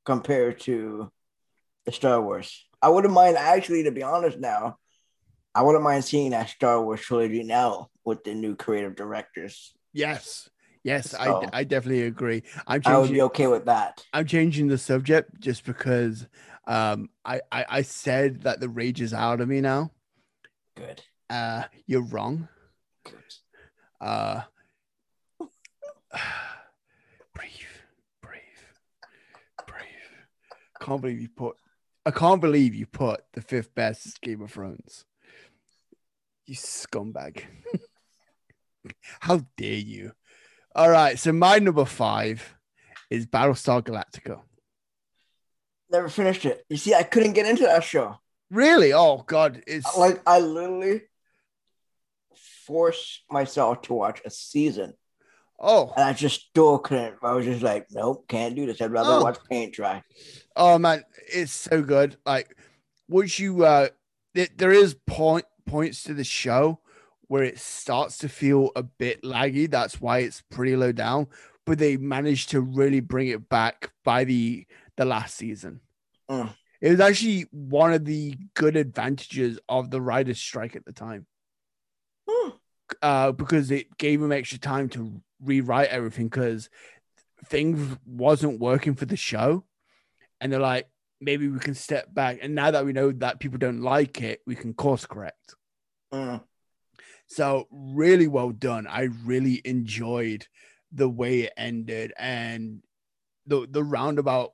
compared 0.06 0.60
to 0.62 1.12
the 1.86 1.92
Star 1.92 2.22
Wars. 2.22 2.66
I 2.82 2.90
wouldn't 2.90 3.14
mind 3.14 3.38
actually, 3.38 3.84
to 3.84 3.92
be 3.92 4.04
honest. 4.04 4.40
Now, 4.40 4.78
I 5.56 5.64
wouldn't 5.64 5.84
mind 5.84 6.04
seeing 6.06 6.32
that 6.32 6.50
Star 6.50 6.84
Wars 6.84 7.02
trilogy 7.02 7.44
now 7.44 7.90
with 8.06 8.24
the 8.24 8.34
new 8.36 8.56
creative 8.56 8.96
directors. 8.96 9.74
Yes. 9.94 10.50
Yes, 10.84 11.12
So- 11.12 11.18
I, 11.52 11.60
I 11.60 11.64
definitely 11.64 12.04
agree. 12.04 12.44
I'm 12.66 12.82
I 12.86 12.98
would 12.98 13.12
be 13.12 13.24
okay 13.24 13.48
with 13.48 13.66
that. 13.66 14.04
I'm 14.14 14.26
changing 14.26 14.68
the 14.68 14.78
subject 14.78 15.40
just 15.40 15.66
because 15.66 16.28
um 16.68 17.10
I, 17.26 17.42
I 17.52 17.66
I 17.70 17.82
said 17.82 18.44
that 18.44 18.60
the 18.60 18.70
rage 18.70 19.02
is 19.02 19.14
out 19.14 19.42
of 19.42 19.50
me 19.50 19.60
now. 19.60 19.92
Good. 20.78 21.02
Uh 21.30 21.64
you're 21.86 22.04
wrong. 22.04 22.48
Good. 23.04 23.34
Uh 24.00 24.42
breathe, 27.34 27.52
breathe, 28.22 28.42
breathe. 29.68 29.84
Can't 30.80 31.02
believe 31.02 31.22
you 31.22 31.30
put 31.30 31.56
I 32.06 32.12
can't 32.12 32.40
believe 32.40 32.76
you 32.76 32.86
put 32.86 33.22
the 33.34 33.42
fifth 33.42 33.74
best 33.76 34.22
Game 34.22 34.42
of 34.42 34.52
Thrones. 34.52 35.04
You 36.46 36.56
scumbag. 36.56 37.42
How 39.20 39.42
dare 39.58 39.74
you? 39.74 40.14
All 40.76 40.90
right, 40.90 41.18
so 41.18 41.34
my 41.34 41.60
number 41.60 41.86
five 41.86 42.56
is 43.10 43.26
Battlestar 43.26 43.82
Galactica. 43.82 44.42
Never 45.90 46.08
finished 46.08 46.46
it. 46.46 46.64
You 46.70 46.78
see, 46.78 46.94
I 46.94 47.04
couldn't 47.04 47.34
get 47.34 47.48
into 47.48 47.64
that 47.64 47.84
show. 47.84 48.20
Really? 48.50 48.94
Oh 48.94 49.24
God, 49.26 49.62
it's 49.68 49.98
Like 49.98 50.22
I 50.26 50.40
literally 50.40 51.02
forced 52.66 53.24
myself 53.30 53.82
to 53.84 53.94
watch 53.94 54.22
a 54.26 54.30
season. 54.30 54.94
oh 55.60 55.94
And 55.96 56.06
I 56.06 56.14
just 56.14 56.48
still 56.50 56.80
couldn't. 56.80 57.16
I 57.24 57.34
was 57.34 57.46
just 57.46 57.62
like, 57.64 57.88
nope, 57.92 58.26
can't 58.28 58.56
do 58.56 58.66
this. 58.66 58.82
I'd 58.82 58.92
rather 58.92 59.14
Oh. 59.14 59.24
watch 59.24 59.40
paint 59.50 59.74
dry. 59.74 60.04
oh 60.56 60.78
man, 60.78 61.04
it's 61.34 61.52
so 61.52 61.82
good. 61.82 62.18
Like, 62.26 62.56
would 63.10 63.38
you? 63.38 63.64
uh 63.66 63.88
th- 64.36 64.52
There 64.56 64.72
is 64.72 64.94
point 65.06 65.46
points 65.66 66.04
to 66.04 66.14
the 66.14 66.24
show 66.24 66.80
where 67.28 67.44
it 67.44 67.60
starts 67.60 68.18
to 68.20 68.30
feel 68.30 68.72
a 68.76 68.84
bit 68.84 69.22
laggy. 69.24 69.70
That's 69.70 70.00
why 70.00 70.20
it's 70.20 70.42
pretty 70.50 70.76
low 70.78 70.92
down. 70.94 71.28
But 71.66 71.80
they 71.80 71.98
managed 71.98 72.50
to 72.52 72.62
really 72.62 73.02
bring 73.02 73.28
it 73.28 73.50
back 73.50 73.92
by 74.06 74.24
the 74.24 74.66
the 74.96 75.06
last 75.06 75.36
season. 75.36 75.82
Mm. 76.30 76.54
It 76.82 76.92
was 76.92 77.00
actually 77.00 77.48
one 77.52 77.94
of 77.94 78.06
the 78.06 78.36
good 78.54 78.76
advantages 78.76 79.60
of 79.68 79.90
the 79.90 80.02
writer's 80.02 80.40
strike 80.40 80.76
at 80.76 80.86
the 80.86 80.94
time. 80.94 81.26
Hmm. 82.30 82.50
uh, 83.02 83.32
because 83.32 83.72
it 83.72 83.98
gave 83.98 84.22
him 84.22 84.32
extra 84.32 84.60
time 84.60 84.90
to 84.90 85.22
rewrite 85.42 85.90
everything 85.90 86.28
because 86.28 86.70
things 87.46 87.98
wasn't 88.06 88.60
working 88.60 88.96
for 88.96 89.06
the 89.06 89.16
show, 89.16 89.66
and 90.40 90.52
they're 90.52 90.60
like, 90.60 90.90
maybe 91.20 91.48
we 91.48 91.60
can 91.60 91.74
step 91.74 92.14
back. 92.14 92.40
And 92.42 92.56
now 92.56 92.72
that 92.72 92.86
we 92.86 92.94
know 92.94 93.12
that 93.12 93.40
people 93.40 93.58
don't 93.58 93.82
like 93.82 94.22
it, 94.22 94.42
we 94.46 94.56
can 94.56 94.74
course 94.74 95.06
correct. 95.06 95.56
Mm. 96.14 96.44
So 97.28 97.68
really 97.72 98.28
well 98.28 98.52
done. 98.52 98.88
I 98.88 99.10
really 99.26 99.62
enjoyed 99.66 100.48
the 100.92 101.10
way 101.10 101.42
it 101.42 101.54
ended 101.58 102.14
and 102.18 102.82
the 103.46 103.68
the 103.70 103.84
roundabout 103.84 104.54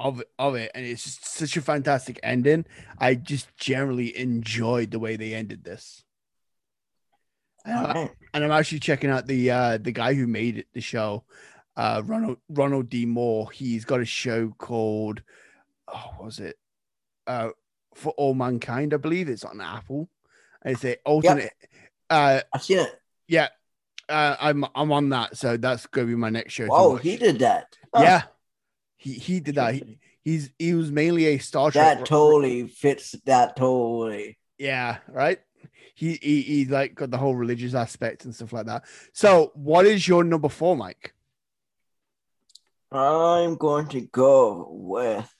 of 0.00 0.22
of 0.38 0.54
it, 0.54 0.70
and 0.74 0.84
it's 0.84 1.04
just 1.04 1.26
such 1.26 1.56
a 1.56 1.60
fantastic 1.60 2.18
ending. 2.22 2.64
I 2.98 3.14
just 3.14 3.54
generally 3.56 4.16
enjoyed 4.16 4.90
the 4.90 4.98
way 4.98 5.16
they 5.16 5.34
ended 5.34 5.62
this. 5.62 6.02
And 7.66 7.86
right. 7.86 8.10
and 8.32 8.42
I'm 8.42 8.50
actually 8.50 8.80
checking 8.80 9.10
out 9.10 9.26
the 9.26 9.50
uh 9.50 9.78
the 9.78 9.92
guy 9.92 10.14
who 10.14 10.26
made 10.26 10.58
it, 10.58 10.66
the 10.72 10.80
show, 10.80 11.24
uh 11.76 12.02
Ronald 12.04 12.38
Ronald 12.48 12.88
D. 12.88 13.04
Moore. 13.04 13.50
He's 13.50 13.84
got 13.84 14.00
a 14.00 14.06
show 14.06 14.54
called 14.56 15.22
oh 15.86 16.12
what 16.16 16.24
was 16.24 16.40
it? 16.40 16.56
Uh 17.26 17.50
For 17.94 18.14
All 18.16 18.34
Mankind, 18.34 18.94
I 18.94 18.96
believe 18.96 19.28
it's 19.28 19.44
on 19.44 19.60
Apple. 19.60 20.08
And 20.62 20.74
it's 20.74 20.84
a 20.84 20.96
alternate 21.04 21.52
uh 22.08 22.40
I've 22.54 22.62
seen 22.62 22.78
it. 22.78 23.00
yeah. 23.28 23.48
Uh 24.08 24.36
I'm 24.40 24.64
I'm 24.74 24.90
on 24.92 25.10
that, 25.10 25.36
so 25.36 25.58
that's 25.58 25.86
gonna 25.86 26.06
be 26.06 26.14
my 26.14 26.30
next 26.30 26.54
show. 26.54 26.68
Oh, 26.70 26.96
he 26.96 27.18
did 27.18 27.40
that. 27.40 27.76
Huh. 27.94 28.02
Yeah. 28.02 28.22
He 29.00 29.14
he 29.14 29.40
did 29.40 29.54
that. 29.54 29.74
He, 29.76 29.98
he's 30.20 30.50
he 30.58 30.74
was 30.74 30.92
mainly 30.92 31.24
a 31.24 31.38
Star 31.38 31.70
Trek 31.70 31.98
That 31.98 32.06
totally 32.06 32.68
fits 32.68 33.16
that 33.24 33.56
totally. 33.56 34.38
Yeah, 34.58 34.98
right. 35.08 35.40
He, 35.94 36.18
he 36.20 36.42
he 36.42 36.64
like 36.66 36.96
got 36.96 37.10
the 37.10 37.16
whole 37.16 37.34
religious 37.34 37.72
aspect 37.72 38.26
and 38.26 38.34
stuff 38.34 38.52
like 38.52 38.66
that. 38.66 38.84
So, 39.14 39.52
what 39.54 39.86
is 39.86 40.06
your 40.06 40.22
number 40.22 40.50
four, 40.50 40.76
Mike? 40.76 41.14
I'm 42.92 43.56
going 43.56 43.88
to 43.88 44.02
go 44.02 44.68
with 44.70 45.34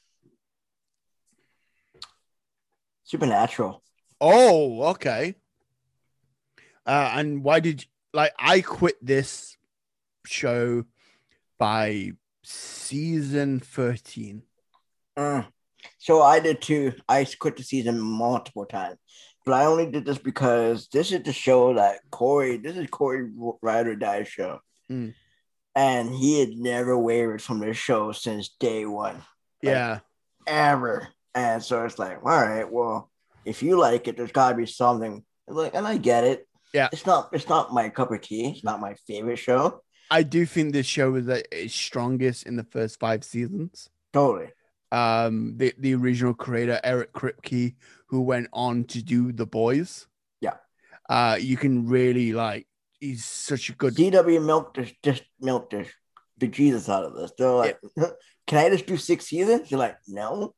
Supernatural. 3.04 3.82
Oh, 4.22 4.84
okay. 4.92 5.34
Uh, 6.86 7.12
and 7.14 7.44
why 7.44 7.60
did 7.60 7.82
you, 7.82 7.88
like 8.14 8.32
I 8.38 8.62
quit 8.62 8.96
this 9.04 9.58
show 10.24 10.84
by 11.58 12.12
season 12.50 13.60
thirteen? 13.60 14.42
Mm. 15.18 15.46
So 15.98 16.22
I 16.22 16.40
did 16.40 16.60
too. 16.60 16.92
I 17.08 17.26
quit 17.38 17.56
the 17.56 17.62
season 17.62 18.00
multiple 18.00 18.66
times, 18.66 18.98
but 19.44 19.52
I 19.54 19.66
only 19.66 19.90
did 19.90 20.04
this 20.04 20.18
because 20.18 20.88
this 20.92 21.12
is 21.12 21.22
the 21.22 21.32
show 21.32 21.74
that 21.74 22.00
Corey. 22.10 22.56
This 22.58 22.76
is 22.76 22.88
Corey 22.90 23.30
Ride 23.62 23.86
or 23.86 23.96
Die 23.96 24.24
show, 24.24 24.60
Mm. 24.90 25.14
and 25.74 26.14
he 26.14 26.40
had 26.40 26.50
never 26.50 26.98
wavered 26.98 27.42
from 27.42 27.60
this 27.60 27.76
show 27.76 28.12
since 28.12 28.50
day 28.60 28.84
one, 28.86 29.22
Yeah, 29.62 30.00
ever. 30.46 31.08
And 31.34 31.62
so 31.62 31.84
it's 31.84 31.98
like, 31.98 32.18
all 32.24 32.44
right, 32.44 32.70
well, 32.70 33.08
if 33.44 33.62
you 33.62 33.78
like 33.78 34.08
it, 34.08 34.16
there's 34.16 34.32
got 34.32 34.50
to 34.50 34.56
be 34.56 34.66
something. 34.66 35.24
Like, 35.46 35.74
and 35.74 35.86
I 35.86 35.96
get 35.96 36.24
it. 36.24 36.46
Yeah. 36.74 36.88
it's 36.92 37.06
not. 37.06 37.30
It's 37.32 37.48
not 37.48 37.72
my 37.72 37.88
cup 37.88 38.12
of 38.12 38.20
tea. 38.20 38.50
It's 38.50 38.64
not 38.64 38.80
my 38.80 38.94
favorite 39.06 39.38
show. 39.38 39.80
I 40.10 40.22
do 40.24 40.44
think 40.44 40.72
this 40.72 40.86
show 40.86 41.12
was 41.12 41.28
at 41.28 41.46
its 41.52 41.74
strongest 41.74 42.46
in 42.46 42.56
the 42.56 42.64
first 42.64 42.98
five 42.98 43.22
seasons. 43.24 43.88
Totally. 44.12 44.50
Um, 44.92 45.54
the 45.56 45.72
the 45.78 45.94
original 45.94 46.34
creator 46.34 46.80
Eric 46.82 47.12
Kripke, 47.12 47.76
who 48.06 48.22
went 48.22 48.48
on 48.52 48.84
to 48.84 49.02
do 49.02 49.30
The 49.30 49.46
Boys. 49.46 50.08
Yeah. 50.40 50.56
Uh, 51.08 51.38
you 51.40 51.56
can 51.56 51.86
really 51.86 52.32
like 52.32 52.66
he's 52.98 53.24
such 53.24 53.70
a 53.70 53.72
good. 53.72 53.94
CW 53.94 54.44
milked 54.44 54.76
this, 54.76 54.92
just 55.02 55.22
milked 55.40 55.70
this, 55.70 55.88
the 56.38 56.48
Jesus 56.48 56.88
out 56.88 57.04
of 57.04 57.14
this. 57.14 57.32
They're 57.38 57.50
like, 57.50 57.80
can 58.46 58.58
I 58.58 58.68
just 58.68 58.86
do 58.86 58.96
six 58.96 59.26
seasons? 59.26 59.70
You're 59.70 59.80
like, 59.80 59.98
no. 60.08 60.54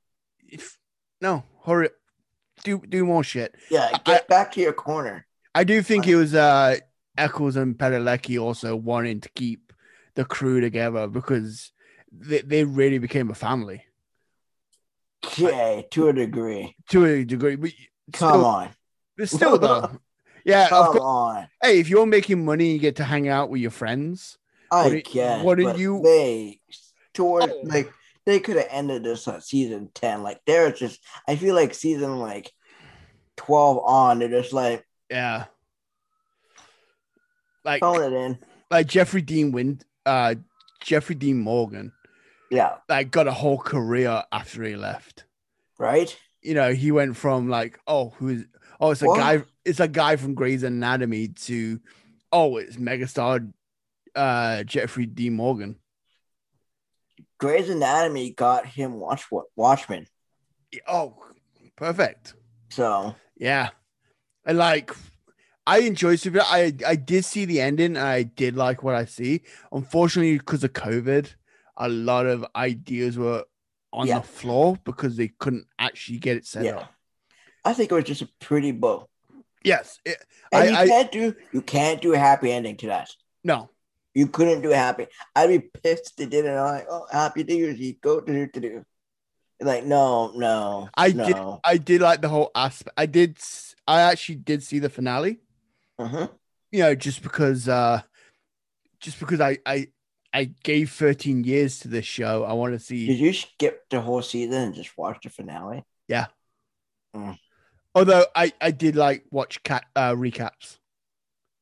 If, 0.48 0.78
no, 1.20 1.44
hurry, 1.64 1.86
up. 1.86 1.92
do 2.64 2.82
do 2.88 3.04
more 3.04 3.24
shit. 3.24 3.54
Yeah, 3.70 3.90
get 4.04 4.28
back 4.28 4.52
to 4.52 4.60
your 4.60 4.72
corner. 4.72 5.26
I 5.54 5.64
do 5.64 5.82
think 5.82 6.06
it 6.06 6.16
was 6.16 6.34
uh 6.34 6.76
Ackles 7.18 7.56
and 7.56 7.76
Padalecki 7.76 8.40
also 8.40 8.74
wanting 8.76 9.20
to 9.20 9.28
keep 9.30 9.72
the 10.14 10.24
crew 10.24 10.60
together 10.60 11.06
because 11.06 11.72
they, 12.10 12.40
they 12.40 12.64
really 12.64 12.98
became 12.98 13.30
a 13.30 13.34
family 13.34 13.84
Okay, 15.24 15.86
to 15.92 16.08
a 16.08 16.12
degree. 16.12 16.74
to 16.88 17.04
a 17.04 17.24
degree. 17.24 17.56
But 17.56 17.70
Come 18.12 18.30
still, 18.30 18.44
on. 18.44 18.68
but 19.16 19.28
still 19.28 19.58
though, 19.58 19.90
yeah. 20.44 20.68
Come 20.68 20.98
on. 20.98 21.46
hey, 21.62 21.78
if 21.78 21.88
you're 21.88 22.06
making 22.06 22.44
money, 22.44 22.72
you 22.72 22.78
get 22.78 22.96
to 22.96 23.04
hang 23.04 23.28
out 23.28 23.48
with 23.48 23.60
your 23.60 23.70
friends. 23.70 24.36
I 24.70 24.84
What 24.84 24.90
did- 24.92 25.04
guess. 25.04 25.44
what 25.44 25.58
did 25.58 25.78
you- 25.78 26.00
They 26.02 26.60
toward 27.14 27.44
Oh. 27.44 27.60
like 27.64 27.92
they 28.26 28.40
could 28.40 28.56
have 28.56 28.68
ended 28.70 29.04
this 29.04 29.28
on 29.28 29.40
season 29.40 29.90
ten. 29.94 30.22
Like 30.22 30.40
they're 30.46 30.72
just. 30.72 31.00
I 31.28 31.36
feel 31.36 31.54
like 31.54 31.72
season 31.74 32.18
like 32.18 32.50
twelve 33.36 33.78
on. 33.84 34.18
They're 34.18 34.28
just 34.28 34.52
like 34.52 34.84
Yeah, 35.08 35.44
like 37.64 37.80
phone 37.80 38.02
it 38.02 38.12
in. 38.12 38.38
like 38.70 38.86
Jeffrey 38.86 39.22
Dean 39.22 39.52
Wind, 39.52 39.84
uh, 40.06 40.34
Jeffrey 40.82 41.14
Dean 41.14 41.38
Morgan, 41.38 41.92
Yeah. 42.50 42.76
like 42.88 43.10
got 43.10 43.28
a 43.28 43.32
whole 43.32 43.58
career 43.58 44.22
after 44.32 44.62
he 44.64 44.76
left. 44.76 45.24
Right. 45.78 46.16
You 46.42 46.54
know, 46.54 46.72
he 46.72 46.90
went 46.90 47.16
from 47.16 47.48
like, 47.48 47.78
oh, 47.86 48.10
who's 48.16 48.44
oh, 48.80 48.90
it's 48.90 49.02
a 49.02 49.06
What? 49.06 49.18
guy, 49.18 49.42
it's 49.64 49.80
a 49.80 49.86
guy 49.88 50.16
from 50.16 50.34
Grey's 50.34 50.62
Anatomy 50.64 51.28
to, 51.28 51.80
oh, 52.32 52.56
it's 52.56 52.76
megastar, 52.76 53.52
uh, 54.16 54.64
Jeffrey 54.64 55.06
Dean 55.06 55.34
Morgan. 55.34 55.76
Grey's 57.38 57.68
Anatomy 57.68 58.30
got 58.30 58.66
him 58.66 58.94
watch 58.94 59.30
what 59.30 59.46
Watchmen. 59.56 60.06
Oh, 60.88 61.14
perfect. 61.76 62.34
So 62.70 63.14
Yeah, 63.36 63.70
and 64.44 64.58
like, 64.58 64.90
I 65.66 65.78
enjoy 65.80 66.16
Super. 66.16 66.40
I 66.42 66.74
I 66.86 66.96
did 66.96 67.24
see 67.24 67.44
the 67.44 67.60
ending, 67.60 67.96
and 67.96 67.98
I 68.06 68.24
did 68.24 68.56
like 68.56 68.82
what 68.82 68.94
I 68.94 69.04
see. 69.04 69.42
Unfortunately, 69.70 70.38
because 70.38 70.64
of 70.64 70.72
COVID, 70.72 71.28
a 71.76 71.88
lot 71.88 72.26
of 72.26 72.44
ideas 72.56 73.16
were 73.16 73.44
on 73.92 74.06
Yeah. 74.06 74.18
the 74.18 74.26
floor 74.26 74.76
because 74.84 75.16
they 75.16 75.28
couldn't 75.28 75.66
actually 75.78 76.18
get 76.18 76.36
it 76.36 76.46
set 76.46 76.64
yeah. 76.64 76.76
up. 76.78 76.92
I 77.64 77.74
think 77.74 77.92
it 77.92 77.94
was 77.94 78.04
just 78.04 78.22
a 78.22 78.28
pretty 78.40 78.72
bow. 78.72 79.08
Yes, 79.62 80.00
it- 80.04 80.24
And 80.50 80.62
I, 80.64 80.66
you 80.66 80.76
I 80.76 80.86
can't 80.88 81.12
do 81.12 81.34
you 81.52 81.62
can't 81.62 82.02
do 82.02 82.12
a 82.14 82.18
happy 82.18 82.50
ending 82.50 82.76
to 82.78 82.86
that. 82.88 83.10
no, 83.44 83.70
You 84.14 84.26
couldn't 84.26 84.62
do 84.62 84.72
a 84.72 84.76
happy. 84.76 85.06
I'd 85.36 85.48
be 85.48 85.60
pissed 85.60 86.16
they 86.16 86.26
did 86.26 86.44
it. 86.44 86.48
I'm 86.50 86.64
like, 86.64 86.86
oh, 86.90 87.06
happy 87.12 87.44
to 87.44 87.54
you. 87.54 87.94
Go 88.00 88.20
to 88.20 88.32
do 88.32 88.46
to 88.48 88.60
do. 88.60 88.84
Like, 89.60 89.84
no, 89.84 90.32
no. 90.34 90.88
I 90.96 91.12
no. 91.12 91.26
did. 91.26 91.36
I 91.64 91.76
did 91.78 92.00
like 92.00 92.20
the 92.20 92.28
whole 92.28 92.50
aspect. 92.54 92.94
I 92.98 93.06
did. 93.06 93.38
I 93.86 94.00
actually 94.00 94.36
did 94.36 94.62
see 94.64 94.80
the 94.80 94.90
finale. 94.90 95.38
Mhm. 96.00 96.30
You 96.70 96.78
know, 96.80 96.94
just 96.94 97.22
because, 97.22 97.68
uh 97.68 98.02
just 99.00 99.18
because 99.18 99.40
I 99.40 99.58
I 99.66 99.88
I 100.32 100.44
gave 100.62 100.90
13 100.90 101.44
years 101.44 101.78
to 101.80 101.88
this 101.88 102.06
show. 102.06 102.44
I 102.44 102.52
want 102.54 102.72
to 102.72 102.78
see. 102.78 103.06
Did 103.06 103.18
you 103.18 103.32
skip 103.32 103.88
the 103.90 104.00
whole 104.00 104.22
season 104.22 104.54
and 104.54 104.74
just 104.74 104.96
watch 104.96 105.18
the 105.22 105.30
finale? 105.30 105.84
Yeah. 106.08 106.26
Although 107.94 108.24
I 108.34 108.52
I 108.60 108.70
did 108.70 108.96
like 108.96 109.24
watch 109.30 109.62
cat 109.62 109.84
uh 109.94 110.12
recaps. 110.12 110.78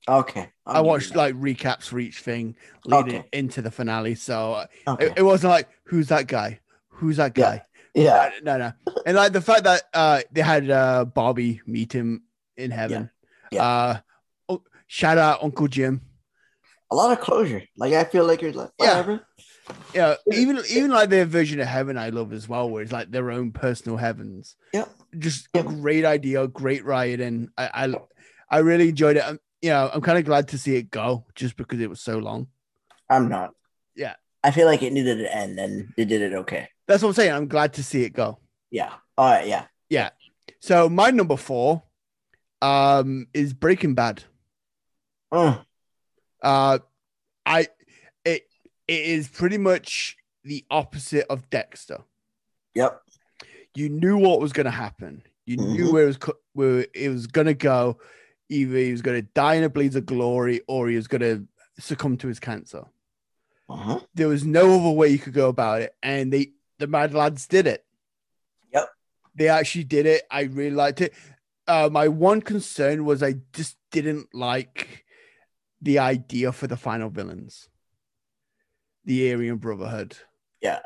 Okay. 0.09 0.51
I'll 0.67 0.77
I 0.77 0.81
watched 0.81 1.17
like 1.17 1.35
recaps 1.35 1.85
for 1.85 1.99
each 1.99 2.21
thing 2.21 2.57
leading 2.87 3.17
Okay. 3.17 3.29
into 3.33 3.63
the 3.63 3.71
finale. 3.71 4.15
So 4.15 4.55
uh, 4.55 4.67
Okay. 4.87 5.07
it, 5.07 5.19
it 5.19 5.23
wasn't 5.23 5.51
like 5.51 5.69
who's 5.85 6.09
that 6.09 6.27
guy? 6.27 6.61
Who's 6.89 7.17
that 7.17 7.35
guy? 7.35 7.65
yeah. 7.95 8.31
No, 8.43 8.57
no, 8.57 8.73
no. 8.87 8.93
And 9.07 9.17
like 9.17 9.33
the 9.33 9.41
fact 9.41 9.65
that 9.65 9.83
uh 9.93 10.21
they 10.31 10.43
had 10.43 10.71
uh 10.71 11.05
Bobby 11.05 11.61
meet 11.67 11.93
him 11.93 12.23
in 12.57 12.71
heaven. 12.71 13.11
Yeah. 13.51 13.65
Uh 13.65 13.95
oh, 13.99 14.03
shout 14.93 15.19
out 15.19 15.43
Uncle 15.45 15.69
Jim. 15.69 16.01
A 16.91 16.97
lot 16.97 17.13
of 17.13 17.21
closure. 17.21 17.63
Like 17.77 17.93
I 17.93 18.03
feel 18.03 18.27
like 18.27 18.43
it's 18.43 18.57
like 18.57 18.71
Yeah. 18.81 18.89
whatever. 18.89 19.27
Yeah, 19.95 20.15
even 20.33 20.59
even 20.69 20.91
like 20.91 21.11
their 21.11 21.25
version 21.25 21.61
of 21.61 21.69
heaven 21.69 21.97
I 21.97 22.09
love 22.09 22.33
as 22.33 22.49
well, 22.49 22.69
where 22.69 22.83
it's 22.83 22.91
like 22.91 23.13
their 23.13 23.31
own 23.31 23.53
personal 23.53 23.97
heavens. 23.97 24.57
Yeah, 24.75 24.87
Just 25.17 25.49
Yep. 25.55 25.67
great 25.67 26.05
idea, 26.05 26.49
great 26.49 26.85
writing. 26.85 27.51
I 27.57 27.71
I, 27.87 27.95
I 28.51 28.59
really 28.59 28.89
enjoyed 28.89 29.17
it. 29.17 29.23
I'm, 29.25 29.39
you 29.63 29.71
know, 29.71 29.89
I'm 29.95 30.01
kind 30.01 30.19
of 30.19 30.25
glad 30.25 30.49
to 30.49 30.59
see 30.59 30.75
it 30.75 30.91
go 30.91 31.25
just 31.37 31.57
because 31.57 31.79
it 31.81 31.89
was 31.89 32.01
so 32.01 32.19
long. 32.19 32.49
I'm 33.09 33.29
not. 33.29 33.51
Yeah. 33.95 34.15
I 34.43 34.51
feel 34.51 34.67
like 34.67 34.83
it 34.83 34.93
needed 34.93 35.19
to 35.19 35.33
end 35.33 35.61
and 35.61 35.93
they 35.97 36.05
did 36.05 36.21
it 36.23 36.33
okay. 36.35 36.69
That's 36.89 37.03
what 37.05 37.11
I'm 37.11 37.15
saying. 37.15 37.33
I'm 37.33 37.47
glad 37.47 37.75
to 37.75 37.85
see 37.85 38.03
it 38.03 38.11
go. 38.13 38.41
Yeah. 38.73 38.93
All 39.17 39.31
right. 39.31 39.47
Yeah. 39.47 39.67
Yeah. 39.89 40.11
So 40.59 40.89
my 40.89 41.11
number 41.11 41.37
four 41.37 41.85
um 42.61 43.29
is 43.33 43.53
Breaking 43.53 43.95
Bad. 43.95 44.25
Mm. 45.33 45.65
Uh 46.43 46.79
I 47.47 47.69
it 48.25 48.43
it 48.89 49.01
is 49.05 49.29
pretty 49.29 49.59
much 49.59 50.17
the 50.45 50.65
opposite 50.71 51.27
of 51.31 51.49
Dexter. 51.51 51.99
Yep. 52.75 53.01
You 53.75 53.89
knew 53.89 54.17
what 54.19 54.41
was 54.41 54.53
gonna 54.53 54.71
happen. 54.71 55.23
You 55.47 55.57
knew 55.57 55.87
Mhm. 55.87 55.93
where 55.93 56.05
it 56.05 56.07
was 56.07 56.19
where 56.53 56.87
it 56.95 57.09
was 57.09 57.27
gonna 57.27 57.55
go. 57.55 57.99
Either 58.49 58.77
he 58.79 58.93
was 58.93 59.03
gonna 59.03 59.23
die 59.23 59.55
in 59.55 59.65
a 59.65 59.69
blaze 59.69 59.95
of 59.97 60.07
glory 60.07 60.61
or 60.67 60.89
he 60.89 60.97
was 60.97 61.07
gonna 61.09 61.45
succumb 61.79 62.17
to 62.19 62.29
his 62.29 62.41
cancer. 62.41 62.85
Uh-huh. 63.69 64.01
There 64.15 64.29
was 64.29 64.45
no 64.45 64.81
other 64.81 64.91
way 64.91 65.09
you 65.09 65.19
could 65.19 65.33
go 65.35 65.49
about 65.49 65.83
it. 65.83 65.95
And 66.03 66.33
they 66.33 66.53
the 66.79 66.87
Mad 66.89 67.15
Lads 67.15 67.47
did 67.47 67.67
it. 67.67 67.85
Yep. 68.73 68.89
They 69.37 69.49
actually 69.49 69.85
did 69.85 70.07
it. 70.07 70.23
I 70.31 70.43
really 70.43 70.75
liked 70.75 71.01
it. 71.03 71.13
Uh, 71.69 71.89
my 71.93 72.09
one 72.09 72.41
concern 72.43 73.05
was 73.05 73.23
I 73.23 73.35
just 73.53 73.77
didn't 73.93 74.35
like 74.35 75.05
the 75.83 75.99
idea 75.99 76.53
for 76.53 76.67
the 76.67 76.77
final 76.77 77.09
villains, 77.11 77.69
the 79.05 79.33
Aryan 79.33 79.57
Brotherhood. 79.57 80.17
Yeah. 80.61 80.81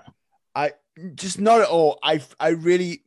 I 0.54 0.72
just 1.14 1.40
not 1.40 1.60
at 1.60 1.68
all. 1.68 1.98
I 2.02 2.22
I 2.38 2.50
really, 2.50 3.02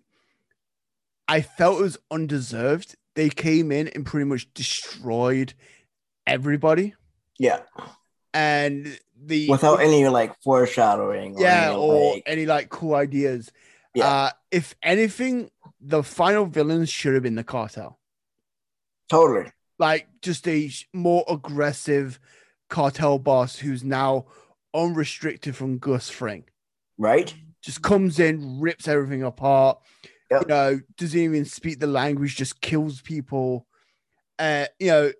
I 1.27 1.41
felt 1.41 1.79
it 1.79 1.83
was 1.83 1.97
undeserved. 2.11 2.95
They 3.15 3.29
came 3.29 3.71
in 3.71 3.87
and 3.89 4.05
pretty 4.05 4.25
much 4.25 4.53
destroyed 4.53 5.53
everybody, 6.27 6.93
Yeah. 7.39 7.61
and 8.33 8.99
the 9.19 9.49
Without 9.49 9.77
any 9.81 10.07
like 10.09 10.35
foreshadowing. 10.43 11.35
yeah, 11.39 11.67
any, 11.69 11.75
or 11.77 12.13
like- 12.15 12.23
any 12.27 12.45
like 12.45 12.69
cool 12.69 12.93
ideas. 12.95 13.49
Yeah. 13.95 14.07
Uh, 14.07 14.29
if 14.51 14.75
anything, 14.83 15.49
the 15.79 16.03
final 16.03 16.45
villains 16.45 16.89
should 16.89 17.13
have 17.15 17.23
been 17.23 17.35
the 17.35 17.43
cartel. 17.43 17.97
totally. 19.09 19.49
Like 19.79 20.07
just 20.21 20.47
a 20.47 20.71
more 20.93 21.23
aggressive 21.27 22.19
cartel 22.69 23.19
boss 23.19 23.57
who's 23.57 23.83
now 23.83 24.25
unrestricted 24.73 25.55
from 25.55 25.77
Gus 25.77 26.09
Fring. 26.09 26.45
Right. 26.97 27.33
Just 27.61 27.81
comes 27.81 28.19
in, 28.19 28.59
rips 28.59 28.87
everything 28.87 29.23
apart. 29.23 29.79
Yep. 30.31 30.41
You 30.41 30.47
know, 30.47 30.79
doesn't 30.97 31.19
even 31.19 31.45
speak 31.45 31.79
the 31.79 31.87
language, 31.87 32.35
just 32.35 32.61
kills 32.61 33.01
people. 33.01 33.65
Uh, 34.39 34.65
you 34.79 34.87
know, 34.87 35.11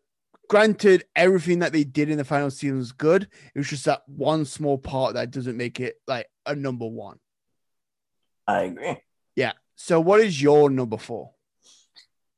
granted, 0.49 1.05
everything 1.15 1.59
that 1.59 1.71
they 1.71 1.83
did 1.83 2.09
in 2.09 2.17
the 2.17 2.25
final 2.25 2.51
season 2.51 2.77
was 2.77 2.91
good. 2.91 3.23
It 3.23 3.57
was 3.57 3.69
just 3.69 3.85
that 3.85 4.03
one 4.07 4.45
small 4.45 4.77
part 4.77 5.13
that 5.13 5.31
doesn't 5.31 5.57
make 5.57 5.79
it 5.79 5.95
like 6.07 6.27
a 6.45 6.55
number 6.55 6.85
one. 6.85 7.19
I 8.45 8.63
agree. 8.63 8.97
Yeah. 9.35 9.53
So 9.75 9.99
what 9.99 10.19
is 10.21 10.41
your 10.41 10.69
number 10.69 10.97
four? 10.97 11.31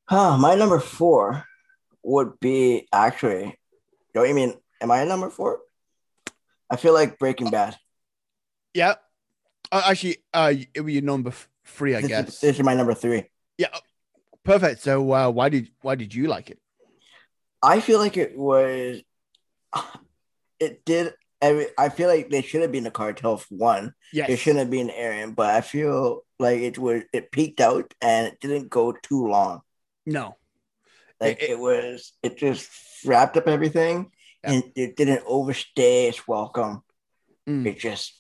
Huh, 0.06 0.38
my 0.38 0.56
number 0.56 0.80
four 0.80 1.46
would 2.04 2.40
be 2.40 2.88
actually. 2.92 3.58
Don't 4.14 4.28
you 4.28 4.36
mean? 4.36 4.54
Am 4.82 4.92
I 4.92 5.02
a 5.02 5.06
number 5.06 5.30
four? 5.30 5.60
I 6.70 6.76
feel 6.76 6.94
like 6.94 7.20
Breaking 7.20 7.50
Bad. 7.50 7.76
Yeah. 8.74 8.96
Uh, 9.72 9.84
actually, 9.88 10.18
uh, 10.34 10.54
it 10.54 10.80
would 10.80 10.86
be 10.86 10.94
your 10.94 11.04
number 11.04 11.34
three, 11.66 11.96
I 11.96 12.02
this, 12.02 12.10
guess. 12.10 12.28
Is, 12.30 12.40
this 12.40 12.56
is 12.58 12.64
my 12.64 12.74
number 12.76 12.94
three. 12.94 13.26
yeah. 13.58 13.68
Perfect. 14.44 14.82
So 14.82 15.12
uh, 15.14 15.30
why 15.30 15.50
did 15.50 15.70
why 15.82 15.96
did 15.96 16.14
you 16.16 16.28
like 16.28 16.50
it? 16.50 16.60
I 17.62 17.82
feel 17.82 18.00
like 18.00 18.18
it 18.18 18.38
was. 18.38 19.02
It 20.60 20.84
did. 20.84 21.14
Every, 21.42 21.68
I 21.78 21.88
feel 21.88 22.10
like 22.10 22.30
they 22.30 22.42
should 22.42 22.62
have 22.64 22.72
been 22.72 22.86
a 22.86 22.92
cartel 22.92 23.38
for 23.38 23.56
one. 23.56 23.94
Yes. 24.12 24.30
It 24.30 24.38
shouldn't 24.40 24.60
have 24.60 24.70
been 24.70 24.90
Aryan, 24.90 25.32
but 25.32 25.52
I 25.52 25.62
feel 25.62 26.26
like 26.38 26.60
it 26.60 26.78
was. 26.78 27.04
It 27.14 27.32
peaked 27.32 27.62
out 27.62 27.94
and 28.02 28.28
it 28.28 28.42
didn't 28.42 28.70
go 28.70 28.92
too 28.92 29.28
long. 29.28 29.62
No. 30.06 30.36
Like 31.20 31.42
It- 31.44 31.52
it, 31.52 31.60
was. 31.60 32.14
It 32.24 32.38
just 32.38 32.70
wrapped 33.06 33.38
up 33.38 33.48
everything, 33.48 34.12
Yeah. 34.44 34.52
and 34.54 34.64
it 34.76 34.96
didn't 34.96 35.24
overstay 35.26 36.08
its 36.08 36.28
welcome. 36.28 36.84
Mm. 37.48 37.66
It 37.66 37.80
just. 37.80 38.14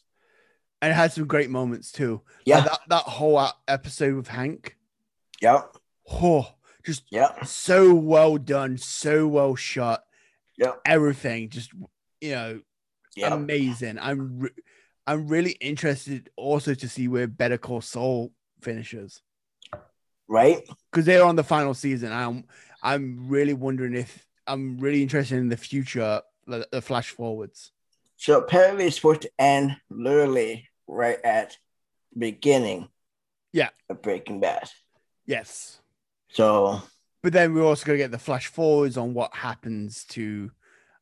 And 0.81 0.91
it 0.91 0.95
had 0.95 1.11
some 1.11 1.27
great 1.27 1.49
moments 1.49 1.91
too. 1.91 2.21
Yeah. 2.45 2.57
Like 2.59 2.65
that 2.65 2.79
that 2.89 3.03
whole 3.03 3.45
episode 3.67 4.15
with 4.15 4.27
Hank. 4.29 4.77
Yep. 5.41 5.75
Oh, 6.11 6.47
just 6.85 7.03
yeah, 7.11 7.43
so 7.43 7.93
well 7.93 8.37
done, 8.37 8.77
so 8.77 9.27
well 9.27 9.55
shot. 9.55 10.03
Yeah, 10.57 10.73
everything 10.85 11.49
just 11.49 11.71
you 12.21 12.31
know 12.31 12.61
Yeah. 13.15 13.33
amazing. 13.33 13.99
I'm 13.99 14.39
re- 14.39 14.49
I'm 15.05 15.27
really 15.27 15.51
interested 15.53 16.29
also 16.35 16.73
to 16.73 16.87
see 16.89 17.07
where 17.07 17.27
Better 17.27 17.57
Call 17.57 17.81
Saul 17.81 18.31
finishes 18.61 19.21
right. 20.27 20.61
because 20.91 21.05
they're 21.05 21.23
on 21.25 21.35
the 21.35 21.43
final 21.43 21.73
season. 21.73 22.11
I'm 22.11 22.45
I'm 22.81 23.27
really 23.27 23.53
wondering 23.53 23.95
if 23.95 24.25
I'm 24.47 24.77
really 24.79 25.03
interested 25.03 25.37
in 25.37 25.49
the 25.49 25.57
future, 25.57 26.21
the, 26.47 26.67
the 26.71 26.81
flash 26.81 27.09
forwards. 27.09 27.71
So 28.17 28.37
apparently 28.39 28.85
it's 28.85 28.95
supposed 28.97 29.21
to 29.21 29.31
end 29.39 29.77
literally 29.89 30.67
right 30.87 31.19
at 31.23 31.57
the 32.13 32.19
beginning. 32.19 32.89
Yeah. 33.53 33.69
Of 33.89 34.01
Breaking 34.01 34.39
Bad. 34.39 34.69
Yes, 35.25 35.79
So 36.31 36.81
but 37.21 37.33
then 37.33 37.53
we're 37.53 37.63
also 37.65 37.85
gonna 37.85 37.97
get 37.97 38.11
the 38.11 38.17
flash 38.17 38.47
forwards 38.47 38.97
on 38.97 39.13
what 39.13 39.35
happens 39.35 40.05
to 40.05 40.51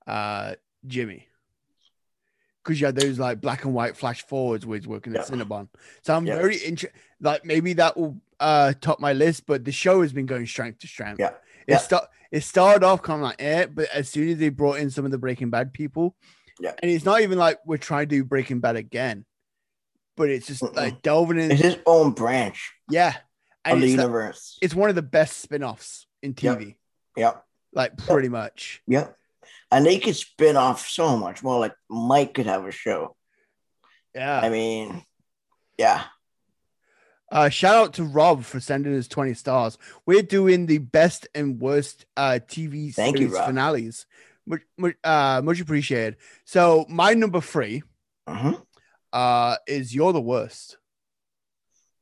uh 0.06 0.56
Jimmy. 0.86 1.28
Because 2.64 2.82
you 2.82 2.86
had 2.88 2.96
those 2.96 3.18
like 3.20 3.40
black 3.40 3.64
and 3.64 3.74
white 3.74 3.96
flash 3.96 4.26
forwards 4.26 4.66
with 4.66 4.86
working 4.88 5.16
at 5.16 5.30
Yeah. 5.30 5.36
Cinnabon. 5.38 5.70
So 6.02 6.14
I'm 6.14 6.26
Yeah. 6.26 6.36
very 6.36 6.58
interested. 6.58 7.00
Like 7.22 7.46
maybe 7.46 7.74
that 7.74 7.96
will 7.96 8.20
uh 8.40 8.74
top 8.82 9.00
my 9.00 9.14
list, 9.14 9.46
but 9.46 9.64
the 9.64 9.72
show 9.72 10.02
has 10.02 10.12
been 10.12 10.26
going 10.26 10.46
strength 10.46 10.80
to 10.80 10.88
strength. 10.88 11.20
Yeah. 11.20 11.34
It 11.68 11.74
Yeah. 11.74 11.78
start 11.80 12.06
it 12.32 12.44
started 12.44 12.84
off 12.86 13.02
kind 13.02 13.22
of 13.22 13.28
like 13.28 13.42
eh, 13.42 13.66
but 13.68 13.90
as 13.94 14.10
soon 14.10 14.30
as 14.30 14.38
they 14.38 14.50
brought 14.50 14.80
in 14.80 14.90
some 14.90 15.06
of 15.06 15.12
the 15.12 15.18
Breaking 15.18 15.50
Bad 15.50 15.74
people, 15.74 16.16
Yeah. 16.60 16.74
and 16.82 16.90
it's 16.92 17.06
not 17.06 17.22
even 17.22 17.38
like 17.38 17.60
we're 17.66 17.78
trying 17.78 18.10
to 18.10 18.16
do 18.16 18.24
Breaking 18.24 18.60
Bad 18.60 18.76
again, 18.76 19.26
but 20.16 20.30
it's 20.30 20.48
just 20.48 20.62
Mm-mm. 20.64 20.76
like 20.76 21.02
delving 21.02 21.40
in. 21.40 21.52
it's 21.52 21.62
his 21.62 21.78
own 21.86 22.12
branch 22.12 22.74
yeah, 22.90 23.16
and 23.64 23.82
the 23.82 23.86
it's, 23.88 23.96
like- 23.96 24.02
universe. 24.02 24.58
it's 24.62 24.76
one 24.76 24.90
of 24.90 24.96
the 24.96 25.02
best 25.02 25.38
spin-offs 25.38 26.06
in 26.22 26.34
TV, 26.34 26.78
Yep. 27.16 27.44
like 27.74 27.98
pretty 27.98 28.30
much. 28.30 28.82
Yep. 28.88 29.16
And 29.72 29.86
they 29.86 30.00
could 30.00 30.16
spin 30.16 30.56
off 30.56 30.88
so 30.88 31.18
much 31.18 31.44
more. 31.44 31.60
Like 31.60 31.76
Mike 31.90 32.34
could 32.34 32.46
have 32.46 32.66
a 32.66 32.72
show. 32.72 33.16
Yeah. 34.16 34.40
I 34.40 34.50
mean, 34.50 35.04
yeah. 35.78 36.04
Uh, 37.32 37.50
shout 37.50 37.76
out 37.76 37.94
to 37.96 38.04
Rob 38.04 38.44
for 38.44 38.60
sending 38.60 38.96
us 38.98 39.08
20 39.08 39.34
stars. 39.34 39.78
We're 40.06 40.22
doing 40.22 40.66
the 40.66 40.78
best 40.78 41.28
and 41.36 41.60
worst 41.60 42.06
uh, 42.16 42.40
TV 42.48 42.94
Thank 42.94 43.18
series 43.18 43.34
Rob. 43.34 43.46
finales. 43.48 44.06
Much, 44.46 44.62
much, 44.78 44.96
uh, 45.04 45.42
much 45.44 45.60
appreciated. 45.60 46.16
So, 46.46 46.86
my 46.88 47.14
number 47.14 47.42
three 47.42 47.84
Mhm. 48.30 48.62
uh, 49.12 49.58
is 49.68 49.94
You're 49.94 50.14
the 50.14 50.22
Worst. 50.22 50.78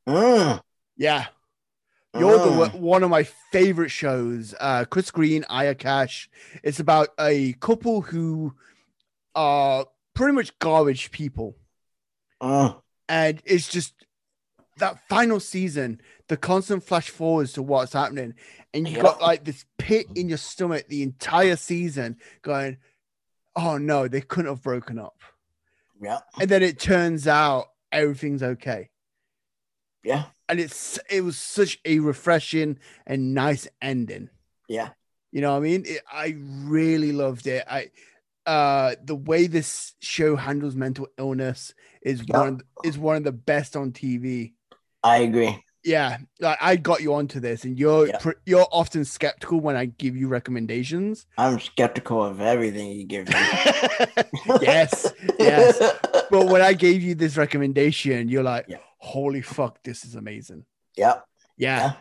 Mm. 0.07 0.61
Yeah. 0.95 1.26
You're 2.17 2.38
the 2.38 2.69
Mm. 2.69 2.80
one 2.80 3.03
of 3.03 3.09
my 3.09 3.23
favorite 3.51 3.89
shows. 3.89 4.53
Uh, 4.59 4.86
Chris 4.86 5.09
Geere, 5.11 5.43
Aya 5.49 5.73
Cash. 5.76 6.30
It's 6.63 6.80
about 6.80 7.09
a 7.19 7.53
couple 7.53 8.01
who 8.01 8.53
are 9.34 9.88
pretty 10.13 10.34
much 10.34 10.57
garbage 10.59 11.11
people. 11.11 11.55
Mm. 12.41 12.82
and 13.07 13.41
it's 13.45 13.67
just 13.69 13.93
that 14.78 14.99
final 15.07 15.39
season, 15.39 16.01
the 16.28 16.38
constant 16.38 16.84
flash 16.84 17.09
forwards 17.09 17.53
to 17.53 17.61
what's 17.61 17.93
happening, 17.93 18.34
and 18.73 18.88
you 18.88 19.01
got 19.01 19.21
like 19.21 19.43
this 19.45 19.65
pit 19.78 20.07
in 20.15 20.28
your 20.30 20.38
stomach 20.38 20.88
the 20.88 21.01
entire 21.03 21.55
season, 21.55 22.17
going, 22.41 22.78
"Oh 23.55 23.78
no, 23.78 24.07
they 24.07 24.21
couldn't 24.21 24.51
have 24.51 24.61
broken 24.61 24.99
up," 24.99 25.19
Yeah. 26.01 26.19
and 26.39 26.49
then 26.49 26.61
it 26.63 26.80
turns 26.80 27.28
out 27.28 27.67
everything's 27.91 28.43
okay, 28.43 28.89
Yeah. 30.03 30.26
and 30.49 30.59
it's 30.59 30.99
it 31.09 31.21
was 31.21 31.38
such 31.38 31.80
a 31.86 31.99
refreshing 31.99 32.80
and 33.07 33.34
nice 33.34 33.67
ending. 33.82 34.30
Yeah. 34.67 34.89
You 35.32 35.41
know 35.41 35.51
what 35.51 35.57
I 35.57 35.61
mean? 35.61 35.84
It, 35.86 36.01
I 36.11 36.36
really 36.38 37.11
loved 37.11 37.47
it. 37.47 37.63
I 37.69 37.91
uh 38.45 38.95
the 39.03 39.15
way 39.15 39.47
this 39.47 39.93
show 39.99 40.36
handles 40.36 40.76
mental 40.76 41.07
illness 41.17 41.73
is 42.01 42.23
Yeah. 42.28 42.39
one 42.39 42.57
the- 42.57 42.88
is 42.89 42.97
one 42.97 43.15
of 43.15 43.23
the 43.23 43.32
best 43.32 43.76
on 43.76 43.91
TV. 43.91 44.53
I 45.05 45.17
agree. 45.17 45.61
Yeah, 45.83 46.17
like 46.39 46.57
I 46.59 46.77
got 46.77 47.03
you 47.03 47.13
onto 47.13 47.39
this, 47.39 47.63
and 47.63 47.77
you're 47.77 48.07
Yeah. 48.07 48.17
pr- 48.17 48.41
you're 48.47 48.65
often 48.71 49.05
skeptical 49.05 49.59
when 49.59 49.75
I 49.75 49.85
give 49.85 50.17
you 50.17 50.27
recommendations. 50.27 51.27
I'm 51.37 51.59
skeptical 51.59 52.23
of 52.25 52.41
everything 52.41 52.89
you 52.91 53.03
give 53.05 53.27
me. 53.27 53.35
yes, 54.61 55.13
yes. 55.39 55.79
But 56.31 56.47
when 56.47 56.63
I 56.63 56.73
gave 56.73 57.03
you 57.03 57.13
this 57.13 57.37
recommendation, 57.37 58.29
you're 58.29 58.41
like, 58.41 58.65
Yeah. 58.67 58.77
"Holy 58.97 59.41
fuck, 59.43 59.83
this 59.83 60.03
is 60.05 60.15
amazing!" 60.15 60.65
Yep. 60.97 61.23
Yeah. 61.57 61.77
Yeah. 61.79 61.93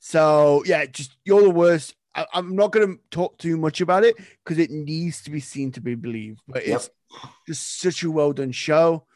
So 0.00 0.64
yeah, 0.66 0.84
just 0.86 1.16
you're 1.24 1.42
the 1.42 1.50
worst. 1.50 1.94
I, 2.16 2.26
I'm 2.34 2.56
not 2.56 2.72
gonna 2.72 2.96
talk 3.12 3.38
too 3.38 3.56
much 3.56 3.80
about 3.80 4.02
it 4.04 4.16
because 4.44 4.58
it 4.58 4.70
needs 4.72 5.22
to 5.22 5.30
be 5.30 5.38
seen 5.38 5.70
to 5.72 5.80
be 5.80 5.94
believed. 5.94 6.40
But 6.48 6.66
Yep. 6.66 6.76
it's 6.76 6.90
just 7.46 7.80
such 7.80 8.02
a 8.02 8.10
well 8.10 8.32
done 8.32 8.50
show. 8.50 9.06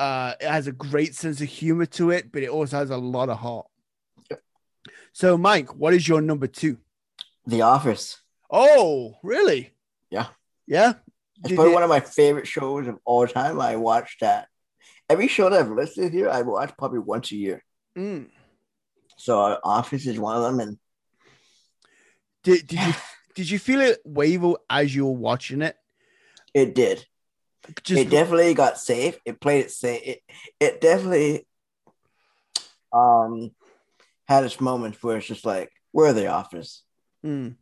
Uh, 0.00 0.34
it 0.40 0.48
has 0.48 0.66
a 0.66 0.72
great 0.72 1.14
sense 1.14 1.42
of 1.42 1.48
humor 1.48 1.84
to 1.84 2.10
it, 2.10 2.32
but 2.32 2.42
it 2.42 2.48
also 2.48 2.78
has 2.78 2.88
a 2.88 2.96
lot 2.96 3.28
of 3.28 3.36
heart. 3.38 3.66
So, 5.12 5.36
Mike, 5.36 5.74
what 5.74 5.92
is 5.92 6.08
your 6.08 6.22
number 6.22 6.46
two? 6.46 6.78
The 7.46 7.60
Office. 7.62 8.18
Oh, 8.50 9.18
really? 9.22 9.74
Yeah. 10.10 10.28
Yeah. 10.66 10.94
It's 11.40 11.48
Did 11.48 11.56
probably 11.56 11.72
it- 11.72 11.74
one 11.74 11.82
of 11.82 11.90
my 11.90 12.00
favorite 12.00 12.46
shows 12.46 12.86
of 12.88 12.96
all 13.04 13.26
time. 13.26 13.60
I 13.60 13.76
watch 13.76 14.16
that. 14.22 14.48
Every 15.10 15.28
show 15.28 15.50
that 15.50 15.60
I've 15.60 15.70
listed 15.70 16.12
here, 16.12 16.30
I 16.30 16.42
watch 16.42 16.72
probably 16.78 17.00
once 17.00 17.30
a 17.32 17.36
year. 17.36 17.62
Mm. 17.98 18.28
So 19.18 19.38
uh, 19.38 19.58
Office 19.62 20.06
is 20.06 20.18
one 20.18 20.36
of 20.36 20.42
them, 20.44 20.60
and 20.60 20.78
Did 22.42 22.66
did 22.68 22.80
you 22.80 22.92
did 23.34 23.50
you 23.50 23.58
feel 23.58 23.80
it 23.80 23.98
waver 24.04 24.54
as 24.70 24.94
you 24.94 25.04
were 25.04 25.12
watching 25.12 25.60
it? 25.60 25.76
it 26.54 26.74
did. 26.74 27.04
Just 27.82 28.00
it 28.00 28.10
definitely 28.10 28.54
got 28.54 28.78
safe. 28.78 29.18
It 29.24 29.40
played 29.40 29.66
it 29.66 29.70
safe. 29.70 30.02
It, 30.04 30.22
it 30.58 30.80
definitely 30.80 31.46
um 32.92 33.50
had 34.26 34.44
its 34.44 34.60
moments 34.60 35.02
where 35.02 35.16
it's 35.16 35.26
just 35.26 35.44
like, 35.44 35.70
we're 35.92 36.12
the 36.12 36.28
Office. 36.28 36.82
Mm. 37.24 37.56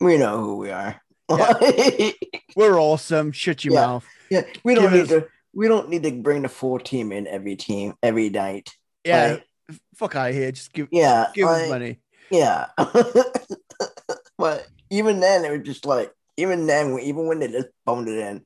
We 0.00 0.18
know 0.18 0.38
who 0.40 0.56
we 0.56 0.70
are. 0.70 1.00
Yeah. 1.30 2.10
we're 2.56 2.78
awesome. 2.78 3.32
Shut 3.32 3.64
your 3.64 3.74
Yeah. 3.74 3.86
mouth. 3.86 4.06
yeah, 4.30 4.42
we 4.64 4.74
don't 4.74 4.84
Give 4.84 4.92
need 4.92 5.00
us- 5.02 5.08
to. 5.08 5.28
We 5.52 5.66
don't 5.66 5.88
need 5.88 6.04
to 6.04 6.12
bring 6.12 6.42
the 6.42 6.48
full 6.48 6.78
team 6.78 7.10
in 7.10 7.26
every 7.26 7.56
team 7.56 7.94
every 8.04 8.28
night. 8.30 8.70
Yeah. 9.04 9.38
Like, 9.68 9.78
fuck 9.96 10.14
out 10.14 10.30
of 10.30 10.34
here. 10.36 10.52
Just 10.52 10.72
give 10.72 10.86
yeah, 10.92 11.26
give 11.34 11.48
us 11.48 11.62
like, 11.62 11.70
money. 11.70 11.98
Yeah. 12.30 12.66
but 14.38 14.66
even 14.90 15.18
then, 15.18 15.44
it 15.44 15.50
was 15.50 15.66
just 15.66 15.86
like, 15.86 16.12
even 16.36 16.66
then, 16.66 16.98
even 17.00 17.26
when 17.26 17.40
they 17.40 17.48
just 17.48 17.68
phoned 17.84 18.08
it 18.08 18.18
in, 18.18 18.44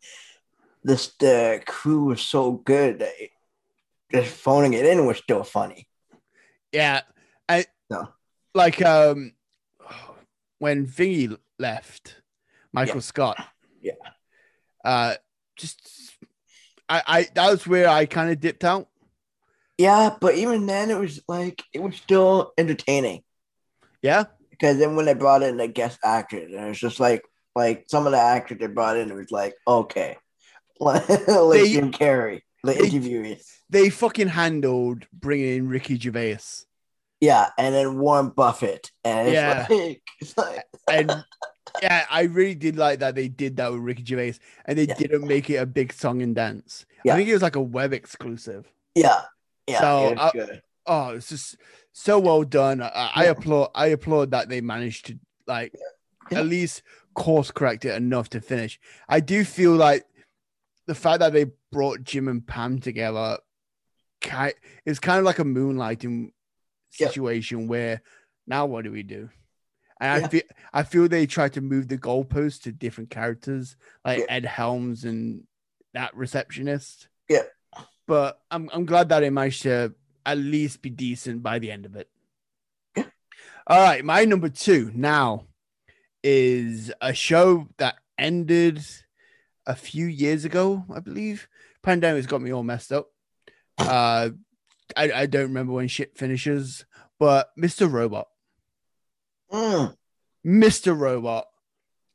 this 0.84 1.12
the 1.18 1.62
crew 1.66 2.04
was 2.04 2.20
so 2.20 2.52
good 2.52 3.00
that 3.00 3.12
it, 3.18 3.30
just 4.12 4.30
phoning 4.34 4.74
it 4.74 4.86
in 4.86 5.06
was 5.06 5.18
still 5.18 5.42
funny. 5.42 5.88
Yeah. 6.72 7.00
I 7.48 7.66
No. 7.90 8.08
like 8.54 8.80
um 8.84 9.32
when 10.58 10.86
Thingy 10.86 11.36
left, 11.58 12.20
Michael 12.72 12.96
Yeah. 12.96 13.00
Scott. 13.00 13.46
Yeah. 13.80 13.92
Uh 14.84 15.14
just 15.56 15.80
I 16.88 17.02
I 17.06 17.26
that 17.34 17.50
was 17.50 17.66
where 17.66 17.88
I 17.88 18.06
kind 18.06 18.30
of 18.30 18.40
dipped 18.40 18.64
out. 18.64 18.88
Yeah, 19.76 20.14
but 20.20 20.36
even 20.36 20.66
then, 20.66 20.90
it 20.90 20.98
was 20.98 21.20
like 21.26 21.62
it 21.72 21.82
was 21.82 21.96
still 21.96 22.52
entertaining 22.56 23.22
Yeah. 24.02 24.24
because 24.50 24.78
then 24.78 24.94
when 24.94 25.06
they 25.06 25.14
brought 25.14 25.42
in 25.42 25.56
the 25.56 25.66
guest 25.66 25.98
actors, 26.04 26.52
and 26.52 26.64
it 26.64 26.68
was 26.68 26.78
just 26.78 27.00
like 27.00 27.22
like 27.56 27.84
some 27.88 28.06
of 28.06 28.12
the 28.12 28.18
actors 28.20 28.58
they 28.60 28.66
brought 28.68 28.96
in, 28.96 29.10
it 29.10 29.14
was 29.16 29.30
like 29.32 29.54
okay, 29.66 30.16
like, 30.80 31.08
like 31.28 31.28
They- 31.60 31.72
Jim 31.72 31.92
Carrey, 31.92 32.42
the 32.62 32.72
they- 32.74 32.78
interviewees. 32.80 33.42
They 33.70 33.90
fucking 33.90 34.28
handled 34.28 35.06
bringing 35.12 35.56
in 35.56 35.68
Ricky 35.68 35.98
Gervais. 35.98 36.38
Yeah, 37.20 37.48
and 37.58 37.74
then 37.74 37.98
Warren 37.98 38.28
Buffett, 38.28 38.92
and 39.02 39.28
it's 39.28 39.34
Yeah. 39.34 39.66
like, 39.70 40.02
it's 40.20 40.36
like 40.36 40.64
And 40.88 41.24
yeah, 41.82 42.04
I 42.10 42.22
really 42.24 42.54
did 42.54 42.76
like 42.76 42.98
that 43.00 43.14
they 43.14 43.28
did 43.28 43.56
that 43.56 43.72
with 43.72 43.80
Ricky 43.80 44.04
Gervais 44.04 44.34
and 44.66 44.78
they 44.78 44.84
Yeah. 44.84 44.94
didn't 44.94 45.26
make 45.26 45.48
it 45.50 45.56
a 45.56 45.66
big 45.66 45.92
song 45.92 46.22
and 46.22 46.34
dance. 46.34 46.84
Yeah. 47.04 47.14
I 47.14 47.16
think 47.16 47.28
it 47.28 47.32
was 47.32 47.42
like 47.42 47.56
a 47.56 47.60
web 47.62 47.92
exclusive. 47.94 48.70
Yeah, 48.94 49.22
yeah, 49.66 49.80
So, 49.80 50.08
it 50.08 50.16
was 50.16 50.18
uh, 50.20 50.30
good. 50.32 50.62
Oh, 50.86 51.08
it's 51.10 51.30
just 51.30 51.56
so 51.92 52.18
well 52.18 52.44
done. 52.44 52.82
I, 52.82 53.10
I 53.14 53.24
applaud 53.24 53.70
I 53.74 53.86
applaud 53.88 54.30
that 54.32 54.48
they 54.50 54.60
managed 54.60 55.06
to 55.06 55.18
like 55.46 55.74
Yeah. 56.30 56.40
at 56.40 56.46
least 56.46 56.82
course 57.14 57.50
correct 57.50 57.84
it 57.86 57.94
enough 57.94 58.28
to 58.30 58.40
finish. 58.40 58.78
I 59.08 59.20
do 59.20 59.44
feel 59.44 59.72
like 59.72 60.04
the 60.86 60.94
fact 60.94 61.20
that 61.20 61.32
they 61.32 61.46
brought 61.72 62.02
Jim 62.04 62.28
and 62.28 62.46
Pam 62.46 62.78
together 62.80 63.38
it's 64.86 64.98
kind 65.00 65.18
of 65.18 65.24
like 65.24 65.38
a 65.38 65.44
moonlighting 65.44 66.30
Yeah. 66.98 67.08
situation 67.08 67.66
where 67.68 68.00
now 68.46 68.64
what 68.66 68.84
do 68.84 68.90
we 68.92 69.02
do? 69.02 69.28
And 70.00 70.24
I 70.24 70.28
feel 70.28 70.42
I 70.72 70.82
feel 70.82 71.08
they 71.08 71.26
tried 71.26 71.52
to 71.54 71.60
move 71.60 71.88
the 71.88 71.98
goalposts 71.98 72.62
to 72.62 72.72
different 72.72 73.10
characters 73.10 73.76
like 74.04 74.20
Yeah. 74.20 74.24
Ed 74.30 74.44
Helms 74.46 75.04
and 75.04 75.44
that 75.92 76.16
receptionist. 76.16 77.08
Yeah. 77.28 77.42
But 78.06 78.40
I'm 78.50 78.70
I'm 78.72 78.86
glad 78.86 79.08
that 79.10 79.20
they 79.20 79.30
managed 79.30 79.62
to 79.62 79.94
at 80.26 80.38
least 80.38 80.80
be 80.80 80.90
decent 80.90 81.42
by 81.42 81.58
the 81.58 81.70
end 81.70 81.84
of 81.86 81.94
it. 81.96 82.08
Yeah. 82.96 83.04
All 83.66 83.82
right, 83.82 84.04
my 84.04 84.24
number 84.24 84.48
two 84.48 84.90
now 84.94 85.46
is 86.22 86.92
a 87.00 87.12
show 87.12 87.68
that 87.76 87.96
ended 88.18 88.82
a 89.66 89.74
few 89.74 90.06
years 90.06 90.44
ago, 90.44 90.84
I 90.94 91.00
believe. 91.00 91.48
Pandemic's 91.82 92.26
got 92.26 92.40
me 92.42 92.52
all 92.52 92.62
messed 92.62 92.92
up. 92.92 93.08
Uh, 93.78 94.30
I, 94.96 95.12
I 95.12 95.26
don't 95.26 95.42
remember 95.48 95.72
when 95.72 95.88
shit 95.88 96.16
finishes, 96.16 96.84
but 97.18 97.48
Mr. 97.58 97.90
Robot, 97.90 98.28
Mm. 99.52 99.96
Mr. 100.44 100.98
Robot, 100.98 101.46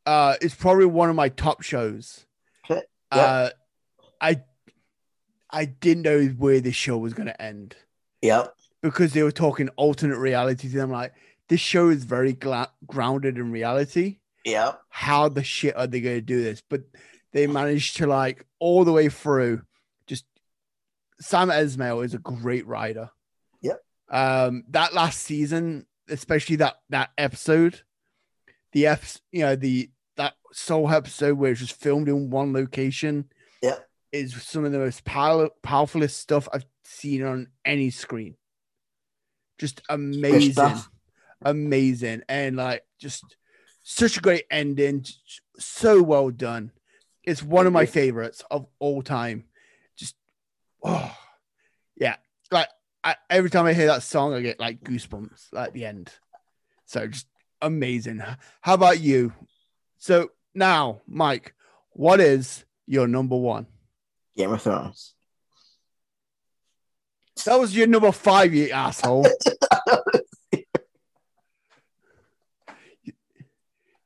uh, 0.06 0.36
is 0.42 0.54
probably 0.56 0.86
one 0.86 1.10
of 1.10 1.16
my 1.16 1.30
top 1.30 1.62
shows. 1.62 2.26
Okay. 2.70 2.82
Uh, 3.12 3.50
I 4.22 4.42
I 5.50 5.66
didn't 5.66 6.04
know 6.04 6.26
where 6.38 6.60
this 6.60 6.76
show 6.76 6.98
was 6.98 7.14
going 7.14 7.28
to 7.28 7.42
end 7.42 7.76
Yep. 8.22 8.54
because 8.84 9.14
they 9.14 9.24
were 9.24 9.32
talking 9.32 9.70
alternate 9.78 10.18
realities. 10.20 10.74
And 10.74 10.84
I'm 10.84 10.92
like, 10.92 11.14
this 11.48 11.60
show 11.60 11.90
is 11.90 12.04
very 12.04 12.34
gla- 12.34 12.72
grounded 12.86 13.38
in 13.38 13.52
reality. 13.52 14.18
Yep. 14.46 14.80
How 14.90 15.28
the 15.30 15.44
shit 15.44 15.76
are 15.76 15.88
they 15.88 16.02
going 16.02 16.18
to 16.18 16.22
do 16.22 16.44
this? 16.44 16.62
But 16.70 16.82
they 17.34 17.48
managed 17.48 17.98
to 17.98 18.08
like 18.08 18.46
all 18.60 18.84
the 18.84 18.92
way 18.92 19.10
through. 19.10 19.62
Just 20.08 20.26
Sam 21.20 21.50
Esmail 21.50 22.04
is 22.04 22.14
a 22.14 22.20
great 22.20 22.66
writer. 22.68 23.10
Yep. 23.62 23.84
Um, 24.10 24.64
that 24.70 24.94
last 24.94 25.22
season, 25.22 25.86
especially 26.10 26.58
that 26.58 26.78
that 26.90 27.12
episode, 27.18 27.82
the 28.72 28.88
F, 28.88 29.18
you 29.32 29.42
know, 29.42 29.56
the 29.56 29.90
that 30.18 30.34
soul 30.52 30.90
episode 30.90 31.38
where 31.38 31.52
it's 31.52 31.62
just 31.62 31.80
filmed 31.80 32.10
in 32.10 32.30
one 32.30 32.54
location. 32.54 33.26
Yeah. 33.62 33.78
Is 34.12 34.42
some 34.42 34.66
of 34.66 34.72
the 34.72 34.80
most 34.80 35.06
power, 35.06 35.50
powerfulest 35.62 36.12
stuff 36.12 36.48
I've 36.52 36.66
seen 36.84 37.24
on 37.24 37.48
any 37.64 37.92
screen. 37.92 38.36
Just 39.60 39.82
amazing 39.90 40.80
amazing 41.42 42.22
and 42.28 42.58
like 42.58 42.84
just 43.00 43.24
such 43.84 44.18
a 44.18 44.22
great 44.22 44.46
ending 44.52 45.06
so 45.58 46.02
well 46.02 46.30
done 46.30 46.72
it's 47.24 47.44
one 47.44 47.68
of 47.68 47.74
my 47.74 47.86
favorites 47.86 48.44
of 48.50 48.66
all 48.80 49.02
time. 49.02 49.46
Just 49.98 50.16
oh 50.84 51.16
yeah. 51.96 52.16
Like 52.52 52.70
I, 53.04 53.16
every 53.30 53.50
time 53.50 53.66
i 53.66 53.74
hear 53.74 53.88
that 53.88 54.04
song 54.04 54.34
i 54.34 54.42
get 54.42 54.60
like 54.60 54.82
goosebumps 54.84 55.54
at 55.56 55.74
the 55.74 55.86
end. 55.86 56.12
So 56.86 57.08
just 57.08 57.28
amazing. 57.62 58.22
How 58.62 58.74
about 58.74 59.00
you? 59.00 59.34
So 59.98 60.32
now 60.54 61.02
mike 61.08 61.54
what 61.92 62.20
is 62.20 62.66
your 62.88 63.08
number 63.08 63.36
one? 63.36 63.68
Game 64.36 64.52
of 64.52 64.62
Thrones. 64.62 65.14
that 67.46 67.60
was 67.60 67.76
your 67.76 67.88
number 67.88 68.12
five 68.12 68.54
you 68.54 68.72
asshole. 68.72 69.28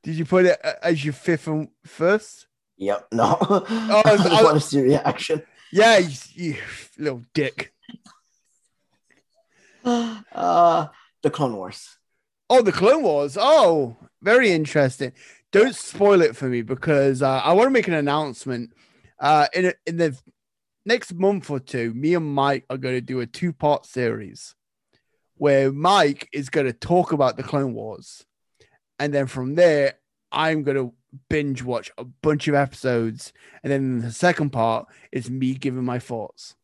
Did 0.04 0.16
you 0.16 0.26
put 0.26 0.46
it 0.46 0.60
as 0.82 1.04
your 1.06 1.14
fifth 1.14 1.48
and 1.48 1.70
first 1.86 2.48
Yep. 2.78 3.08
No. 3.14 3.38
I 3.42 4.02
I 4.06 4.18
just 4.18 4.44
want 4.44 4.62
to 4.62 4.68
see 4.68 4.82
reaction. 4.82 5.44
Yeah, 5.72 5.98
you, 5.98 6.16
you 6.34 6.58
little 6.98 7.24
dick. 7.34 7.74
Uh, 9.86 10.88
the 11.24 11.30
Clone 11.30 11.58
Wars. 11.58 11.98
Oh, 12.50 12.62
the 12.62 12.72
Clone 12.72 13.04
Wars. 13.04 13.38
Oh, 13.40 13.98
very 14.22 14.52
interesting. 14.52 15.12
Don't 15.52 15.76
spoil 15.76 16.22
it 16.22 16.36
for 16.38 16.48
me 16.48 16.62
because 16.62 17.22
uh, 17.22 17.42
I 17.44 17.52
want 17.54 17.68
to 17.68 17.72
make 17.72 17.88
an 17.90 17.94
announcement. 17.94 18.72
Uh, 19.20 19.48
in 19.54 19.66
a, 19.66 19.74
in 19.86 19.98
the 19.98 20.18
next 20.86 21.14
month 21.14 21.50
or 21.50 21.60
two, 21.60 21.94
me 21.94 22.16
and 22.16 22.34
Mike 22.34 22.66
are 22.70 22.78
going 22.78 22.96
to 22.96 23.02
do 23.02 23.20
a 23.20 23.26
two 23.26 23.52
part 23.52 23.86
series 23.86 24.56
where 25.36 25.72
Mike 25.72 26.30
is 26.32 26.50
going 26.50 26.68
to 26.68 26.74
talk 26.74 27.12
about 27.12 27.36
the 27.36 27.44
Clone 27.44 27.74
Wars, 27.74 28.26
and 29.00 29.14
then 29.14 29.28
from 29.28 29.56
there, 29.56 29.96
I'm 30.34 30.64
going 30.64 30.78
to 30.78 30.94
binge 31.30 31.64
watch 31.64 31.92
a 31.98 32.04
bunch 32.04 32.48
of 32.48 32.56
episodes, 32.56 33.32
and 33.62 33.72
then 33.72 34.00
the 34.00 34.12
second 34.12 34.50
part 34.50 34.88
is 35.12 35.30
me 35.30 35.54
giving 35.54 35.86
my 35.86 36.00
thoughts. 36.00 36.56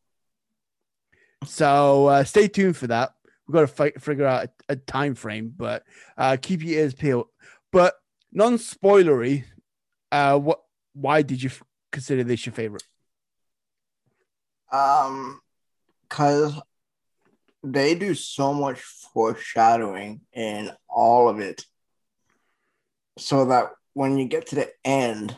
So 1.46 2.08
uh, 2.08 2.24
stay 2.24 2.48
tuned 2.48 2.76
for 2.76 2.88
that. 2.88 3.14
We've 3.48 3.54
got 3.54 3.62
to 3.62 3.68
fi- 3.68 3.92
figure 3.92 4.26
out 4.26 4.46
a, 4.46 4.74
a 4.74 4.76
time 4.76 5.16
frame, 5.16 5.54
but 5.56 5.84
uh, 6.18 6.38
keep 6.42 6.64
your 6.64 6.80
ears 6.80 6.94
peeled. 6.94 7.28
But 7.72 7.96
non-spoilery, 8.32 9.46
uh, 10.12 10.38
what? 10.40 10.62
Why 10.94 11.22
did 11.22 11.42
you 11.42 11.50
f- 11.50 11.64
consider 11.92 12.24
this 12.24 12.46
your 12.46 12.54
favorite? 12.54 12.84
Um, 14.72 15.40
cause 16.10 16.54
they 17.64 17.96
do 17.96 18.14
so 18.14 18.54
much 18.54 18.82
foreshadowing 18.82 20.22
in 20.34 20.72
all 20.88 21.30
of 21.30 21.40
it, 21.40 21.66
so 23.20 23.46
that 23.46 23.72
when 23.94 24.18
you 24.18 24.26
get 24.26 24.48
to 24.48 24.56
the 24.56 24.70
end, 24.86 25.36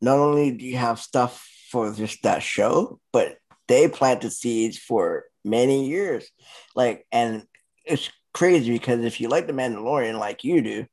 not 0.00 0.18
only 0.18 0.52
do 0.52 0.64
you 0.64 0.76
have 0.76 1.00
stuff 1.00 1.46
for 1.70 1.92
just 1.92 2.22
that 2.22 2.42
show, 2.42 3.00
but 3.12 3.36
they 3.66 3.88
planted 3.88 4.32
seeds 4.32 4.78
for 4.78 5.24
many 5.44 5.88
years. 5.88 6.28
Like, 6.74 7.06
and 7.12 7.44
it's 7.84 8.10
crazy 8.32 8.72
because 8.72 9.04
if 9.04 9.20
you 9.20 9.28
like 9.28 9.46
the 9.46 9.52
Mandalorian 9.52 10.18
like 10.18 10.44
you 10.44 10.62
do, 10.62 10.86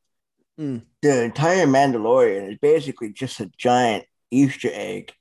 Mm. 0.57 0.83
the 1.01 1.23
entire 1.25 1.67
Mandalorian 1.67 2.49
is 2.53 2.57
basically 2.61 3.11
just 3.11 3.41
a 3.41 3.51
giant 3.57 4.05
Easter 4.31 4.69
egg 4.71 5.11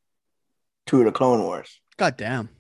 to 0.86 1.02
the 1.02 1.10
Clone 1.10 1.42
Wars. 1.42 1.80
God 1.96 2.16
damn. 2.16 2.50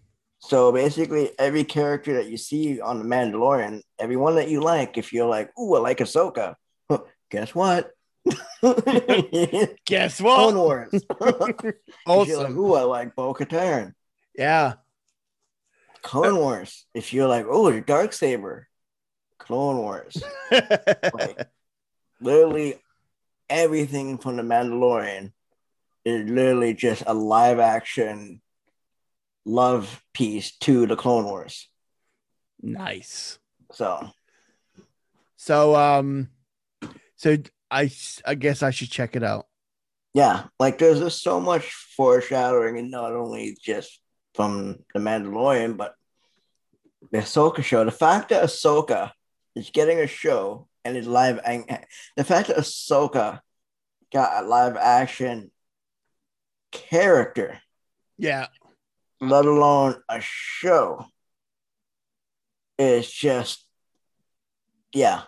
So 0.40 0.72
basically, 0.72 1.30
every 1.38 1.62
character 1.62 2.14
that 2.14 2.28
you 2.28 2.36
see 2.36 2.80
on 2.80 2.98
the 2.98 3.04
Mandalorian, 3.04 3.80
everyone 3.98 4.34
that 4.34 4.48
you 4.50 4.60
like, 4.60 4.98
if 4.98 5.12
you're 5.12 5.28
like, 5.28 5.56
"Ooh, 5.58 5.74
I 5.76 5.78
like 5.78 5.98
Ahsoka," 5.98 6.56
guess 7.34 7.52
what? 7.54 7.90
Guess 9.84 10.20
what? 10.20 10.36
Clone? 10.36 10.56
Wars. 10.56 10.90
You're 11.20 11.32
like, 11.40 11.64
awesome. 12.06 12.56
"Ooh, 12.58 12.74
I 12.74 12.82
like 12.82 13.16
Bo-Katan," 13.16 13.92
Yeah. 14.36 14.74
Clone 16.02 16.36
Wars. 16.36 16.86
If 16.94 17.12
you're 17.12 17.26
like, 17.28 17.44
"Oh, 17.48 17.80
Dark 17.80 18.12
Saber," 18.12 18.68
Clone 19.38 19.78
Wars. 19.78 20.22
Like, 21.12 21.48
literally, 22.20 22.76
everything 23.50 24.18
from 24.18 24.36
the 24.36 24.42
Mandalorian 24.42 25.32
is 26.04 26.30
literally 26.30 26.74
just 26.74 27.02
a 27.06 27.14
live 27.14 27.58
action 27.58 28.40
love 29.44 30.02
piece 30.12 30.56
to 30.58 30.86
the 30.86 30.96
Clone 30.96 31.24
Wars. 31.24 31.68
nice. 32.62 33.38
So 33.72 34.10
So, 35.36 35.74
um, 35.74 36.28
so 37.16 37.36
I 37.70 37.90
I 38.26 38.34
guess 38.34 38.62
I 38.62 38.70
should 38.70 38.90
check 38.90 39.16
it 39.16 39.22
out. 39.22 39.46
yeah, 40.14 40.44
like 40.60 40.78
there's 40.78 41.00
just 41.00 41.22
so 41.22 41.40
much 41.40 41.72
foreshadowing, 41.96 42.78
and 42.78 42.90
not 42.90 43.12
only 43.12 43.56
just 43.60 44.00
from 44.34 44.78
the 44.94 45.00
Mandalorian, 45.00 45.76
but 45.76 45.94
the 47.12 47.18
Ahsoka 47.18 47.62
show. 47.62 47.84
The 47.84 47.90
fact 47.90 48.28
that 48.30 48.42
Ahsoka 48.44 49.12
is 49.54 49.70
getting 49.70 49.98
a 50.00 50.06
show 50.06 50.68
and 50.84 50.96
is 50.96 51.06
live, 51.06 51.40
and 51.44 51.64
the 52.16 52.24
fact 52.24 52.48
that 52.48 52.56
Ahsoka 52.58 53.40
got 54.12 54.44
a 54.44 54.46
live 54.46 54.76
action 54.76 55.50
character, 56.72 57.60
Yeah. 58.18 58.48
let 59.20 59.44
alone 59.46 60.02
a 60.08 60.20
show, 60.20 61.06
is 62.78 63.10
just 63.10 63.64
yeah. 64.92 65.22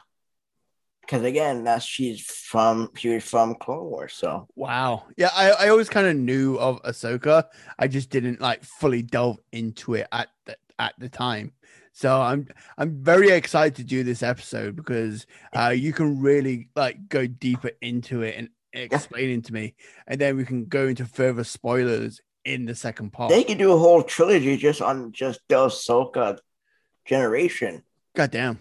Because 1.06 1.24
again, 1.24 1.64
that's 1.64 1.84
she's 1.84 2.20
from 2.20 2.90
she 2.96 3.10
was 3.10 3.24
from 3.24 3.54
Clone 3.54 3.84
Wars, 3.84 4.12
so 4.12 4.48
Wow. 4.56 5.04
Yeah, 5.16 5.30
I, 5.32 5.50
I 5.50 5.68
always 5.68 5.88
kind 5.88 6.06
of 6.06 6.16
knew 6.16 6.56
of 6.56 6.82
Ahsoka. 6.82 7.44
I 7.78 7.86
just 7.88 8.10
didn't 8.10 8.40
like 8.40 8.64
fully 8.64 9.02
delve 9.02 9.38
into 9.52 9.94
it 9.94 10.08
at 10.10 10.28
the 10.46 10.56
at 10.78 10.94
the 10.98 11.08
time. 11.08 11.52
So 11.92 12.20
I'm 12.20 12.48
I'm 12.76 13.02
very 13.02 13.30
excited 13.30 13.76
to 13.76 13.84
do 13.84 14.02
this 14.02 14.22
episode 14.22 14.76
because 14.76 15.26
uh 15.56 15.68
you 15.68 15.92
can 15.92 16.20
really 16.20 16.68
like 16.76 17.08
go 17.08 17.26
deeper 17.26 17.70
into 17.80 18.22
it 18.22 18.34
and 18.36 18.48
explain 18.72 19.30
it 19.30 19.44
to 19.46 19.52
me. 19.52 19.74
And 20.06 20.20
then 20.20 20.36
we 20.36 20.44
can 20.44 20.66
go 20.66 20.88
into 20.88 21.06
further 21.06 21.44
spoilers 21.44 22.20
in 22.44 22.66
the 22.66 22.74
second 22.74 23.12
part. 23.12 23.30
They 23.30 23.44
could 23.44 23.58
do 23.58 23.72
a 23.72 23.78
whole 23.78 24.02
trilogy 24.02 24.56
just 24.56 24.82
on 24.82 25.12
just 25.12 25.40
the 25.48 25.54
Ahsoka 25.54 26.38
generation 27.04 27.82
God 28.14 28.30
damn. 28.30 28.58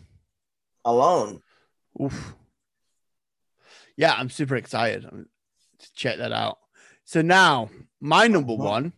alone. 0.83 1.41
Oof. 2.01 2.35
Yeah, 3.97 4.13
I'm 4.17 4.29
super 4.29 4.55
excited 4.55 5.03
to 5.03 5.93
check 5.93 6.17
that 6.17 6.31
out. 6.31 6.59
So 7.05 7.21
now, 7.21 7.69
my 8.01 8.27
number 8.27 8.55
one. 8.55 8.93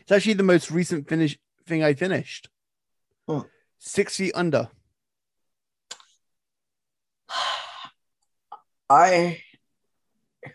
It's 0.00 0.12
actually 0.12 0.34
the 0.34 0.42
most 0.42 0.70
recent 0.70 1.08
finish 1.08 1.38
thing 1.66 1.82
I 1.82 1.94
finished. 1.94 2.48
Hmm. 3.28 3.40
Six 3.78 4.16
feet 4.16 4.32
under. 4.34 4.68
I 8.90 9.40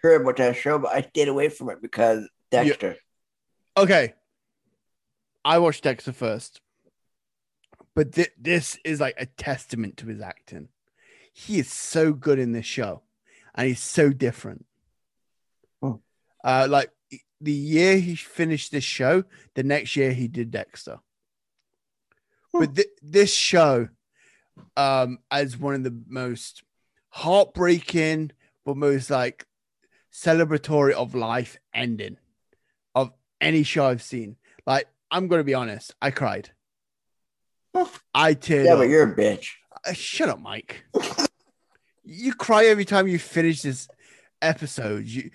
heard 0.02 0.22
about 0.22 0.38
that 0.38 0.56
show, 0.56 0.80
but 0.80 0.92
I 0.94 1.02
stayed 1.02 1.28
away 1.28 1.50
from 1.50 1.70
it 1.70 1.82
because 1.82 2.28
Dexter. 2.52 2.98
Okay, 3.78 4.14
I 5.46 5.60
watched 5.60 5.84
Dexter 5.84 6.14
first, 6.14 6.62
but 7.96 8.14
thi- 8.14 8.28
this 8.40 8.80
is 8.84 9.00
like 9.00 9.16
a 9.18 9.26
testament 9.26 9.98
to 9.98 10.08
his 10.08 10.22
acting. 10.22 10.70
He 11.34 11.60
is 11.60 11.72
so 11.72 12.14
good 12.14 12.40
in 12.40 12.52
this 12.52 12.66
show, 12.66 13.02
and 13.56 13.68
he's 13.68 13.82
so 13.82 14.10
different. 14.12 14.66
Uh, 16.46 16.68
like 16.70 16.92
the 17.40 17.54
year 17.54 17.98
he 17.98 18.16
finished 18.16 18.72
this 18.74 18.84
show, 18.84 19.24
the 19.56 19.64
next 19.64 19.96
year 19.96 20.12
he 20.12 20.28
did 20.28 20.52
Dexter. 20.52 21.00
But 22.52 22.76
th- 22.76 22.88
this 23.02 23.34
show, 23.34 23.88
um, 24.76 25.20
as 25.32 25.58
one 25.58 25.74
of 25.76 25.84
the 25.84 25.98
most 26.08 26.64
heartbreaking 27.10 28.32
but 28.66 28.76
most 28.76 29.10
like 29.10 29.46
celebratory 30.12 30.92
of 30.92 31.16
life 31.16 31.58
ending 31.74 32.18
of 32.94 33.12
any 33.40 33.64
show 33.64 33.86
I've 33.86 34.04
seen. 34.04 34.36
Like, 34.68 34.88
I'm 35.10 35.30
gonna 35.30 35.44
be 35.46 35.54
honest, 35.54 35.96
I 36.02 36.12
cried. 36.12 36.52
I 38.14 38.34
teared 38.36 38.66
Yeah, 38.66 38.74
up. 38.74 38.80
but 38.80 38.90
you're 38.90 39.14
a 39.14 39.16
bitch. 39.16 39.48
Uh, 39.86 39.94
shut 39.94 40.30
up, 40.30 40.40
Mike. 40.40 40.84
you 42.04 42.34
cry 42.34 42.66
every 42.66 42.86
time 42.86 43.08
you 43.08 43.20
finish 43.20 43.62
this 43.62 43.88
episode. 44.42 45.06
You, 45.06 45.30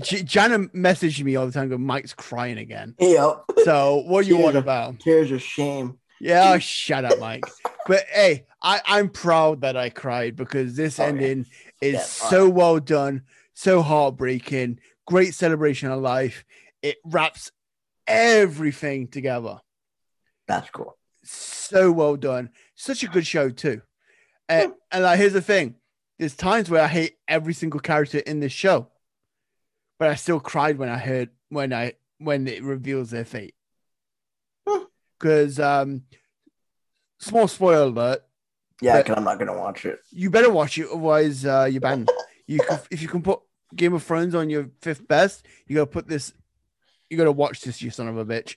J- 0.00 0.22
Jana 0.22 0.60
messaged 0.68 1.22
me 1.22 1.36
all 1.36 1.46
the 1.46 1.52
time. 1.52 1.68
Going, 1.68 1.84
Mike's 1.84 2.14
crying 2.14 2.58
again. 2.58 2.94
Yep. 2.98 3.44
So 3.64 4.02
what 4.06 4.24
are 4.24 4.28
you 4.28 4.38
want 4.38 4.56
about? 4.56 5.00
Tears 5.00 5.30
of 5.30 5.42
shame. 5.42 5.98
Yeah, 6.20 6.52
oh, 6.54 6.58
shut 6.58 7.04
up, 7.04 7.18
Mike. 7.18 7.44
But 7.86 8.04
hey, 8.10 8.46
I, 8.62 8.80
I'm 8.86 9.10
proud 9.10 9.60
that 9.62 9.76
I 9.76 9.90
cried 9.90 10.36
because 10.36 10.74
this 10.76 10.98
Oh, 10.98 11.02
yeah. 11.02 11.08
ending 11.10 11.46
is 11.82 11.94
Yeah, 11.94 12.00
so 12.00 12.48
well 12.48 12.78
done, 12.78 13.22
so 13.52 13.82
heartbreaking, 13.82 14.78
great 15.06 15.34
celebration 15.34 15.90
of 15.90 16.00
life. 16.00 16.44
It 16.82 16.96
wraps 17.04 17.50
everything 18.06 19.08
together. 19.08 19.58
That's 20.46 20.70
cool. 20.70 20.96
So 21.74 21.90
well 21.90 22.14
done. 22.14 22.50
Such 22.76 23.02
a 23.02 23.08
good 23.08 23.26
show 23.26 23.50
too. 23.50 23.82
And, 24.48 24.74
and 24.92 25.02
like, 25.02 25.18
here's 25.18 25.32
the 25.32 25.42
thing: 25.42 25.74
there's 26.20 26.36
times 26.36 26.70
where 26.70 26.82
I 26.84 26.86
hate 26.86 27.16
every 27.26 27.52
single 27.52 27.80
character 27.80 28.18
in 28.18 28.38
this 28.38 28.52
show, 28.52 28.86
but 29.98 30.08
I 30.08 30.14
still 30.14 30.38
cried 30.38 30.78
when 30.78 30.88
I 30.88 30.98
heard 30.98 31.30
when 31.48 31.72
I 31.72 31.94
when 32.18 32.46
it 32.46 32.62
reveals 32.62 33.10
their 33.10 33.24
fate. 33.24 33.56
Because 35.18 35.58
um, 35.58 36.04
small 37.18 37.48
spoiler 37.48 37.88
alert: 37.88 38.22
Yeah, 38.80 38.98
because 38.98 39.16
I'm 39.16 39.24
not 39.24 39.40
gonna 39.40 39.58
watch 39.58 39.84
it. 39.84 39.98
you 40.12 40.30
better 40.30 40.50
watch 40.50 40.78
it, 40.78 40.86
otherwise 40.86 41.44
uh, 41.44 41.68
you're 41.70 41.80
banned. 41.80 42.08
You 42.46 42.58
can, 42.60 42.78
if 42.90 43.00
you 43.00 43.08
can 43.08 43.22
put 43.22 43.40
Game 43.74 43.94
of 43.94 44.02
Thrones 44.02 44.34
on 44.34 44.50
your 44.50 44.68
fifth 44.82 45.08
best, 45.08 45.46
you 45.66 45.76
gotta 45.76 45.86
put 45.86 46.06
this. 46.06 46.34
You 47.08 47.16
gotta 47.16 47.32
watch 47.32 47.62
this, 47.62 47.80
you 47.80 47.88
son 47.90 48.06
of 48.06 48.18
a 48.18 48.24
bitch. 48.26 48.56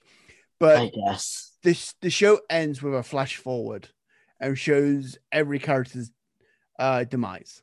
But 0.59 0.77
I 0.77 0.91
guess. 0.93 1.46
This 1.67 1.93
the 2.01 2.09
show 2.09 2.39
ends 2.49 2.81
with 2.81 2.95
a 2.95 3.03
flash 3.03 3.35
forward 3.35 3.89
and 4.39 4.57
shows 4.57 5.17
every 5.33 5.59
character's 5.59 6.11
uh, 6.79 7.03
demise 7.03 7.61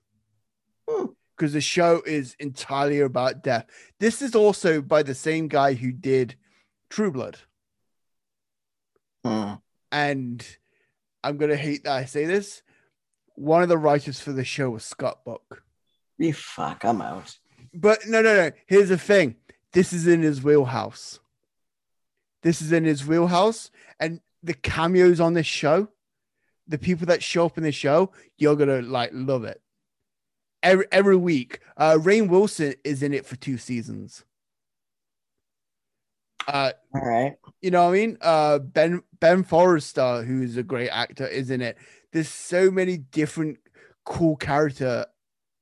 Hmm. 0.87 1.07
because 1.35 1.55
the 1.55 1.63
show 1.63 2.03
is 2.05 2.37
entirely 2.39 3.01
about 3.01 3.43
death. 3.43 3.65
This 4.01 4.21
is 4.21 4.35
also 4.35 4.83
by 4.83 5.03
the 5.03 5.15
same 5.15 5.49
guy 5.49 5.73
who 5.73 5.91
did 5.91 6.35
True 6.91 7.11
Blood, 7.11 7.39
Hmm. 9.25 9.55
and 9.91 10.47
I'm 11.23 11.39
gonna 11.39 11.57
hate 11.57 11.85
that 11.85 11.93
I 11.97 12.05
say 12.05 12.27
this. 12.27 12.63
One 13.37 13.63
of 13.63 13.71
the 13.71 13.79
writers 13.79 14.21
for 14.21 14.33
the 14.33 14.45
show 14.45 14.69
was 14.71 14.85
Scott 14.85 15.25
Buck. 15.25 15.63
You 16.19 16.35
fuck, 16.35 16.85
I'm 16.85 17.01
out. 17.01 17.39
But 17.73 18.07
no, 18.07 18.21
no, 18.21 18.35
no. 18.37 18.51
Here's 18.67 18.91
the 18.91 18.99
thing. 18.99 19.37
This 19.73 19.95
is 19.95 20.07
in 20.07 20.21
his 20.21 20.43
wheelhouse. 20.45 21.19
This 22.45 22.61
is 22.61 22.73
in 22.73 22.85
his 22.85 23.07
wheelhouse, 23.07 23.71
and 23.99 24.21
the 24.43 24.55
cameos 24.55 25.19
on 25.19 25.33
this 25.33 25.47
show, 25.47 25.89
the 26.69 26.79
people 26.79 27.07
that 27.07 27.23
show 27.23 27.47
up 27.47 27.57
in 27.57 27.65
the 27.65 27.73
show, 27.73 28.13
you're 28.37 28.55
gonna 28.55 28.83
like 28.83 29.11
love 29.13 29.45
it. 29.45 29.61
Every 30.63 30.87
every 30.93 31.17
week, 31.17 31.61
uh, 31.79 31.97
Rainn 31.99 32.29
Wilson 32.29 32.75
is 32.85 33.03
in 33.03 33.15
it 33.15 33.25
for 33.25 33.37
two 33.37 33.57
seasons. 33.57 34.25
Uh, 36.47 36.73
All 36.95 37.01
right. 37.01 37.37
you 37.63 37.71
know 37.71 37.85
what 37.85 37.91
I 37.91 37.93
mean? 37.93 38.19
Uh, 38.21 38.59
Ben 38.59 39.03
Ben 39.19 39.43
Forrester, 39.43 40.23
who's 40.23 40.59
a 40.59 40.63
great 40.63 40.91
actor, 40.91 41.27
is 41.27 41.51
in 41.51 41.63
it. 41.63 41.79
There's 42.13 42.29
so 42.29 42.71
many 42.71 42.99
different 42.99 43.59
cool 44.05 44.37
character 44.37 45.07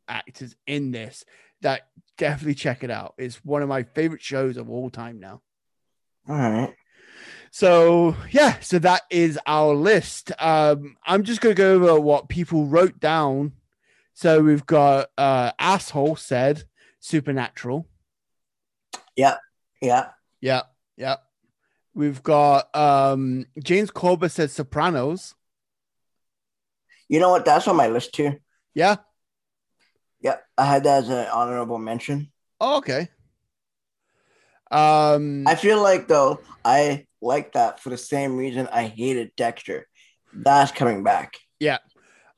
actors 0.09 0.57
in 0.66 0.91
this 0.91 1.24
that 1.61 1.83
definitely 2.18 2.57
check 2.57 2.83
it 2.83 2.91
out. 2.91 3.14
It's 3.18 3.45
one 3.45 3.62
of 3.62 3.68
my 3.68 3.85
favorite 3.85 4.22
shows 4.22 4.57
of 4.57 4.68
all 4.68 4.91
time 4.91 5.20
now. 5.20 5.43
All 6.29 6.37
right. 6.37 6.75
So 7.51 8.16
yeah, 8.31 8.59
so 8.61 8.79
that 8.79 9.03
is 9.11 9.39
our 9.47 9.75
list. 9.75 10.33
Um, 10.39 10.97
I'm 11.05 11.23
just 11.23 11.41
gonna 11.41 11.55
go 11.55 11.75
over 11.75 12.01
what 12.01 12.29
people 12.29 12.66
wrote 12.66 12.99
down. 12.99 13.53
So 14.14 14.43
we've 14.43 14.64
got 14.64 15.11
uh 15.18 15.53
asshole 15.59 16.16
said 16.16 16.64
supernatural. 17.01 17.87
Yeah. 19.16 19.37
Yeah, 19.81 20.11
yeah. 20.41 20.62
Yeah. 20.97 21.16
We've 21.95 22.23
got 22.23 22.75
um 22.75 23.47
James 23.62 23.91
Corber 23.91 24.29
said 24.29 24.51
Sopranos. 24.51 25.35
You 27.09 27.20
know 27.20 27.31
what? 27.31 27.45
That's 27.45 27.68
on 27.68 27.77
my 27.77 27.89
list 27.89 28.14
too. 28.14 28.39
Yeah. 28.75 28.97
Yeah, 30.23 30.37
I 30.57 30.64
had 30.64 30.85
that 30.85 31.03
as 31.03 31.09
an 31.09 31.27
honorable 31.27 31.79
mention. 31.79 32.31
Oh, 32.61 32.79
okay. 32.79 33.09
Um 34.73 35.47
I 35.47 35.55
feel 35.55 35.83
like 35.83 36.09
though 36.09 36.41
I 36.64 37.07
like 37.20 37.53
that 37.53 37.81
for 37.81 37.91
the 37.91 37.99
same 37.99 38.37
reason 38.37 38.68
I 38.73 38.85
hated 38.87 39.33
Dexter. 39.37 39.87
That's 40.33 40.73
coming 40.73 41.03
back. 41.05 41.35
Yeah. 41.61 41.79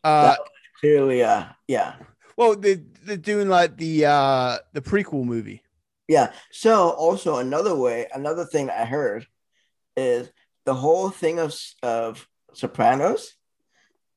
Uh 0.03 0.37
Clearly, 0.81 1.23
uh, 1.23 1.45
yeah, 1.69 1.95
well 2.37 2.55
they 2.57 2.75
they're 3.05 3.17
doing 3.17 3.49
like 3.49 3.77
the 3.79 4.05
uh 4.07 4.59
the 4.75 4.83
prequel 4.83 5.25
movie. 5.25 5.63
yeah. 6.09 6.33
So 6.51 6.91
also 6.91 7.39
another 7.39 7.75
way, 7.75 8.07
another 8.13 8.45
thing 8.45 8.69
I 8.69 8.85
heard 8.85 9.27
is 9.97 10.31
the 10.67 10.75
whole 10.75 11.09
thing 11.11 11.39
of 11.39 11.55
of 11.83 12.29
Sopranos 12.53 13.33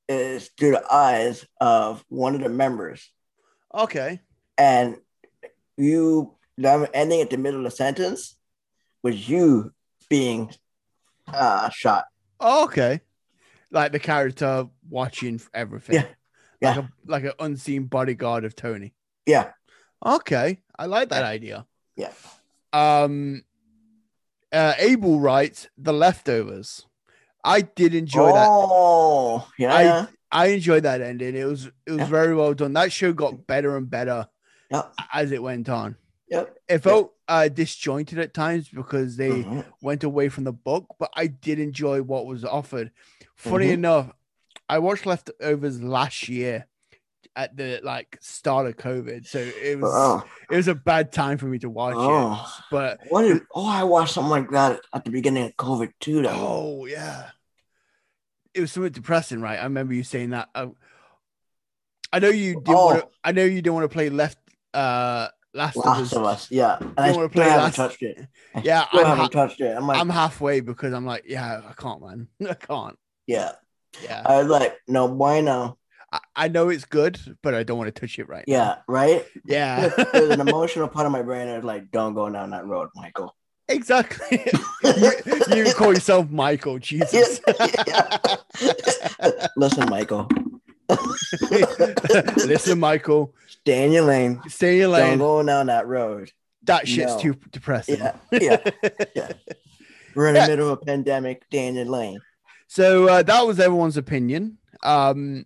is 0.10 0.50
through 0.58 0.72
the 0.72 0.94
eyes 0.94 1.46
of 1.62 2.04
one 2.10 2.36
of 2.36 2.42
the 2.42 2.50
members, 2.50 3.10
Okay. 3.74 4.20
and 4.58 4.98
you 5.78 6.37
them 6.58 6.88
ending 6.94 7.22
at 7.22 7.30
the 7.30 7.38
middle 7.38 7.60
of 7.60 7.66
the 7.66 7.72
sentence 7.72 8.36
was 9.04 9.30
you 9.30 9.72
being 10.10 10.52
uh 11.28 11.70
shot. 11.70 12.06
Oh, 12.40 12.66
okay. 12.66 13.02
Like 13.72 13.92
the 13.92 14.00
character 14.00 14.68
watching 14.90 15.42
everything. 15.54 15.96
Yeah. 15.96 16.06
Yeah. 16.62 16.70
Like 16.70 16.78
a 16.78 16.90
like 17.06 17.24
an 17.26 17.32
unseen 17.40 17.84
bodyguard 17.86 18.46
of 18.46 18.56
Tony. 18.56 18.94
Yeah, 19.26 19.52
Okay. 20.06 20.62
I 20.80 20.86
like 20.86 21.10
that 21.10 21.24
idea. 21.24 21.66
yeah. 21.96 22.12
Um 22.74 23.44
uh 24.52 24.74
Abel 24.78 25.20
writes 25.20 25.68
The 25.78 25.94
Leftovers. 25.94 26.86
I 27.44 27.62
did 27.62 27.94
enjoy 27.94 28.32
that. 28.34 28.48
Oh, 28.50 29.48
yeah. 29.58 29.74
I- 29.74 30.08
I 30.30 30.48
enjoyed 30.48 30.84
that 30.84 31.00
ending. 31.00 31.36
It 31.38 31.46
was 31.46 31.68
it 31.86 31.92
was 31.92 32.00
Yeah. 32.00 32.06
very 32.08 32.36
well 32.36 32.54
done. 32.54 32.74
That 32.74 32.92
show 32.92 33.14
got 33.14 33.48
better 33.48 33.78
and 33.78 33.90
better 33.90 34.28
Yep. 34.72 34.94
as 35.14 35.32
it 35.32 35.42
went 35.42 35.70
on. 35.70 35.96
Yep. 36.30 36.58
It 36.68 36.80
felt 36.80 37.14
uh 37.28 37.48
disjointed 37.50 38.20
at 38.20 38.34
times 38.34 38.70
because 38.70 39.16
they 39.18 39.44
Mhm. 39.44 39.66
went 39.82 40.04
away 40.04 40.30
from 40.30 40.44
the 40.44 40.52
book, 40.54 40.96
but 41.00 41.10
I 41.16 41.28
did 41.28 41.60
enjoy 41.60 42.02
what 42.02 42.26
was 42.26 42.44
offered. 42.44 42.92
Funny 43.36 43.68
Mhm. 43.68 43.74
enough, 43.74 44.12
I 44.70 44.80
watched 44.80 45.06
Leftovers 45.06 45.82
last 45.82 46.28
year 46.28 46.68
at 47.36 47.56
the 47.56 47.80
like 47.84 48.18
start 48.22 48.66
of 48.68 48.76
COVID, 48.78 49.26
so 49.28 49.40
it 49.40 49.78
was 49.80 49.92
Oh, 49.94 50.24
it 50.50 50.56
was 50.56 50.68
a 50.68 50.76
bad 50.76 51.12
time 51.14 51.38
for 51.38 51.46
me 51.46 51.60
to 51.60 51.70
watch 51.70 51.94
it. 51.96 51.98
oh. 52.00 52.60
But 52.72 53.00
What 53.10 53.22
did, 53.24 53.44
oh, 53.54 53.68
I 53.68 53.84
watched 53.84 54.14
something 54.14 54.30
like 54.32 54.50
that 54.52 54.82
at 54.94 55.06
the 55.06 55.12
beginning 55.12 55.46
of 55.46 55.56
COVID 55.56 55.94
too. 56.00 56.22
Though. 56.24 56.30
oh 56.32 56.86
yeah, 56.86 57.30
it 58.54 58.62
was 58.62 58.72
somewhat 58.72 58.94
depressing, 58.94 59.40
right? 59.42 59.60
I 59.60 59.64
remember 59.64 59.94
you 59.94 60.04
saying 60.04 60.32
that. 60.32 60.50
Uh, 60.56 60.68
I 62.12 62.20
know 62.20 62.30
you 62.30 62.56
didn't 62.56 62.76
Oh. 62.76 62.86
want 62.86 63.00
to. 63.02 63.08
I 63.24 63.32
know 63.34 63.44
you 63.44 63.62
didn't 63.62 63.74
want 63.76 63.84
to 63.86 63.94
play 63.94 64.10
Left. 64.10 64.38
Uh, 64.74 65.28
Last, 65.58 65.78
of 65.78 65.86
Us. 65.86 66.14
of 66.14 66.24
Us, 66.24 66.52
yeah. 66.52 66.78
And 66.80 66.94
I 66.98 67.08
Don't 67.08 67.16
wanna 67.18 67.30
play 67.30 67.44
haven't 67.46 67.64
Last- 67.64 67.76
touched 67.76 68.04
it. 68.04 68.28
I 68.56 68.62
Yeah, 68.64 68.86
I'm 68.94 69.06
haven't 69.06 69.18
ha- 69.18 69.28
touched 69.46 69.60
it. 69.62 69.76
I'm 69.76 69.88
like, 69.88 70.00
I'm 70.00 70.10
halfway 70.10 70.60
because 70.62 70.94
I'm 70.94 71.06
like, 71.06 71.24
yeah, 71.28 71.62
I 71.68 71.74
can't, 71.74 72.02
man. 72.02 72.28
I 72.50 72.54
can't. 72.54 72.98
yeah. 73.26 73.54
Yeah, 74.04 74.22
I 74.26 74.38
was 74.38 74.48
like, 74.48 74.78
no 74.88 75.08
bueno. 75.08 75.78
I, 76.12 76.20
I 76.36 76.48
know 76.50 76.70
it's 76.70 76.86
good, 76.86 77.20
but 77.42 77.54
I 77.56 77.64
don't 77.64 77.78
want 77.80 77.94
to 77.94 78.00
touch 78.00 78.20
it 78.20 78.30
right. 78.30 78.46
now. 78.48 78.54
Yeah, 78.54 78.76
right. 78.88 79.26
Yeah, 79.46 79.90
There's 80.14 80.30
an 80.30 80.42
emotional 80.48 80.88
part 80.88 81.06
of 81.08 81.12
my 81.12 81.22
brain 81.24 81.48
that's 81.48 81.66
like, 81.66 81.90
don't 81.92 82.14
go 82.14 82.30
down 82.30 82.52
that 82.52 82.66
road, 82.68 82.90
Michael. 82.96 83.36
exactly. 83.68 84.46
you, 84.84 85.66
you 85.66 85.74
call 85.74 85.94
yourself 85.94 86.30
Michael, 86.30 86.78
Jesus. 86.80 87.42
Yeah. 87.60 88.18
Listen, 89.56 89.90
Michael, 89.90 90.28
Listen, 92.46 92.80
Michael, 92.80 93.34
stay 93.48 93.86
in 93.86 93.92
your 93.92 94.04
lane. 94.06 94.42
stay 94.48 94.74
in 94.74 94.78
your 94.90 94.98
Don't 94.98 95.10
lane. 95.10 95.18
go 95.20 95.44
down 95.44 95.68
that 95.68 95.88
road. 95.88 96.32
That 96.64 96.88
shit's 96.88 97.14
No. 97.16 97.20
too 97.20 97.34
depressing. 97.52 97.98
Yeah, 98.00 98.16
yeah. 98.32 98.58
yeah. 99.16 99.32
We're 100.16 100.28
in 100.30 100.34
the 100.34 100.40
Yeah. 100.42 100.48
middle 100.48 100.72
of 100.72 100.80
a 100.82 100.86
pandemic. 100.86 101.44
Stay 101.48 101.68
in 101.68 101.76
your 101.76 101.86
lane. 101.86 102.20
so 102.68 103.08
uh, 103.08 103.24
that 103.24 103.42
was 103.46 103.60
everyone's 103.60 103.98
opinion. 103.98 104.58
Um, 104.84 105.46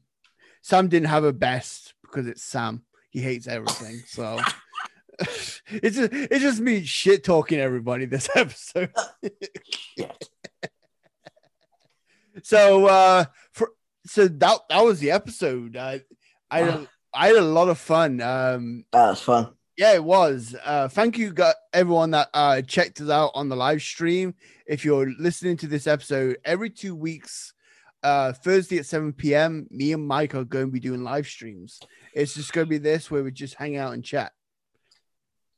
Sam 0.61 0.87
didn't 0.87 1.09
have 1.09 1.23
a 1.23 1.33
best 1.33 1.93
because 2.03 2.27
it's 2.27 2.43
Sam. 2.43 2.83
He 3.09 3.19
hates 3.21 3.47
everything. 3.47 4.01
So 4.07 4.39
it's 5.19 5.95
just 5.95 6.09
it's 6.13 6.39
just 6.41 6.59
me 6.61 6.83
shit 6.83 7.23
talking 7.23 7.59
everybody 7.59 8.05
this 8.05 8.29
episode. 8.35 8.91
So 12.43 12.85
uh 12.87 13.25
so 14.05 14.27
that 14.27 14.59
that 14.69 14.81
was 14.83 14.99
the 14.99 15.11
episode. 15.11 15.75
Uh, 15.75 15.99
I 16.49 16.59
had 16.59 16.67
a, 16.69 16.87
I 17.13 17.27
had 17.27 17.35
a 17.37 17.41
lot 17.41 17.69
of 17.69 17.77
fun. 17.77 18.21
Um 18.21 18.85
That 18.91 19.09
was 19.09 19.21
fun. 19.21 19.53
yeah, 19.77 19.93
it 19.93 20.03
was. 20.03 20.55
Uh 20.63 20.87
thank 20.87 21.17
you 21.17 21.31
got 21.33 21.55
everyone 21.73 22.11
that 22.11 22.29
uh 22.33 22.61
checked 22.61 23.01
us 23.01 23.09
out 23.09 23.31
on 23.35 23.49
the 23.49 23.55
live 23.55 23.81
stream. 23.81 24.33
If 24.65 24.85
you're 24.85 25.11
listening 25.19 25.57
to 25.57 25.67
this 25.67 25.87
episode 25.87 26.37
every 26.45 26.69
two 26.69 26.95
weeks, 26.95 27.53
uh 28.03 28.33
Thursday 28.33 28.79
at 28.79 28.85
7 28.85 29.13
p.m. 29.13 29.67
Me 29.69 29.93
and 29.93 30.07
Mike 30.07 30.33
are 30.35 30.43
going 30.43 30.65
to 30.67 30.71
be 30.71 30.79
doing 30.79 31.03
live 31.03 31.27
streams. 31.27 31.79
It's 32.13 32.33
just 32.33 32.51
gonna 32.53 32.65
be 32.65 32.77
this 32.79 33.11
where 33.11 33.23
we 33.23 33.31
just 33.31 33.55
hang 33.55 33.77
out 33.77 33.93
and 33.93 34.03
chat. 34.03 34.31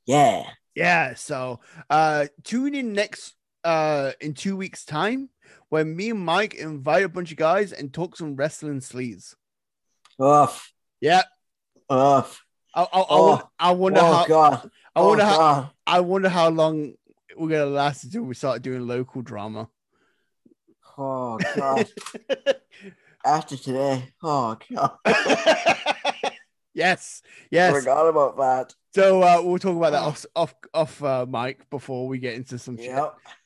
Yeah. 0.06 0.44
Yeah, 0.76 1.14
so 1.14 1.60
uh 1.90 2.26
tune 2.44 2.74
in 2.76 2.94
next 2.94 3.36
uh 3.64 4.12
in 4.20 4.34
two 4.34 4.56
weeks' 4.56 4.86
time 4.86 5.30
when 5.70 5.96
me 5.96 6.12
and 6.12 6.20
Mike 6.20 6.54
invite 6.54 7.04
a 7.04 7.10
bunch 7.10 7.32
of 7.32 7.38
guys 7.38 7.74
and 7.74 7.94
talk 7.94 8.16
some 8.16 8.36
wrestling 8.36 8.80
sleaze. 8.80 9.36
Oof. 10.22 10.72
Yeah, 11.02 11.24
Oof. 11.92 12.44
I 12.76 12.82
I, 12.82 12.84
I, 12.84 13.06
Oh. 13.10 13.50
I 13.60 13.72
wonder 13.72 14.02
oh 14.02 14.14
how 14.14 14.26
God. 14.26 14.72
I 14.96 15.00
oh 15.00 15.08
wonder 15.08 15.26
how 15.26 15.38
God. 15.38 15.70
I 15.88 16.00
wonder 16.00 16.30
how 16.30 16.50
long 16.50 16.94
we're 17.36 17.50
gonna 17.50 17.66
last 17.66 18.04
until 18.04 18.24
we 18.24 18.36
start 18.36 18.62
doing 18.62 18.88
local 18.88 19.22
drama. 19.22 19.70
Oh 20.98 21.40
God. 21.56 21.88
After 23.26 23.58
today. 23.58 24.10
Oh 24.22 24.58
God. 24.72 24.98
yes, 26.74 27.22
yes. 27.50 27.74
Forgot 27.74 28.08
about 28.08 28.38
that. 28.38 28.76
So 28.94 29.24
uh, 29.24 29.42
we'll 29.42 29.60
talk 29.60 29.76
about 29.76 29.92
that 29.92 30.02
off 30.02 30.26
off 30.36 30.54
off 30.74 31.04
uh, 31.04 31.26
mic 31.28 31.70
before 31.70 32.08
we 32.08 32.20
get 32.20 32.36
into 32.36 32.60
some 32.60 32.78
shit. 32.78 32.96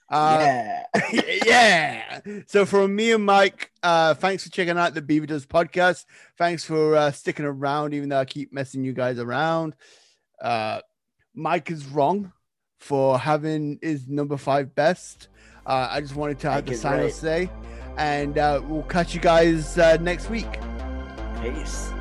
Uh, 0.09 0.37
yeah. 1.11 1.21
yeah. 1.45 2.19
So 2.47 2.65
from 2.65 2.95
me 2.95 3.11
and 3.11 3.25
Mike, 3.25 3.71
uh, 3.83 4.13
thanks 4.13 4.43
for 4.43 4.49
checking 4.49 4.77
out 4.77 4.93
the 4.93 5.01
BeaverDoes 5.01 5.45
podcast. 5.45 6.05
Thanks 6.37 6.63
for 6.63 6.95
uh, 6.95 7.11
sticking 7.11 7.45
around, 7.45 7.93
even 7.93 8.09
though 8.09 8.19
I 8.19 8.25
keep 8.25 8.53
messing 8.53 8.83
you 8.83 8.93
guys 8.93 9.19
around. 9.19 9.75
Uh, 10.41 10.81
Mike 11.33 11.71
is 11.71 11.85
wrong 11.87 12.31
for 12.79 13.19
having 13.19 13.79
his 13.81 14.07
number 14.07 14.37
five 14.37 14.73
best. 14.75 15.29
Uh, 15.65 15.87
I 15.91 16.01
just 16.01 16.15
wanted 16.15 16.39
to 16.39 16.51
have 16.51 16.65
Mike 16.65 16.75
the 16.75 16.81
final 16.81 17.03
right. 17.05 17.13
say, 17.13 17.49
and 17.97 18.37
uh, 18.37 18.61
we'll 18.63 18.83
catch 18.83 19.13
you 19.13 19.19
guys 19.19 19.77
uh, 19.77 19.97
next 19.97 20.29
week. 20.29 20.47
Peace. 21.41 21.91